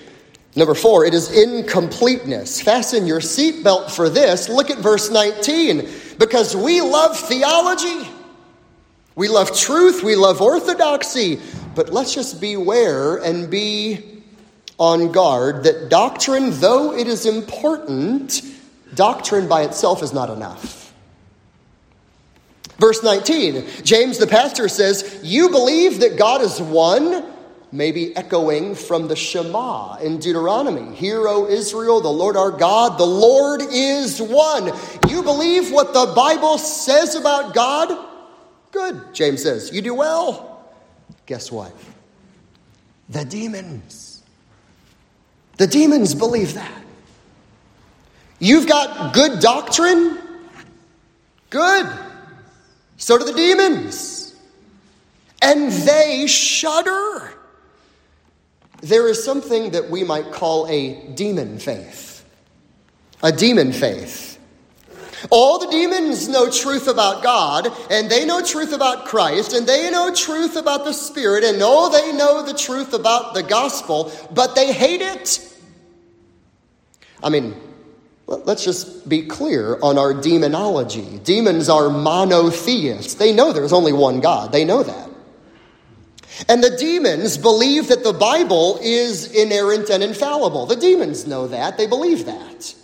Number 0.57 0.75
four, 0.75 1.05
it 1.05 1.15
is 1.15 1.33
incompleteness. 1.33 2.61
Fasten 2.61 3.07
your 3.07 3.21
seatbelt 3.21 3.91
for 3.91 4.09
this. 4.09 4.49
Look 4.49 4.71
at 4.71 4.79
verse 4.79 5.11
19. 5.11 5.89
Because 6.19 6.55
we 6.55 6.81
love 6.81 7.19
theology, 7.19 8.09
we 9.17 9.29
love 9.29 9.57
truth, 9.57 10.05
we 10.05 10.15
love 10.15 10.41
orthodoxy, 10.41 11.41
but 11.75 11.93
let's 11.93 12.15
just 12.15 12.41
beware 12.41 13.17
and 13.17 13.51
be 13.51 14.23
on 14.79 15.11
guard 15.11 15.65
that 15.65 15.89
doctrine, 15.89 16.51
though 16.61 16.95
it 16.95 17.09
is 17.09 17.27
important, 17.27 18.43
doctrine 18.95 19.49
by 19.49 19.63
itself 19.63 20.03
is 20.03 20.13
not 20.13 20.31
enough. 20.31 20.84
Verse 22.79 23.03
19, 23.03 23.65
James 23.83 24.19
the 24.19 24.27
pastor 24.27 24.69
says, 24.69 25.21
You 25.23 25.49
believe 25.49 26.01
that 26.01 26.17
God 26.19 26.43
is 26.43 26.61
one? 26.61 27.33
Maybe 27.71 28.17
echoing 28.17 28.77
from 28.77 29.09
the 29.09 29.17
Shema 29.17 29.97
in 29.97 30.19
Deuteronomy. 30.19 30.95
Hear, 30.95 31.27
O 31.27 31.49
Israel, 31.49 32.01
the 32.01 32.09
Lord 32.09 32.37
our 32.37 32.53
God, 32.53 32.99
the 32.99 33.07
Lord 33.07 33.63
is 33.63 34.23
one. 34.23 34.73
You 35.09 35.25
believe 35.25 35.73
what 35.73 35.93
the 35.93 36.13
Bible 36.15 36.59
says 36.59 37.17
about 37.17 37.53
God? 37.53 38.11
Good, 38.71 39.13
James 39.13 39.43
says. 39.43 39.73
You 39.73 39.83
do 39.83 39.95
well. 39.95 40.73
Guess 41.27 41.51
what? 41.51 41.73
The 43.09 43.25
demons. 43.25 44.23
The 45.57 45.67
demons 45.67 46.15
believe 46.15 46.55
that. 46.55 46.83
You've 48.39 48.69
got 48.69 49.15
good 49.15 49.41
doctrine? 49.41 50.19
Good. 51.51 51.87
So 53.05 53.19
do 53.19 53.27
the 53.27 53.35
demons. 53.35 54.35
And 55.43 55.71
they 55.71 56.27
shudder. 56.27 57.35
There 58.81 59.07
is 59.09 59.23
something 59.23 59.73
that 59.73 59.91
we 59.91 60.05
might 60.05 60.33
call 60.33 60.67
a 60.69 60.95
demon 61.13 61.59
faith. 61.59 62.25
A 63.23 63.31
demon 63.31 63.75
faith. 63.75 64.39
All 65.29 65.59
the 65.59 65.67
demons 65.67 66.31
know 66.31 66.49
truth 66.51 66.89
about 66.89 67.23
God, 67.23 67.69
and 67.91 68.11
they 68.11 68.25
know 68.25 68.43
truth 68.43 68.73
about 68.73 69.05
Christ, 69.05 69.53
and 69.53 69.67
they 69.67 69.91
know 69.91 70.11
truth 70.15 70.57
about 70.57 70.87
the 70.87 70.95
Spirit, 70.95 71.45
and 71.45 71.59
oh, 71.61 71.91
they 71.91 72.17
know 72.17 72.43
the 72.43 72.55
truth 72.55 72.95
about 72.95 73.35
the 73.35 73.43
gospel, 73.43 74.11
but 74.31 74.55
they 74.55 74.73
hate 74.73 75.03
it. 75.03 75.47
I 77.23 77.29
mean, 77.29 77.55
Let's 78.27 78.65
just 78.65 79.09
be 79.09 79.27
clear 79.27 79.79
on 79.83 79.99
our 79.99 80.15
demonology. 80.15 81.21
Demons 81.25 81.69
are 81.69 81.91
monotheists. 81.91 83.15
They 83.15 83.35
know 83.35 83.53
there's 83.53 83.73
only 83.73 83.93
one 83.93 84.21
God. 84.21 84.51
They 84.51 84.65
know 84.65 84.83
that. 84.83 85.11
And 86.49 86.65
the 86.65 86.77
demons 86.77 87.37
believe 87.37 87.89
that 87.89 88.03
the 88.03 88.13
Bible 88.15 88.79
is 88.83 89.31
inerrant 89.33 89.91
and 89.91 90.03
infallible. 90.03 90.67
The 90.67 90.77
demons 90.77 91.27
know 91.27 91.47
that. 91.49 91.77
They 91.77 91.87
believe 91.87 92.25
that. 92.25 92.75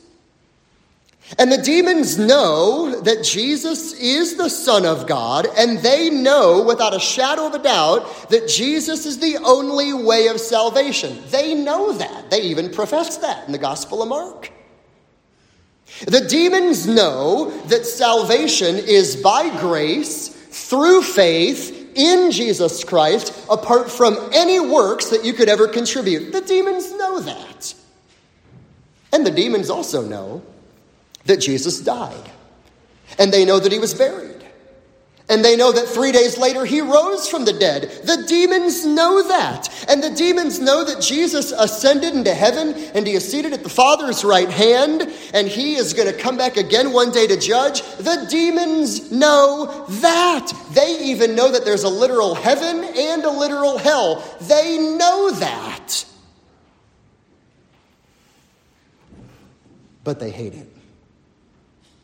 And 1.39 1.51
the 1.51 1.63
demons 1.63 2.19
know 2.19 3.01
that 3.03 3.25
Jesus 3.25 3.93
is 3.95 4.37
the 4.37 4.49
Son 4.51 4.85
of 4.85 5.07
God, 5.07 5.47
and 5.57 5.79
they 5.79 6.11
know 6.11 6.65
without 6.65 6.95
a 6.95 7.01
shadow 7.01 7.47
of 7.47 7.55
a 7.55 7.61
doubt 7.61 8.29
that 8.31 8.49
Jesus 8.49 9.07
is 9.07 9.19
the 9.19 9.39
only 9.45 9.93
way 9.93 10.27
of 10.27 10.41
salvation. 10.41 11.19
They 11.29 11.55
know 11.55 11.93
that. 11.93 12.31
They 12.31 12.43
even 12.43 12.71
profess 12.71 13.17
that 13.19 13.47
in 13.47 13.53
the 13.53 13.59
Gospel 13.59 14.03
of 14.03 14.09
Mark. 14.09 14.51
The 16.07 16.27
demons 16.27 16.87
know 16.87 17.51
that 17.67 17.87
salvation 17.87 18.77
is 18.77 19.17
by 19.17 19.55
grace, 19.61 20.29
through 20.29 21.03
faith, 21.03 21.77
in 21.95 22.31
Jesus 22.31 22.85
Christ, 22.85 23.35
apart 23.51 23.91
from 23.91 24.17
any 24.33 24.61
works 24.61 25.11
that 25.11 25.25
you 25.25 25.33
could 25.33 25.49
ever 25.49 25.69
contribute. 25.69 26.33
The 26.33 26.41
demons 26.41 26.93
know 26.93 27.21
that. 27.21 27.75
And 29.13 29.27
the 29.27 29.31
demons 29.31 29.71
also 29.71 30.03
know 30.03 30.43
that 31.25 31.39
Jesus 31.39 31.81
died. 31.81 32.31
And 33.19 33.33
they 33.33 33.45
know 33.45 33.59
that 33.59 33.73
he 33.73 33.79
was 33.79 33.93
buried. 33.93 34.30
And 35.31 35.45
they 35.45 35.55
know 35.55 35.71
that 35.71 35.87
three 35.87 36.11
days 36.11 36.37
later 36.37 36.65
he 36.65 36.81
rose 36.81 37.29
from 37.29 37.45
the 37.45 37.53
dead. 37.53 37.83
The 38.03 38.25
demons 38.27 38.85
know 38.85 39.23
that. 39.29 39.87
And 39.89 40.03
the 40.03 40.11
demons 40.11 40.59
know 40.59 40.83
that 40.83 41.01
Jesus 41.01 41.53
ascended 41.53 42.15
into 42.15 42.35
heaven 42.35 42.75
and 42.95 43.07
he 43.07 43.15
is 43.15 43.31
seated 43.31 43.53
at 43.53 43.63
the 43.63 43.69
Father's 43.69 44.25
right 44.25 44.51
hand 44.51 45.03
and 45.33 45.47
he 45.47 45.77
is 45.77 45.95
going 45.95 46.13
to 46.13 46.19
come 46.19 46.37
back 46.37 46.57
again 46.57 46.93
one 46.93 47.13
day 47.13 47.29
to 47.29 47.39
judge. 47.39 47.81
The 47.99 48.27
demons 48.29 49.13
know 49.13 49.87
that. 50.01 50.53
They 50.73 50.99
even 51.05 51.37
know 51.37 51.53
that 51.53 51.65
there's 51.65 51.85
a 51.85 51.89
literal 51.89 52.35
heaven 52.35 52.83
and 52.83 53.25
a 53.25 53.31
literal 53.31 53.79
hell. 53.79 54.25
They 54.41 54.79
know 54.79 55.31
that. 55.31 56.05
But 60.03 60.19
they 60.19 60.31
hate 60.31 60.55
it. 60.55 60.67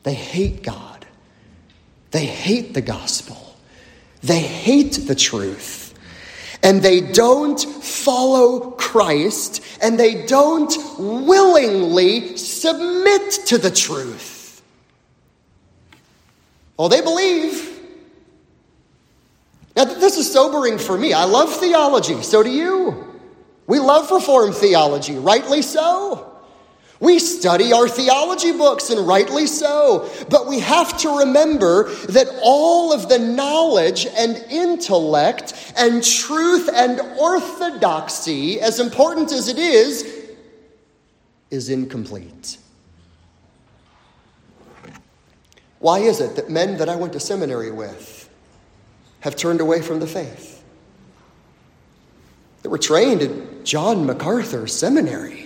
They 0.04 0.14
hate 0.14 0.62
God. 0.62 0.95
They 2.16 2.24
hate 2.24 2.72
the 2.72 2.80
gospel, 2.80 3.36
they 4.22 4.40
hate 4.40 5.06
the 5.06 5.14
truth. 5.14 5.92
And 6.62 6.80
they 6.80 7.02
don't 7.02 7.60
follow 7.60 8.70
Christ, 8.70 9.62
and 9.82 10.00
they 10.00 10.24
don't 10.24 10.74
willingly 10.98 12.38
submit 12.38 13.32
to 13.48 13.58
the 13.58 13.70
truth. 13.70 14.62
Well, 16.78 16.88
they 16.88 17.02
believe. 17.02 17.82
Now, 19.76 19.84
this 19.84 20.16
is 20.16 20.32
sobering 20.32 20.78
for 20.78 20.96
me. 20.96 21.12
I 21.12 21.24
love 21.24 21.54
theology, 21.54 22.22
so 22.22 22.42
do 22.42 22.50
you. 22.50 23.20
We 23.66 23.78
love 23.78 24.10
Reformed 24.10 24.54
theology, 24.54 25.16
rightly 25.16 25.60
so. 25.60 26.25
We 26.98 27.18
study 27.18 27.72
our 27.72 27.88
theology 27.88 28.52
books, 28.52 28.88
and 28.90 29.06
rightly 29.06 29.46
so, 29.46 30.08
but 30.30 30.46
we 30.46 30.60
have 30.60 30.96
to 30.98 31.18
remember 31.18 31.90
that 32.06 32.26
all 32.42 32.92
of 32.92 33.08
the 33.08 33.18
knowledge 33.18 34.06
and 34.16 34.36
intellect 34.50 35.74
and 35.76 36.02
truth 36.02 36.70
and 36.72 37.00
orthodoxy, 37.18 38.60
as 38.60 38.80
important 38.80 39.30
as 39.30 39.48
it 39.48 39.58
is, 39.58 40.26
is 41.50 41.68
incomplete. 41.68 42.58
Why 45.78 45.98
is 45.98 46.20
it 46.20 46.36
that 46.36 46.48
men 46.48 46.78
that 46.78 46.88
I 46.88 46.96
went 46.96 47.12
to 47.12 47.20
seminary 47.20 47.70
with 47.70 48.28
have 49.20 49.36
turned 49.36 49.60
away 49.60 49.82
from 49.82 50.00
the 50.00 50.06
faith? 50.06 50.64
They 52.62 52.70
were 52.70 52.78
trained 52.78 53.22
at 53.22 53.64
John 53.64 54.06
MacArthur 54.06 54.66
Seminary. 54.66 55.45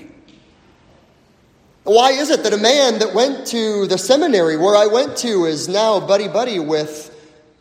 Why 1.91 2.13
is 2.13 2.31
it 2.31 2.45
that 2.45 2.53
a 2.53 2.57
man 2.57 3.01
that 3.01 3.15
went 3.15 3.49
to 3.49 3.89
the 3.89 3.99
seminary 3.99 4.57
where 4.57 4.77
I 4.77 4.87
went 4.87 5.17
to 5.19 5.47
is 5.47 5.69
now 5.69 5.99
buddy 5.99 6.29
buddy 6.29 6.61
with 6.61 7.13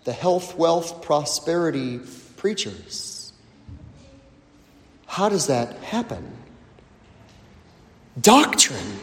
the 0.03 0.13
health, 0.13 0.55
wealth, 0.55 1.01
prosperity 1.01 1.99
preachers? 2.37 3.33
How 5.07 5.29
does 5.29 5.47
that 5.47 5.77
happen? 5.77 6.31
Doctrine, 8.21 8.99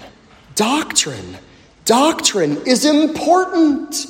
doctrine, 0.54 1.38
doctrine 1.84 2.58
is 2.64 2.84
important. 2.84 4.06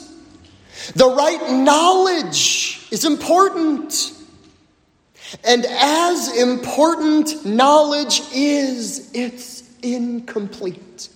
The 0.96 1.08
right 1.08 1.50
knowledge 1.50 2.86
is 2.90 3.06
important. 3.06 4.12
And 5.44 5.64
as 5.64 6.36
important 6.36 7.46
knowledge 7.46 8.20
is, 8.34 9.10
it's 9.14 9.55
incomplete. 9.94 11.08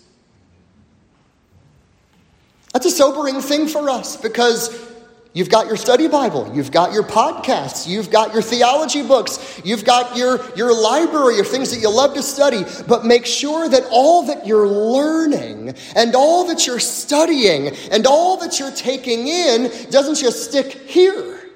That's 2.72 2.86
a 2.86 2.90
sobering 2.90 3.40
thing 3.40 3.66
for 3.66 3.90
us 3.90 4.16
because 4.16 4.90
You've 5.32 5.48
got 5.48 5.68
your 5.68 5.76
study 5.76 6.08
Bible, 6.08 6.50
you've 6.52 6.72
got 6.72 6.92
your 6.92 7.04
podcasts, 7.04 7.86
you've 7.86 8.10
got 8.10 8.32
your 8.32 8.42
theology 8.42 9.06
books, 9.06 9.60
you've 9.64 9.84
got 9.84 10.16
your, 10.16 10.40
your 10.56 10.74
library 10.74 11.38
of 11.38 11.46
things 11.46 11.70
that 11.70 11.78
you 11.78 11.88
love 11.88 12.14
to 12.14 12.22
study, 12.22 12.64
but 12.88 13.04
make 13.04 13.26
sure 13.26 13.68
that 13.68 13.84
all 13.92 14.24
that 14.24 14.44
you're 14.44 14.66
learning 14.66 15.76
and 15.94 16.16
all 16.16 16.48
that 16.48 16.66
you're 16.66 16.80
studying 16.80 17.68
and 17.92 18.08
all 18.08 18.38
that 18.38 18.58
you're 18.58 18.72
taking 18.72 19.28
in 19.28 19.70
doesn't 19.90 20.16
just 20.16 20.50
stick 20.50 20.72
here, 20.72 21.48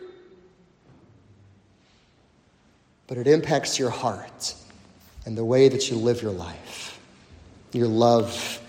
but 3.08 3.18
it 3.18 3.26
impacts 3.26 3.76
your 3.76 3.90
heart 3.90 4.54
and 5.26 5.36
the 5.36 5.44
way 5.44 5.68
that 5.68 5.90
you 5.90 5.96
live 5.96 6.22
your 6.22 6.30
life 6.30 6.83
your 7.74 7.88
love 7.88 8.60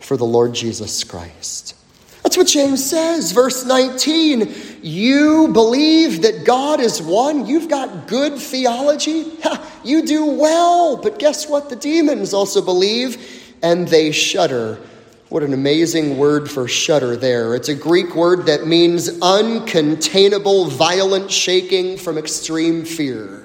for 0.00 0.16
the 0.16 0.24
Lord 0.24 0.54
Jesus 0.54 1.04
Christ. 1.04 1.76
That's 2.22 2.36
what 2.36 2.46
James 2.46 2.88
says, 2.88 3.32
verse 3.32 3.64
19. 3.64 4.54
You 4.82 5.48
believe 5.48 6.22
that 6.22 6.44
God 6.44 6.80
is 6.80 7.02
one. 7.02 7.46
You've 7.46 7.68
got 7.68 8.06
good 8.06 8.38
theology. 8.38 9.26
you 9.84 10.06
do 10.06 10.24
well. 10.24 10.96
But 10.96 11.18
guess 11.18 11.48
what? 11.48 11.68
The 11.68 11.76
demons 11.76 12.32
also 12.32 12.62
believe 12.62 13.52
and 13.62 13.88
they 13.88 14.12
shudder. 14.12 14.78
What 15.30 15.42
an 15.42 15.52
amazing 15.52 16.18
word 16.18 16.50
for 16.50 16.68
shudder 16.68 17.16
there. 17.16 17.54
It's 17.54 17.68
a 17.68 17.74
Greek 17.74 18.14
word 18.14 18.46
that 18.46 18.66
means 18.66 19.08
uncontainable, 19.08 20.68
violent 20.68 21.30
shaking 21.30 21.96
from 21.96 22.18
extreme 22.18 22.84
fear. 22.84 23.41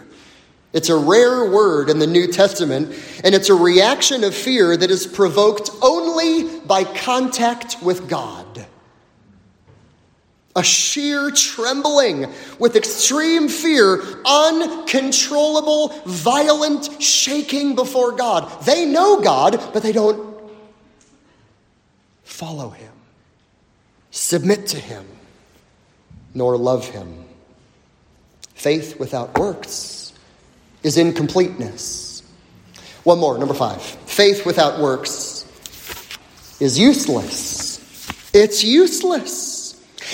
It's 0.74 0.90
a 0.90 0.98
rare 0.98 1.50
word 1.50 1.90
in 1.90 2.00
the 2.00 2.08
New 2.08 2.28
Testament, 2.28 2.94
and 3.24 3.34
it's 3.34 3.50
a 3.50 3.56
reaction 3.56 4.24
of 4.24 4.36
fear 4.36 4.78
that 4.78 4.92
is 4.92 5.08
provoked 5.08 5.70
only 5.82 6.60
by 6.60 6.84
contact 6.84 7.78
with 7.82 8.10
God. 8.10 8.66
A 10.56 10.64
sheer 10.64 11.32
trembling 11.32 12.28
with 12.60 12.76
extreme 12.76 13.48
fear, 13.48 14.02
uncontrollable, 14.26 15.90
violent 16.06 17.02
shaking 17.02 17.76
before 17.76 18.12
God. 18.12 18.64
They 18.64 18.86
know 18.86 19.22
God, 19.22 19.62
but 19.74 19.84
they 19.84 19.92
don't 19.92 20.38
follow 22.24 22.70
Him, 22.70 22.94
submit 24.12 24.68
to 24.68 24.80
Him. 24.80 25.06
nor 26.34 26.56
love 26.56 26.88
him. 26.90 27.26
Faith 28.54 29.00
without 29.00 29.38
works 29.40 30.07
is 30.88 30.98
incompleteness. 30.98 32.24
One 33.04 33.20
more, 33.20 33.38
number 33.38 33.54
five. 33.54 33.82
Faith 33.82 34.46
without 34.46 34.80
works 34.80 35.46
is 36.62 36.80
useless. 36.80 37.78
It's 38.34 38.64
useless. 38.64 39.56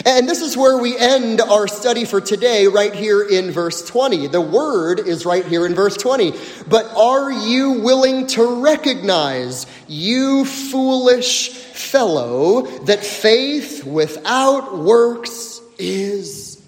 And 0.04 0.28
this 0.28 0.42
is 0.42 0.58
where 0.58 0.80
we 0.80 0.98
end 0.98 1.40
our 1.42 1.68
study 1.68 2.06
for 2.06 2.20
today, 2.20 2.66
right 2.66 2.94
here 2.94 3.22
in 3.22 3.52
verse 3.52 3.88
20. 3.88 4.28
The 4.28 4.42
word 4.42 5.00
is 5.00 5.26
right 5.26 5.46
here 5.46 5.68
in 5.68 5.76
verse 5.76 5.96
20. 5.96 6.34
But 6.68 6.88
are 6.98 7.32
you 7.32 7.82
willing 7.82 8.26
to 8.28 8.64
recognize, 8.64 9.68
you 9.88 10.46
foolish 10.46 11.50
fellow, 11.50 12.64
that 12.86 13.06
faith 13.06 13.84
without 13.86 14.76
works 14.76 15.62
is 15.78 16.60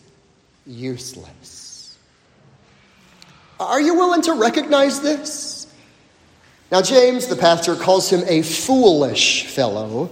useless? 0.67 1.54
Are 3.59 3.81
you 3.81 3.95
willing 3.95 4.21
to 4.23 4.33
recognize 4.33 5.01
this? 5.01 5.67
Now, 6.71 6.81
James, 6.81 7.27
the 7.27 7.35
pastor, 7.35 7.75
calls 7.75 8.09
him 8.09 8.23
a 8.27 8.41
foolish 8.41 9.45
fellow. 9.47 10.09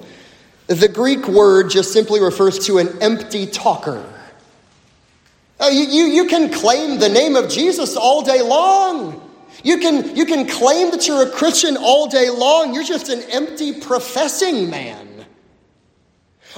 The 0.67 0.87
Greek 0.87 1.27
word 1.27 1.69
just 1.69 1.91
simply 1.91 2.21
refers 2.21 2.65
to 2.67 2.77
an 2.77 3.01
empty 3.01 3.45
talker. 3.47 4.09
Uh, 5.59 5.67
you, 5.67 5.83
you, 5.83 6.03
you 6.05 6.25
can 6.25 6.51
claim 6.51 6.99
the 6.99 7.09
name 7.09 7.35
of 7.35 7.49
Jesus 7.49 7.97
all 7.97 8.21
day 8.21 8.41
long. 8.41 9.19
You 9.63 9.77
can, 9.77 10.15
you 10.15 10.25
can 10.25 10.47
claim 10.47 10.91
that 10.91 11.07
you're 11.07 11.23
a 11.23 11.29
Christian 11.29 11.77
all 11.77 12.07
day 12.07 12.29
long. 12.29 12.73
You're 12.73 12.83
just 12.83 13.09
an 13.09 13.21
empty 13.29 13.79
professing 13.79 14.69
man. 14.69 15.25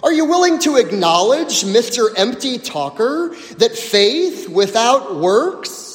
Are 0.04 0.12
you 0.12 0.26
willing 0.26 0.60
to 0.60 0.76
acknowledge, 0.76 1.64
Mr. 1.64 2.10
Empty 2.18 2.60
Talker, 2.60 3.30
that 3.58 3.72
faith 3.72 4.50
without 4.50 5.16
works? 5.16 5.95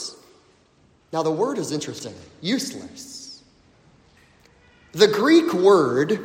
Now, 1.12 1.22
the 1.22 1.30
word 1.30 1.58
is 1.58 1.72
interesting 1.72 2.14
useless. 2.40 3.42
The 4.92 5.08
Greek 5.08 5.52
word 5.52 6.20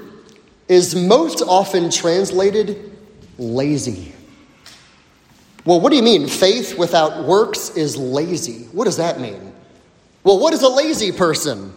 is 0.67 0.95
most 0.95 1.41
often 1.41 1.89
translated 1.89 2.91
lazy. 3.37 4.13
Well, 5.65 5.81
what 5.81 5.89
do 5.89 5.95
you 5.95 6.03
mean? 6.03 6.27
Faith 6.27 6.77
without 6.77 7.25
works 7.25 7.69
is 7.71 7.97
lazy. 7.97 8.65
What 8.71 8.85
does 8.85 8.97
that 8.97 9.19
mean? 9.19 9.53
Well, 10.23 10.39
what 10.39 10.53
is 10.53 10.61
a 10.61 10.69
lazy 10.69 11.11
person? 11.11 11.73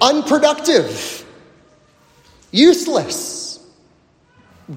Unproductive, 0.00 1.24
useless, 2.50 3.64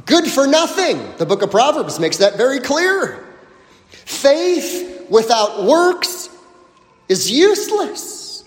good 0.06 0.26
for 0.26 0.48
nothing. 0.48 1.16
The 1.18 1.26
book 1.26 1.42
of 1.42 1.52
Proverbs 1.52 2.00
makes 2.00 2.18
that 2.18 2.38
very 2.38 2.60
clear. 2.60 3.26
Faith 3.90 5.08
without 5.10 5.64
works 5.64 6.27
is 7.10 7.32
useless. 7.32 8.44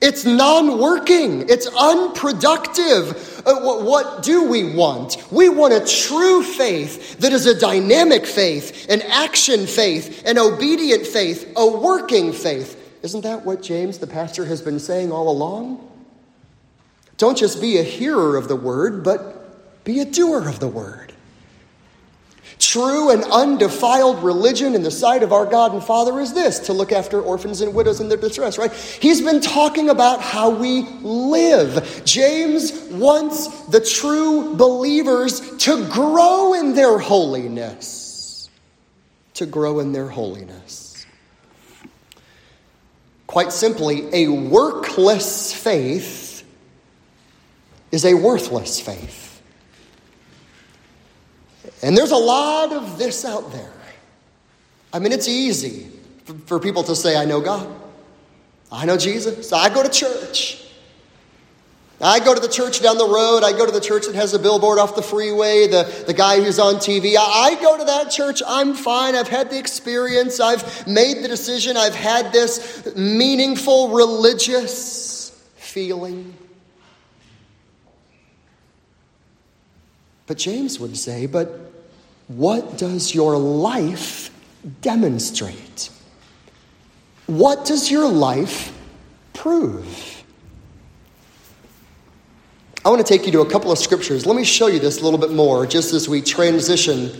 It's 0.00 0.24
non 0.24 0.78
working, 0.78 1.48
it's 1.48 1.66
unproductive. 1.66 3.42
Uh, 3.46 3.60
what, 3.60 3.82
what 3.82 4.22
do 4.22 4.48
we 4.48 4.74
want? 4.74 5.22
We 5.30 5.50
want 5.50 5.74
a 5.74 5.80
true 5.84 6.42
faith 6.42 7.18
that 7.18 7.32
is 7.32 7.46
a 7.46 7.58
dynamic 7.58 8.24
faith, 8.24 8.88
an 8.88 9.02
action 9.02 9.66
faith, 9.66 10.22
an 10.26 10.38
obedient 10.38 11.06
faith, 11.06 11.52
a 11.54 11.66
working 11.66 12.32
faith. 12.32 12.76
Isn't 13.02 13.22
that 13.22 13.44
what 13.44 13.62
James, 13.62 13.98
the 13.98 14.06
pastor, 14.06 14.46
has 14.46 14.62
been 14.62 14.78
saying 14.78 15.12
all 15.12 15.30
along? 15.30 15.86
Don't 17.18 17.36
just 17.36 17.60
be 17.60 17.76
a 17.76 17.82
hearer 17.82 18.36
of 18.36 18.48
the 18.48 18.56
word, 18.56 19.04
but 19.04 19.84
be 19.84 20.00
a 20.00 20.06
doer 20.06 20.48
of 20.48 20.60
the 20.60 20.68
word. 20.68 21.12
True 22.60 23.10
and 23.10 23.24
undefiled 23.24 24.22
religion 24.22 24.74
in 24.74 24.82
the 24.82 24.90
sight 24.90 25.22
of 25.22 25.32
our 25.32 25.46
God 25.46 25.72
and 25.72 25.82
Father 25.82 26.20
is 26.20 26.34
this 26.34 26.58
to 26.60 26.74
look 26.74 26.92
after 26.92 27.18
orphans 27.18 27.62
and 27.62 27.74
widows 27.74 28.00
in 28.00 28.10
their 28.10 28.18
distress, 28.18 28.58
right? 28.58 28.70
He's 28.70 29.22
been 29.22 29.40
talking 29.40 29.88
about 29.88 30.20
how 30.20 30.50
we 30.50 30.82
live. 31.00 32.02
James 32.04 32.72
wants 32.90 33.48
the 33.68 33.80
true 33.80 34.54
believers 34.56 35.56
to 35.56 35.88
grow 35.88 36.52
in 36.52 36.74
their 36.74 36.98
holiness. 36.98 38.50
To 39.34 39.46
grow 39.46 39.80
in 39.80 39.92
their 39.92 40.08
holiness. 40.08 41.06
Quite 43.26 43.52
simply, 43.52 44.06
a 44.12 44.28
workless 44.28 45.54
faith 45.54 46.44
is 47.90 48.04
a 48.04 48.12
worthless 48.12 48.80
faith. 48.80 49.29
And 51.82 51.96
there's 51.96 52.10
a 52.10 52.16
lot 52.16 52.72
of 52.72 52.98
this 52.98 53.24
out 53.24 53.52
there. 53.52 53.72
I 54.92 54.98
mean, 54.98 55.12
it's 55.12 55.28
easy 55.28 55.88
for, 56.24 56.34
for 56.46 56.60
people 56.60 56.82
to 56.84 56.96
say, 56.96 57.16
I 57.16 57.24
know 57.24 57.40
God, 57.40 57.68
I 58.72 58.86
know 58.86 58.96
Jesus, 58.96 59.52
I 59.52 59.72
go 59.72 59.82
to 59.82 59.88
church. 59.88 60.60
I 62.02 62.18
go 62.18 62.34
to 62.34 62.40
the 62.40 62.48
church 62.48 62.80
down 62.82 62.96
the 62.96 63.06
road. 63.06 63.44
I 63.44 63.52
go 63.52 63.66
to 63.66 63.72
the 63.72 63.80
church 63.80 64.06
that 64.06 64.14
has 64.14 64.32
a 64.32 64.38
billboard 64.38 64.78
off 64.78 64.96
the 64.96 65.02
freeway, 65.02 65.66
the, 65.66 66.04
the 66.06 66.14
guy 66.14 66.42
who's 66.42 66.58
on 66.58 66.76
TV. 66.76 67.14
I, 67.18 67.50
I 67.50 67.62
go 67.62 67.76
to 67.76 67.84
that 67.84 68.10
church. 68.10 68.42
I'm 68.46 68.72
fine. 68.72 69.14
I've 69.14 69.28
had 69.28 69.50
the 69.50 69.58
experience. 69.58 70.40
I've 70.40 70.86
made 70.86 71.22
the 71.22 71.28
decision. 71.28 71.76
I've 71.76 71.94
had 71.94 72.32
this 72.32 72.96
meaningful 72.96 73.90
religious 73.90 75.30
feeling. 75.56 76.34
But 80.30 80.38
James 80.38 80.78
would 80.78 80.96
say, 80.96 81.26
but 81.26 81.72
what 82.28 82.78
does 82.78 83.12
your 83.12 83.36
life 83.36 84.30
demonstrate? 84.80 85.90
What 87.26 87.64
does 87.64 87.90
your 87.90 88.08
life 88.08 88.72
prove? 89.32 90.22
I 92.84 92.90
want 92.90 93.04
to 93.04 93.12
take 93.12 93.26
you 93.26 93.32
to 93.32 93.40
a 93.40 93.50
couple 93.50 93.72
of 93.72 93.78
scriptures. 93.78 94.24
Let 94.24 94.36
me 94.36 94.44
show 94.44 94.68
you 94.68 94.78
this 94.78 95.00
a 95.00 95.04
little 95.04 95.18
bit 95.18 95.32
more 95.32 95.66
just 95.66 95.92
as 95.94 96.08
we 96.08 96.22
transition 96.22 97.10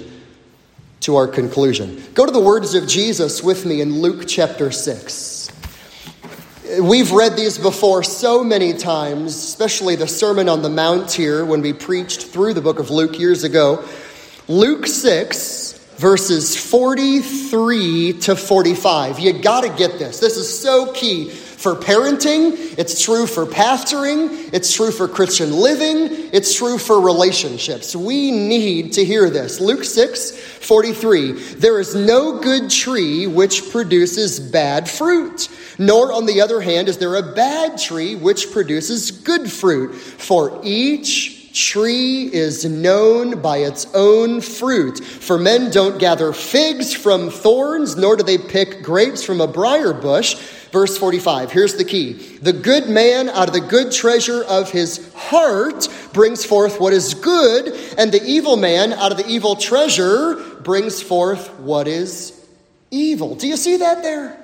to 1.00 1.16
our 1.16 1.26
conclusion. 1.26 2.00
Go 2.14 2.26
to 2.26 2.30
the 2.30 2.38
words 2.38 2.76
of 2.76 2.86
Jesus 2.86 3.42
with 3.42 3.66
me 3.66 3.80
in 3.80 4.00
Luke 4.00 4.28
chapter 4.28 4.70
6. 4.70 5.39
We've 6.78 7.10
read 7.10 7.36
these 7.36 7.58
before 7.58 8.04
so 8.04 8.44
many 8.44 8.74
times, 8.74 9.34
especially 9.34 9.96
the 9.96 10.06
Sermon 10.06 10.48
on 10.48 10.62
the 10.62 10.68
Mount 10.68 11.10
here 11.10 11.44
when 11.44 11.62
we 11.62 11.72
preached 11.72 12.26
through 12.26 12.54
the 12.54 12.60
book 12.60 12.78
of 12.78 12.90
Luke 12.90 13.18
years 13.18 13.42
ago. 13.42 13.84
Luke 14.46 14.86
6, 14.86 15.72
verses 15.96 16.56
43 16.56 18.12
to 18.20 18.36
45. 18.36 19.18
You 19.18 19.32
got 19.42 19.62
to 19.62 19.68
get 19.70 19.98
this. 19.98 20.20
This 20.20 20.36
is 20.36 20.60
so 20.60 20.92
key 20.92 21.30
for 21.60 21.74
parenting, 21.74 22.78
it's 22.78 23.02
true 23.02 23.26
for 23.26 23.44
pastoring, 23.44 24.48
it's 24.52 24.72
true 24.72 24.90
for 24.90 25.06
Christian 25.06 25.52
living, 25.52 26.30
it's 26.32 26.54
true 26.54 26.78
for 26.78 26.98
relationships. 27.02 27.94
We 27.94 28.30
need 28.30 28.94
to 28.94 29.04
hear 29.04 29.28
this. 29.28 29.60
Luke 29.60 29.84
6, 29.84 30.30
43. 30.30 31.32
There 31.32 31.78
is 31.78 31.94
no 31.94 32.40
good 32.40 32.70
tree 32.70 33.26
which 33.26 33.70
produces 33.70 34.40
bad 34.40 34.88
fruit, 34.88 35.48
nor 35.78 36.14
on 36.14 36.24
the 36.24 36.40
other 36.40 36.62
hand 36.62 36.88
is 36.88 36.96
there 36.96 37.16
a 37.16 37.34
bad 37.34 37.76
tree 37.76 38.16
which 38.16 38.50
produces 38.52 39.10
good 39.10 39.52
fruit, 39.52 39.94
for 39.94 40.60
each 40.64 41.39
tree 41.52 42.24
is 42.32 42.64
known 42.64 43.40
by 43.40 43.58
its 43.58 43.86
own 43.94 44.40
fruit. 44.40 45.04
For 45.04 45.38
men 45.38 45.70
don't 45.70 45.98
gather 45.98 46.32
figs 46.32 46.92
from 46.92 47.30
thorns, 47.30 47.96
nor 47.96 48.16
do 48.16 48.22
they 48.22 48.38
pick 48.38 48.82
grapes 48.82 49.22
from 49.22 49.40
a 49.40 49.46
briar 49.46 49.92
bush. 49.92 50.34
Verse 50.72 50.96
45, 50.96 51.50
here's 51.50 51.74
the 51.74 51.84
key. 51.84 52.12
The 52.12 52.52
good 52.52 52.88
man 52.88 53.28
out 53.28 53.48
of 53.48 53.54
the 53.54 53.60
good 53.60 53.92
treasure 53.92 54.44
of 54.44 54.70
his 54.70 55.12
heart 55.14 55.88
brings 56.12 56.44
forth 56.44 56.80
what 56.80 56.92
is 56.92 57.14
good, 57.14 57.76
and 57.98 58.12
the 58.12 58.24
evil 58.24 58.56
man 58.56 58.92
out 58.92 59.10
of 59.10 59.18
the 59.18 59.26
evil 59.26 59.56
treasure 59.56 60.36
brings 60.62 61.02
forth 61.02 61.50
what 61.58 61.88
is 61.88 62.46
evil. 62.90 63.34
Do 63.34 63.48
you 63.48 63.56
see 63.56 63.78
that 63.78 64.02
there? 64.02 64.39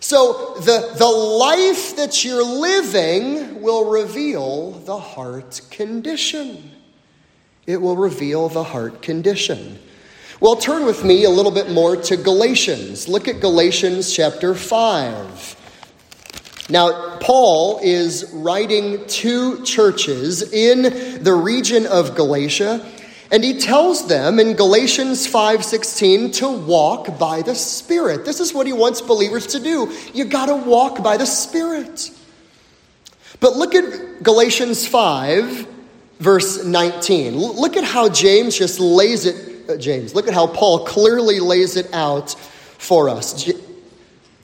So 0.00 0.54
the, 0.60 0.94
the 0.96 1.06
life 1.06 1.96
that 1.96 2.24
you're 2.24 2.44
living 2.44 3.60
will 3.60 3.90
reveal 3.90 4.72
the 4.72 4.98
heart 4.98 5.60
condition. 5.70 6.70
It 7.66 7.80
will 7.80 7.96
reveal 7.96 8.48
the 8.48 8.64
heart 8.64 9.02
condition. 9.02 9.78
Well, 10.40 10.56
turn 10.56 10.86
with 10.86 11.04
me 11.04 11.24
a 11.24 11.30
little 11.30 11.52
bit 11.52 11.70
more 11.70 11.96
to 11.96 12.16
Galatians. 12.16 13.08
Look 13.08 13.28
at 13.28 13.40
Galatians 13.40 14.10
chapter 14.10 14.54
5. 14.54 15.56
Now, 16.70 17.18
Paul 17.18 17.80
is 17.82 18.30
writing 18.32 19.04
to 19.06 19.62
churches 19.64 20.52
in 20.52 21.22
the 21.22 21.34
region 21.34 21.86
of 21.86 22.14
Galatia, 22.14 22.86
and 23.30 23.44
he 23.44 23.58
tells 23.58 24.08
them 24.08 24.40
in 24.40 24.54
Galatians 24.54 25.26
5:16 25.26 26.32
to 26.32 26.48
walk 26.48 27.18
by 27.18 27.42
the 27.42 27.54
Spirit. 27.54 28.24
This 28.24 28.40
is 28.40 28.52
what 28.52 28.66
he 28.66 28.72
wants 28.72 29.00
believers 29.00 29.46
to 29.48 29.60
do. 29.60 29.92
You 30.12 30.24
got 30.24 30.46
to 30.46 30.56
walk 30.56 31.02
by 31.02 31.16
the 31.16 31.26
Spirit. 31.26 32.10
But 33.38 33.56
look 33.56 33.74
at 33.74 34.22
Galatians 34.22 34.86
5 34.86 35.66
verse 36.18 36.64
19. 36.64 37.38
Look 37.38 37.76
at 37.76 37.84
how 37.84 38.08
James 38.08 38.58
just 38.58 38.80
lays 38.80 39.24
it 39.26 39.70
at 39.70 39.80
James. 39.80 40.14
Look 40.14 40.26
at 40.26 40.34
how 40.34 40.48
Paul 40.48 40.84
clearly 40.84 41.38
lays 41.38 41.76
it 41.76 41.88
out 41.92 42.34
for 42.78 43.08
us. 43.08 43.48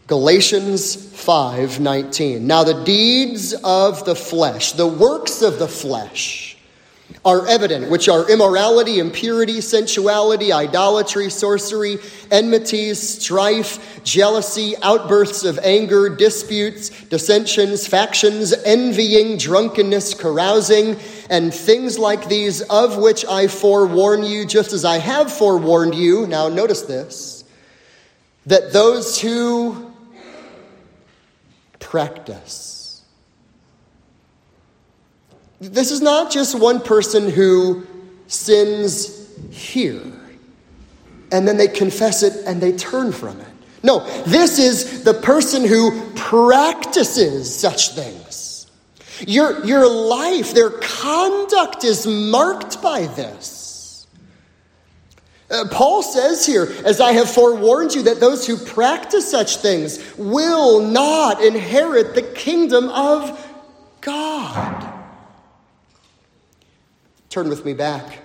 Galatians 0.06 0.94
5:19. 0.94 2.46
Now 2.46 2.62
the 2.62 2.84
deeds 2.84 3.52
of 3.64 4.04
the 4.04 4.14
flesh, 4.14 4.72
the 4.72 4.86
works 4.86 5.42
of 5.42 5.58
the 5.58 5.66
flesh 5.66 6.45
are 7.24 7.46
evident, 7.46 7.90
which 7.90 8.08
are 8.08 8.30
immorality, 8.30 8.98
impurity, 8.98 9.60
sensuality, 9.60 10.52
idolatry, 10.52 11.28
sorcery, 11.28 11.98
enmities, 12.30 13.00
strife, 13.00 14.02
jealousy, 14.04 14.74
outbursts 14.82 15.44
of 15.44 15.58
anger, 15.60 16.08
disputes, 16.08 16.88
dissensions, 17.04 17.86
factions, 17.86 18.52
envying, 18.64 19.38
drunkenness, 19.38 20.14
carousing, 20.14 20.96
and 21.28 21.52
things 21.52 21.98
like 21.98 22.28
these, 22.28 22.62
of 22.62 22.96
which 22.96 23.24
I 23.26 23.48
forewarn 23.48 24.22
you, 24.22 24.46
just 24.46 24.72
as 24.72 24.84
I 24.84 24.98
have 24.98 25.32
forewarned 25.32 25.94
you. 25.96 26.26
Now, 26.26 26.48
notice 26.48 26.82
this 26.82 27.44
that 28.46 28.72
those 28.72 29.20
who 29.20 29.92
practice, 31.80 32.75
this 35.60 35.90
is 35.90 36.00
not 36.00 36.30
just 36.30 36.58
one 36.58 36.80
person 36.80 37.30
who 37.30 37.86
sins 38.26 39.28
here 39.50 40.02
and 41.32 41.46
then 41.46 41.56
they 41.56 41.68
confess 41.68 42.22
it 42.22 42.44
and 42.46 42.60
they 42.60 42.72
turn 42.72 43.12
from 43.12 43.40
it. 43.40 43.48
No, 43.82 44.04
this 44.24 44.58
is 44.58 45.04
the 45.04 45.14
person 45.14 45.64
who 45.64 46.10
practices 46.14 47.54
such 47.54 47.90
things. 47.90 48.70
Your, 49.26 49.64
your 49.64 49.88
life, 49.88 50.54
their 50.54 50.70
conduct 50.70 51.84
is 51.84 52.06
marked 52.06 52.82
by 52.82 53.06
this. 53.06 54.06
Uh, 55.48 55.64
Paul 55.70 56.02
says 56.02 56.44
here, 56.44 56.68
as 56.84 57.00
I 57.00 57.12
have 57.12 57.30
forewarned 57.30 57.94
you, 57.94 58.02
that 58.04 58.18
those 58.18 58.46
who 58.46 58.56
practice 58.56 59.30
such 59.30 59.58
things 59.58 60.16
will 60.18 60.80
not 60.80 61.42
inherit 61.42 62.14
the 62.14 62.22
kingdom 62.22 62.88
of 62.88 63.46
God. 64.00 64.95
Turn 67.36 67.50
with 67.50 67.66
me 67.66 67.74
back 67.74 68.20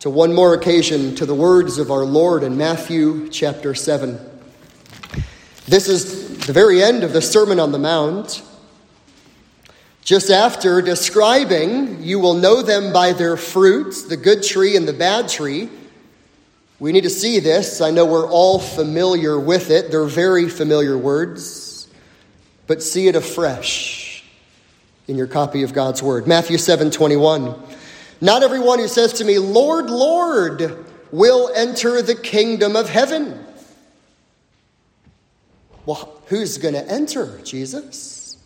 to 0.00 0.10
one 0.10 0.34
more 0.34 0.52
occasion 0.52 1.14
to 1.14 1.24
the 1.24 1.34
words 1.34 1.78
of 1.78 1.90
our 1.90 2.04
Lord 2.04 2.42
in 2.42 2.54
Matthew 2.54 3.30
chapter 3.30 3.74
7. 3.74 4.18
This 5.66 5.88
is 5.88 6.46
the 6.46 6.52
very 6.52 6.82
end 6.82 7.02
of 7.02 7.14
the 7.14 7.22
Sermon 7.22 7.58
on 7.58 7.72
the 7.72 7.78
Mount. 7.78 8.42
Just 10.02 10.28
after 10.28 10.82
describing, 10.82 12.02
you 12.02 12.18
will 12.18 12.34
know 12.34 12.60
them 12.60 12.92
by 12.92 13.14
their 13.14 13.38
fruits, 13.38 14.02
the 14.02 14.18
good 14.18 14.42
tree 14.42 14.76
and 14.76 14.86
the 14.86 14.92
bad 14.92 15.30
tree. 15.30 15.70
We 16.80 16.92
need 16.92 17.04
to 17.04 17.10
see 17.10 17.40
this. 17.40 17.80
I 17.80 17.90
know 17.90 18.04
we're 18.04 18.28
all 18.28 18.58
familiar 18.58 19.40
with 19.40 19.70
it. 19.70 19.90
They're 19.90 20.04
very 20.04 20.50
familiar 20.50 20.98
words, 20.98 21.88
but 22.66 22.82
see 22.82 23.08
it 23.08 23.16
afresh 23.16 24.26
in 25.08 25.16
your 25.16 25.26
copy 25.26 25.62
of 25.62 25.72
God's 25.72 26.02
Word. 26.02 26.26
Matthew 26.26 26.58
7 26.58 26.90
21. 26.90 27.54
Not 28.24 28.42
everyone 28.42 28.78
who 28.78 28.88
says 28.88 29.12
to 29.14 29.24
me, 29.24 29.38
Lord, 29.38 29.90
Lord, 29.90 30.86
will 31.12 31.52
enter 31.54 32.00
the 32.00 32.14
kingdom 32.14 32.74
of 32.74 32.88
heaven. 32.88 33.38
Well, 35.84 36.22
who's 36.28 36.56
going 36.56 36.72
to 36.72 36.90
enter, 36.90 37.38
Jesus? 37.44 38.38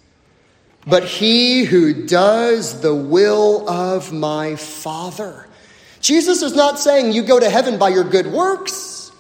But 0.85 1.05
he 1.05 1.63
who 1.63 2.09
does 2.09 2.81
the 2.81 2.93
will 2.93 3.71
of 3.71 4.13
my 4.13 4.57
Father. 4.57 5.47
Jesus 6.01 6.43
is 6.43 6.57
not 6.57 6.81
saying 6.81 7.13
you 7.13 7.23
go 7.23 7.39
to 7.39 7.49
heaven 7.49 7.79
by 7.79 7.91
your 7.91 8.03
good 8.03 8.27
works. 8.27 9.13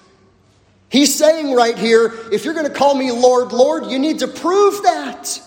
He's 0.88 1.14
saying 1.14 1.54
right 1.54 1.78
here, 1.78 2.12
if 2.32 2.44
you're 2.44 2.54
going 2.54 2.66
to 2.66 2.74
call 2.74 2.96
me 2.96 3.12
Lord, 3.12 3.52
Lord, 3.52 3.92
you 3.92 4.00
need 4.00 4.18
to 4.18 4.26
prove 4.26 4.82
that 4.82 5.40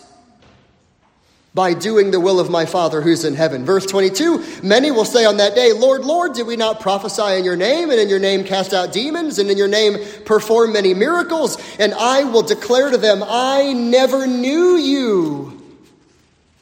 by 1.54 1.74
doing 1.74 2.12
the 2.12 2.20
will 2.20 2.39
of 2.39 2.49
my 2.49 2.66
Father 2.66 3.02
who's 3.02 3.26
in 3.26 3.36
heaven. 3.36 3.66
Verse 3.66 3.86
22 3.86 4.62
Many 4.64 4.91
will 4.91 5.06
say 5.06 5.26
on 5.26 5.38
that 5.38 5.56
day, 5.56 5.74
Lord, 5.74 6.06
Lord, 6.06 6.34
did 6.34 6.47
we 6.47 6.56
not 6.56 6.80
prophesy 6.80 7.38
in 7.38 7.43
your 7.43 7.58
name, 7.58 7.89
and 7.89 7.99
in 7.99 8.10
your 8.10 8.20
name 8.20 8.43
cast 8.43 8.74
out 8.74 8.93
demons, 8.93 9.38
and 9.39 9.49
in 9.49 9.58
your 9.58 9.68
name 9.68 9.97
perform 10.26 10.74
many 10.74 10.93
miracles? 10.93 11.58
And 11.80 11.93
I 11.93 12.24
will 12.24 12.43
declare 12.43 12.89
to 12.89 12.97
them, 12.97 13.24
I 13.26 13.74
never 13.74 14.28
knew 14.28 14.78
you. 14.78 15.62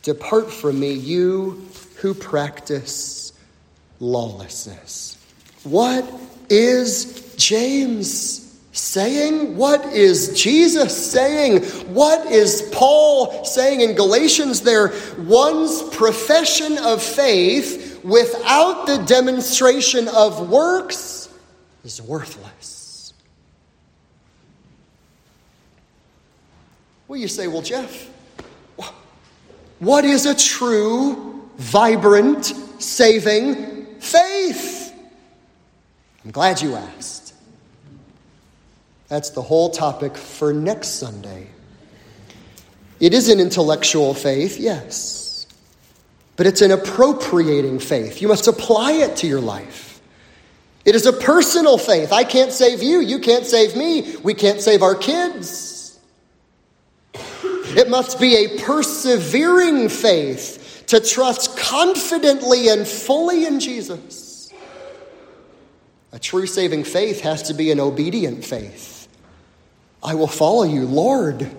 Depart 0.01 0.51
from 0.51 0.79
me, 0.79 0.93
you 0.93 1.67
who 1.97 2.13
practice 2.13 3.33
lawlessness. 3.99 5.17
What 5.63 6.09
is 6.49 7.35
James? 7.37 8.48
Saying? 8.79 9.55
What 9.55 9.85
is 9.93 10.41
Jesus 10.41 11.11
saying? 11.11 11.63
What 11.93 12.31
is 12.31 12.69
Paul 12.71 13.43
saying 13.45 13.81
in 13.81 13.95
Galatians 13.95 14.61
there? 14.61 14.93
One's 15.17 15.83
profession 15.95 16.77
of 16.79 17.01
faith 17.01 18.03
without 18.03 18.87
the 18.87 18.97
demonstration 19.05 20.07
of 20.07 20.49
works 20.49 21.29
is 21.83 22.01
worthless. 22.01 23.13
Well, 27.07 27.19
you 27.19 27.27
say, 27.27 27.47
well, 27.47 27.63
Jeff, 27.63 28.07
what 29.79 30.05
is 30.05 30.25
a 30.25 30.35
true, 30.35 31.49
vibrant, 31.57 32.45
saving 32.79 33.85
faith? 33.99 34.93
I'm 36.23 36.31
glad 36.31 36.61
you 36.61 36.75
asked. 36.75 37.18
That's 39.09 39.31
the 39.31 39.41
whole 39.41 39.71
topic 39.71 40.15
for 40.15 40.53
next 40.53 40.99
Sunday. 40.99 41.47
It 42.99 43.13
is 43.13 43.29
an 43.29 43.39
intellectual 43.39 44.13
faith, 44.13 44.59
yes, 44.59 45.47
but 46.35 46.45
it's 46.45 46.61
an 46.61 46.71
appropriating 46.71 47.79
faith. 47.79 48.21
You 48.21 48.27
must 48.27 48.47
apply 48.47 48.93
it 48.93 49.17
to 49.17 49.27
your 49.27 49.41
life. 49.41 49.99
It 50.85 50.95
is 50.95 51.05
a 51.05 51.13
personal 51.13 51.77
faith. 51.77 52.13
I 52.13 52.23
can't 52.23 52.51
save 52.51 52.83
you, 52.83 52.99
you 52.99 53.19
can't 53.19 53.45
save 53.45 53.75
me, 53.75 54.15
we 54.17 54.33
can't 54.33 54.61
save 54.61 54.81
our 54.81 54.95
kids. 54.95 55.99
It 57.13 57.89
must 57.89 58.19
be 58.19 58.35
a 58.35 58.59
persevering 58.59 59.89
faith 59.89 60.83
to 60.87 60.99
trust 60.99 61.57
confidently 61.57 62.69
and 62.69 62.87
fully 62.87 63.45
in 63.45 63.59
Jesus. 63.59 64.51
A 66.11 66.19
true 66.19 66.47
saving 66.47 66.83
faith 66.83 67.21
has 67.21 67.43
to 67.43 67.53
be 67.53 67.71
an 67.71 67.79
obedient 67.79 68.43
faith. 68.43 68.98
I 70.01 70.15
will 70.15 70.27
follow 70.27 70.63
you, 70.63 70.85
Lord, 70.85 71.49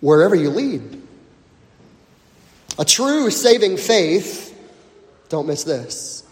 wherever 0.00 0.34
you 0.34 0.50
lead. 0.50 1.02
A 2.78 2.84
true 2.84 3.30
saving 3.30 3.76
faith, 3.76 4.50
don't 5.28 5.46
miss 5.46 5.64
this, 5.64 6.24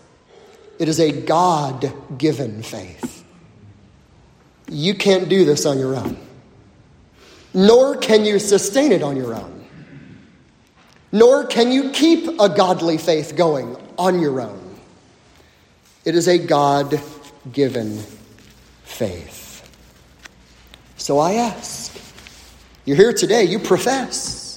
it 0.78 0.88
is 0.88 0.98
a 0.98 1.12
God 1.12 1.92
given 2.18 2.62
faith. 2.62 3.24
You 4.68 4.94
can't 4.94 5.28
do 5.28 5.44
this 5.44 5.66
on 5.66 5.78
your 5.78 5.94
own, 5.94 6.16
nor 7.54 7.96
can 7.96 8.24
you 8.24 8.38
sustain 8.38 8.90
it 8.90 9.02
on 9.02 9.16
your 9.16 9.34
own, 9.34 9.64
nor 11.12 11.46
can 11.46 11.70
you 11.70 11.90
keep 11.90 12.26
a 12.40 12.48
godly 12.48 12.98
faith 12.98 13.36
going 13.36 13.76
on 13.98 14.20
your 14.20 14.40
own. 14.40 14.58
It 16.04 16.16
is 16.16 16.26
a 16.26 16.38
God 16.38 17.00
given 17.52 17.98
faith. 18.82 19.41
So 21.02 21.18
I 21.18 21.32
ask. 21.32 21.92
You're 22.84 22.96
here 22.96 23.12
today, 23.12 23.42
you 23.42 23.58
profess. 23.58 24.56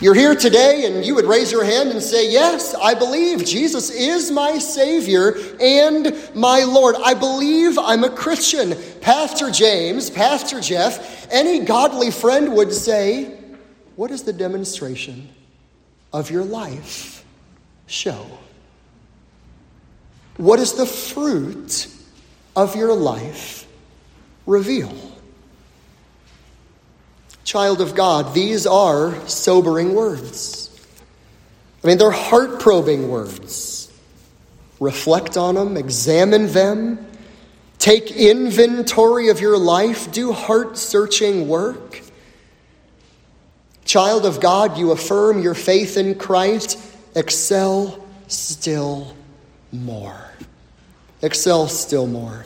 You're 0.00 0.16
here 0.16 0.34
today 0.34 0.84
and 0.84 1.06
you 1.06 1.14
would 1.14 1.26
raise 1.26 1.52
your 1.52 1.62
hand 1.62 1.90
and 1.90 2.02
say, 2.02 2.28
Yes, 2.28 2.74
I 2.74 2.94
believe 2.94 3.44
Jesus 3.44 3.88
is 3.88 4.32
my 4.32 4.58
Savior 4.58 5.36
and 5.60 6.20
my 6.34 6.64
Lord. 6.64 6.96
I 7.04 7.14
believe 7.14 7.78
I'm 7.78 8.02
a 8.02 8.10
Christian. 8.10 8.74
Pastor 9.00 9.52
James, 9.52 10.10
Pastor 10.10 10.60
Jeff, 10.60 11.30
any 11.30 11.60
godly 11.60 12.10
friend 12.10 12.56
would 12.56 12.72
say, 12.72 13.38
What 13.94 14.10
is 14.10 14.24
the 14.24 14.32
demonstration 14.32 15.28
of 16.12 16.32
your 16.32 16.42
life 16.42 17.24
show? 17.86 18.26
What 20.36 20.58
is 20.58 20.72
the 20.72 20.86
fruit 20.86 21.86
of 22.56 22.74
your 22.74 22.92
life 22.92 23.68
reveal? 24.46 25.11
Child 27.44 27.80
of 27.80 27.94
God, 27.94 28.34
these 28.34 28.66
are 28.66 29.18
sobering 29.28 29.94
words. 29.94 30.70
I 31.82 31.88
mean, 31.88 31.98
they're 31.98 32.10
heart 32.10 32.60
probing 32.60 33.08
words. 33.08 33.92
Reflect 34.78 35.36
on 35.36 35.56
them, 35.56 35.76
examine 35.76 36.48
them, 36.48 37.04
take 37.78 38.10
inventory 38.10 39.28
of 39.28 39.40
your 39.40 39.58
life, 39.58 40.10
do 40.12 40.32
heart 40.32 40.78
searching 40.78 41.48
work. 41.48 42.00
Child 43.84 44.26
of 44.26 44.40
God, 44.40 44.78
you 44.78 44.92
affirm 44.92 45.42
your 45.42 45.54
faith 45.54 45.96
in 45.96 46.14
Christ, 46.14 46.78
excel 47.14 48.04
still 48.28 49.16
more. 49.72 50.30
excel 51.22 51.68
still 51.68 52.06
more. 52.06 52.44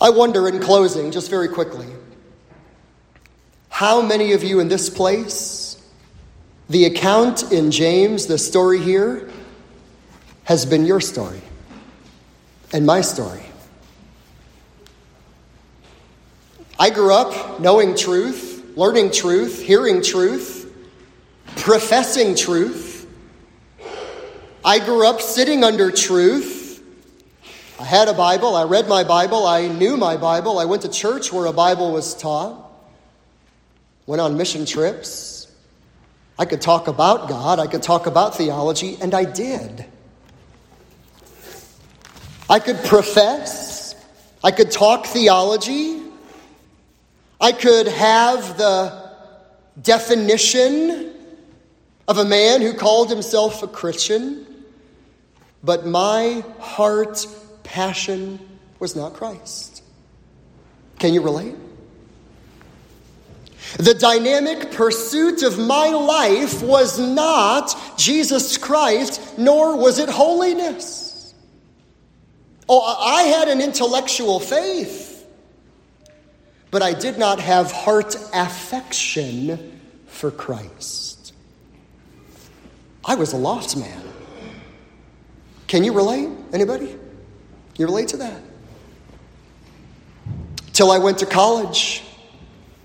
I 0.00 0.10
wonder, 0.10 0.48
in 0.48 0.60
closing, 0.60 1.10
just 1.10 1.30
very 1.30 1.48
quickly, 1.48 1.86
how 3.76 4.00
many 4.00 4.32
of 4.32 4.42
you 4.42 4.58
in 4.58 4.68
this 4.68 4.88
place, 4.88 5.76
the 6.70 6.86
account 6.86 7.52
in 7.52 7.70
James, 7.70 8.24
the 8.24 8.38
story 8.38 8.80
here, 8.80 9.28
has 10.44 10.64
been 10.64 10.86
your 10.86 10.98
story 10.98 11.42
and 12.72 12.86
my 12.86 13.02
story? 13.02 13.42
I 16.78 16.88
grew 16.88 17.12
up 17.12 17.60
knowing 17.60 17.94
truth, 17.94 18.64
learning 18.76 19.10
truth, 19.10 19.60
hearing 19.60 20.00
truth, 20.00 20.72
professing 21.56 22.34
truth. 22.34 23.06
I 24.64 24.78
grew 24.78 25.06
up 25.06 25.20
sitting 25.20 25.62
under 25.62 25.90
truth. 25.90 26.82
I 27.78 27.84
had 27.84 28.08
a 28.08 28.14
Bible, 28.14 28.56
I 28.56 28.64
read 28.64 28.88
my 28.88 29.04
Bible, 29.04 29.46
I 29.46 29.68
knew 29.68 29.98
my 29.98 30.16
Bible, 30.16 30.58
I 30.58 30.64
went 30.64 30.80
to 30.80 30.88
church 30.88 31.30
where 31.30 31.44
a 31.44 31.52
Bible 31.52 31.92
was 31.92 32.14
taught, 32.14 32.65
went 34.06 34.20
on 34.20 34.36
mission 34.36 34.64
trips. 34.64 35.52
I 36.38 36.44
could 36.44 36.60
talk 36.60 36.86
about 36.88 37.28
God, 37.28 37.58
I 37.58 37.66
could 37.66 37.82
talk 37.82 38.06
about 38.06 38.36
theology, 38.36 38.98
and 39.00 39.14
I 39.14 39.24
did. 39.24 39.86
I 42.48 42.60
could 42.60 42.76
profess, 42.84 43.96
I 44.44 44.52
could 44.52 44.70
talk 44.70 45.06
theology, 45.06 46.02
I 47.40 47.52
could 47.52 47.88
have 47.88 48.56
the 48.56 49.10
definition 49.82 51.12
of 52.06 52.18
a 52.18 52.24
man 52.24 52.62
who 52.62 52.72
called 52.72 53.10
himself 53.10 53.62
a 53.62 53.68
Christian, 53.68 54.46
but 55.64 55.86
my 55.86 56.44
heart 56.60 57.26
passion 57.64 58.38
was 58.78 58.94
not 58.94 59.14
Christ. 59.14 59.82
Can 60.98 61.12
you 61.12 61.22
relate? 61.22 61.56
The 63.78 63.94
dynamic 63.94 64.72
pursuit 64.72 65.42
of 65.42 65.58
my 65.58 65.88
life 65.88 66.62
was 66.62 66.98
not 66.98 67.76
Jesus 67.98 68.56
Christ, 68.56 69.38
nor 69.38 69.76
was 69.76 69.98
it 69.98 70.08
holiness. 70.08 71.34
Oh, 72.68 72.80
I 72.82 73.22
had 73.24 73.48
an 73.48 73.60
intellectual 73.60 74.40
faith, 74.40 75.26
but 76.70 76.82
I 76.82 76.94
did 76.94 77.18
not 77.18 77.38
have 77.38 77.70
heart 77.70 78.16
affection 78.32 79.80
for 80.06 80.30
Christ. 80.30 81.34
I 83.04 83.14
was 83.14 83.32
a 83.34 83.36
lost 83.36 83.76
man. 83.76 84.02
Can 85.66 85.84
you 85.84 85.92
relate? 85.92 86.28
Anybody? 86.52 86.96
You 87.76 87.86
relate 87.86 88.08
to 88.08 88.16
that? 88.18 88.40
Till 90.72 90.90
I 90.90 90.98
went 90.98 91.18
to 91.18 91.26
college, 91.26 92.02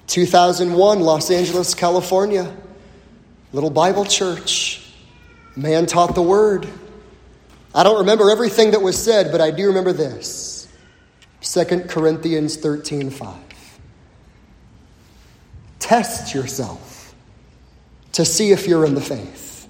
2001, 0.08 1.00
Los 1.00 1.32
Angeles, 1.32 1.74
California, 1.74 2.56
little 3.54 3.70
Bible 3.70 4.06
church. 4.06 4.92
Man 5.56 5.86
taught 5.86 6.16
the 6.16 6.22
word. 6.22 6.68
I 7.74 7.84
don't 7.84 8.00
remember 8.00 8.30
everything 8.30 8.72
that 8.72 8.82
was 8.82 9.02
said, 9.02 9.32
but 9.32 9.42
I 9.42 9.52
do 9.52 9.68
remember 9.68 9.94
this 9.94 10.68
2 11.42 11.86
Corinthians 11.88 12.56
13 12.58 13.10
5. 13.10 13.38
Test 15.80 16.34
yourself 16.34 17.14
to 18.14 18.26
see 18.26 18.52
if 18.52 18.68
you're 18.68 18.86
in 18.86 18.96
the 18.96 19.02
faith. 19.02 19.68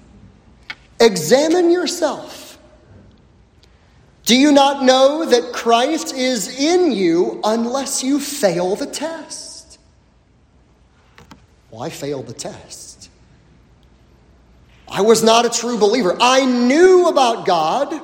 Examine 1.00 1.70
yourself 1.70 2.42
do 4.24 4.36
you 4.36 4.52
not 4.52 4.84
know 4.84 5.24
that 5.24 5.52
Christ 5.52 6.14
is 6.14 6.58
in 6.58 6.92
you 6.92 7.40
unless 7.42 8.04
you 8.04 8.20
fail 8.20 8.76
the 8.76 8.86
test? 8.86 9.51
Well, 11.72 11.82
I 11.82 11.88
failed 11.88 12.26
the 12.26 12.34
test. 12.34 13.08
I 14.86 15.00
was 15.00 15.22
not 15.22 15.46
a 15.46 15.48
true 15.48 15.78
believer. 15.78 16.14
I 16.20 16.44
knew 16.44 17.08
about 17.08 17.46
God. 17.46 17.98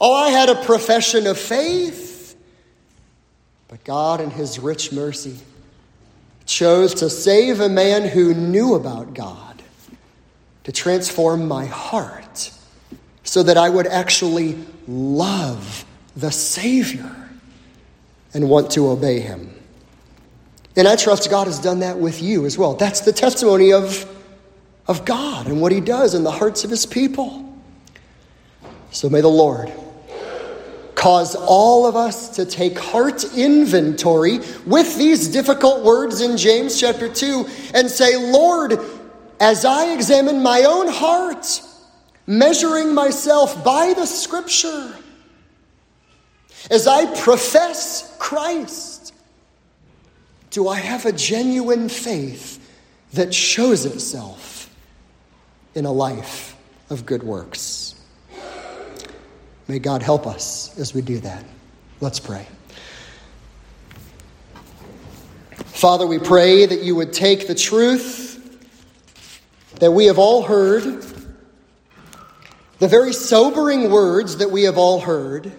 Oh, 0.00 0.12
I 0.12 0.30
had 0.30 0.48
a 0.48 0.56
profession 0.64 1.28
of 1.28 1.38
faith. 1.38 2.36
But 3.68 3.84
God, 3.84 4.20
in 4.20 4.30
His 4.30 4.58
rich 4.58 4.92
mercy, 4.92 5.36
chose 6.44 6.92
to 6.94 7.08
save 7.08 7.60
a 7.60 7.68
man 7.68 8.08
who 8.08 8.34
knew 8.34 8.74
about 8.74 9.14
God, 9.14 9.62
to 10.64 10.72
transform 10.72 11.46
my 11.46 11.66
heart 11.66 12.50
so 13.22 13.44
that 13.44 13.56
I 13.56 13.68
would 13.68 13.86
actually 13.86 14.58
love 14.88 15.84
the 16.16 16.32
Savior 16.32 17.14
and 18.34 18.50
want 18.50 18.72
to 18.72 18.88
obey 18.88 19.20
Him. 19.20 19.61
And 20.76 20.88
I 20.88 20.96
trust 20.96 21.28
God 21.30 21.46
has 21.46 21.58
done 21.58 21.80
that 21.80 21.98
with 21.98 22.22
you 22.22 22.46
as 22.46 22.56
well. 22.56 22.74
That's 22.74 23.00
the 23.00 23.12
testimony 23.12 23.72
of, 23.72 24.06
of 24.86 25.04
God 25.04 25.46
and 25.46 25.60
what 25.60 25.72
He 25.72 25.80
does 25.80 26.14
in 26.14 26.24
the 26.24 26.30
hearts 26.30 26.64
of 26.64 26.70
His 26.70 26.86
people. 26.86 27.60
So 28.90 29.08
may 29.08 29.20
the 29.20 29.28
Lord 29.28 29.72
cause 30.94 31.34
all 31.34 31.86
of 31.86 31.96
us 31.96 32.36
to 32.36 32.44
take 32.44 32.78
heart 32.78 33.24
inventory 33.34 34.38
with 34.64 34.96
these 34.96 35.28
difficult 35.28 35.82
words 35.82 36.20
in 36.20 36.36
James 36.36 36.78
chapter 36.78 37.08
2 37.08 37.46
and 37.74 37.90
say, 37.90 38.16
Lord, 38.16 38.78
as 39.40 39.64
I 39.64 39.92
examine 39.92 40.42
my 40.42 40.62
own 40.62 40.86
heart, 40.88 41.60
measuring 42.26 42.94
myself 42.94 43.64
by 43.64 43.94
the 43.94 44.06
scripture 44.06 44.94
as 46.70 46.86
I 46.86 47.06
profess 47.20 48.14
Christ? 48.18 48.91
Do 50.52 50.68
I 50.68 50.78
have 50.78 51.06
a 51.06 51.12
genuine 51.12 51.88
faith 51.88 52.58
that 53.14 53.32
shows 53.32 53.86
itself 53.86 54.72
in 55.74 55.86
a 55.86 55.92
life 55.92 56.54
of 56.90 57.06
good 57.06 57.22
works? 57.22 57.94
May 59.66 59.78
God 59.78 60.02
help 60.02 60.26
us 60.26 60.78
as 60.78 60.92
we 60.92 61.00
do 61.00 61.18
that. 61.20 61.44
Let's 62.00 62.20
pray. 62.20 62.46
Father, 65.54 66.06
we 66.06 66.18
pray 66.18 66.66
that 66.66 66.82
you 66.82 66.94
would 66.96 67.14
take 67.14 67.46
the 67.48 67.54
truth 67.54 68.28
that 69.80 69.90
we 69.90 70.04
have 70.04 70.18
all 70.18 70.42
heard 70.42 71.02
the 72.78 72.88
very 72.88 73.12
sobering 73.12 73.90
words 73.90 74.36
that 74.38 74.50
we 74.50 74.64
have 74.64 74.76
all 74.76 75.00
heard. 75.00 75.52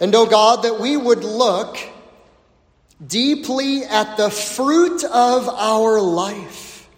And, 0.00 0.14
oh 0.14 0.26
God, 0.26 0.62
that 0.62 0.78
we 0.78 0.96
would 0.96 1.24
look 1.24 1.76
deeply 3.04 3.84
at 3.84 4.16
the 4.16 4.30
fruit 4.30 5.04
of 5.04 5.48
our 5.48 6.00
life. 6.00 6.88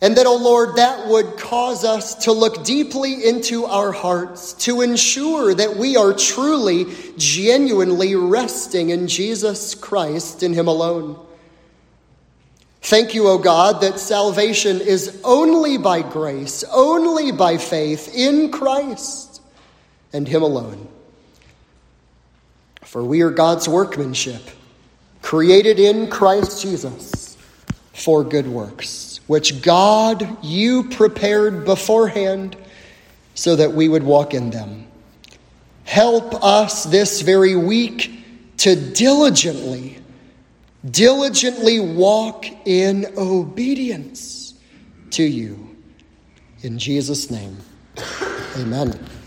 And 0.00 0.16
that, 0.16 0.26
oh 0.26 0.36
Lord, 0.36 0.76
that 0.76 1.08
would 1.08 1.36
cause 1.38 1.84
us 1.84 2.14
to 2.26 2.32
look 2.32 2.64
deeply 2.64 3.26
into 3.26 3.64
our 3.64 3.90
hearts 3.90 4.52
to 4.64 4.80
ensure 4.80 5.54
that 5.54 5.76
we 5.76 5.96
are 5.96 6.12
truly, 6.12 6.86
genuinely 7.16 8.14
resting 8.14 8.90
in 8.90 9.08
Jesus 9.08 9.74
Christ, 9.74 10.44
in 10.44 10.54
Him 10.54 10.68
alone. 10.68 11.18
Thank 12.80 13.12
you, 13.12 13.26
O 13.26 13.38
God, 13.38 13.80
that 13.80 13.98
salvation 13.98 14.80
is 14.80 15.20
only 15.24 15.78
by 15.78 16.02
grace, 16.02 16.64
only 16.72 17.32
by 17.32 17.58
faith 17.58 18.14
in 18.14 18.52
Christ 18.52 19.42
and 20.12 20.28
Him 20.28 20.42
alone. 20.42 20.88
For 22.88 23.04
we 23.04 23.20
are 23.20 23.30
God's 23.30 23.68
workmanship, 23.68 24.40
created 25.20 25.78
in 25.78 26.08
Christ 26.08 26.62
Jesus 26.62 27.36
for 27.92 28.24
good 28.24 28.46
works, 28.46 29.20
which 29.26 29.60
God 29.60 30.42
you 30.42 30.88
prepared 30.88 31.66
beforehand 31.66 32.56
so 33.34 33.54
that 33.56 33.70
we 33.70 33.90
would 33.90 34.02
walk 34.02 34.32
in 34.32 34.48
them. 34.48 34.86
Help 35.84 36.42
us 36.42 36.84
this 36.84 37.20
very 37.20 37.56
week 37.56 38.24
to 38.56 38.74
diligently 38.74 39.98
diligently 40.90 41.80
walk 41.80 42.46
in 42.64 43.04
obedience 43.18 44.54
to 45.10 45.22
you. 45.22 45.76
In 46.62 46.78
Jesus' 46.78 47.30
name, 47.30 47.58
amen. 48.56 48.98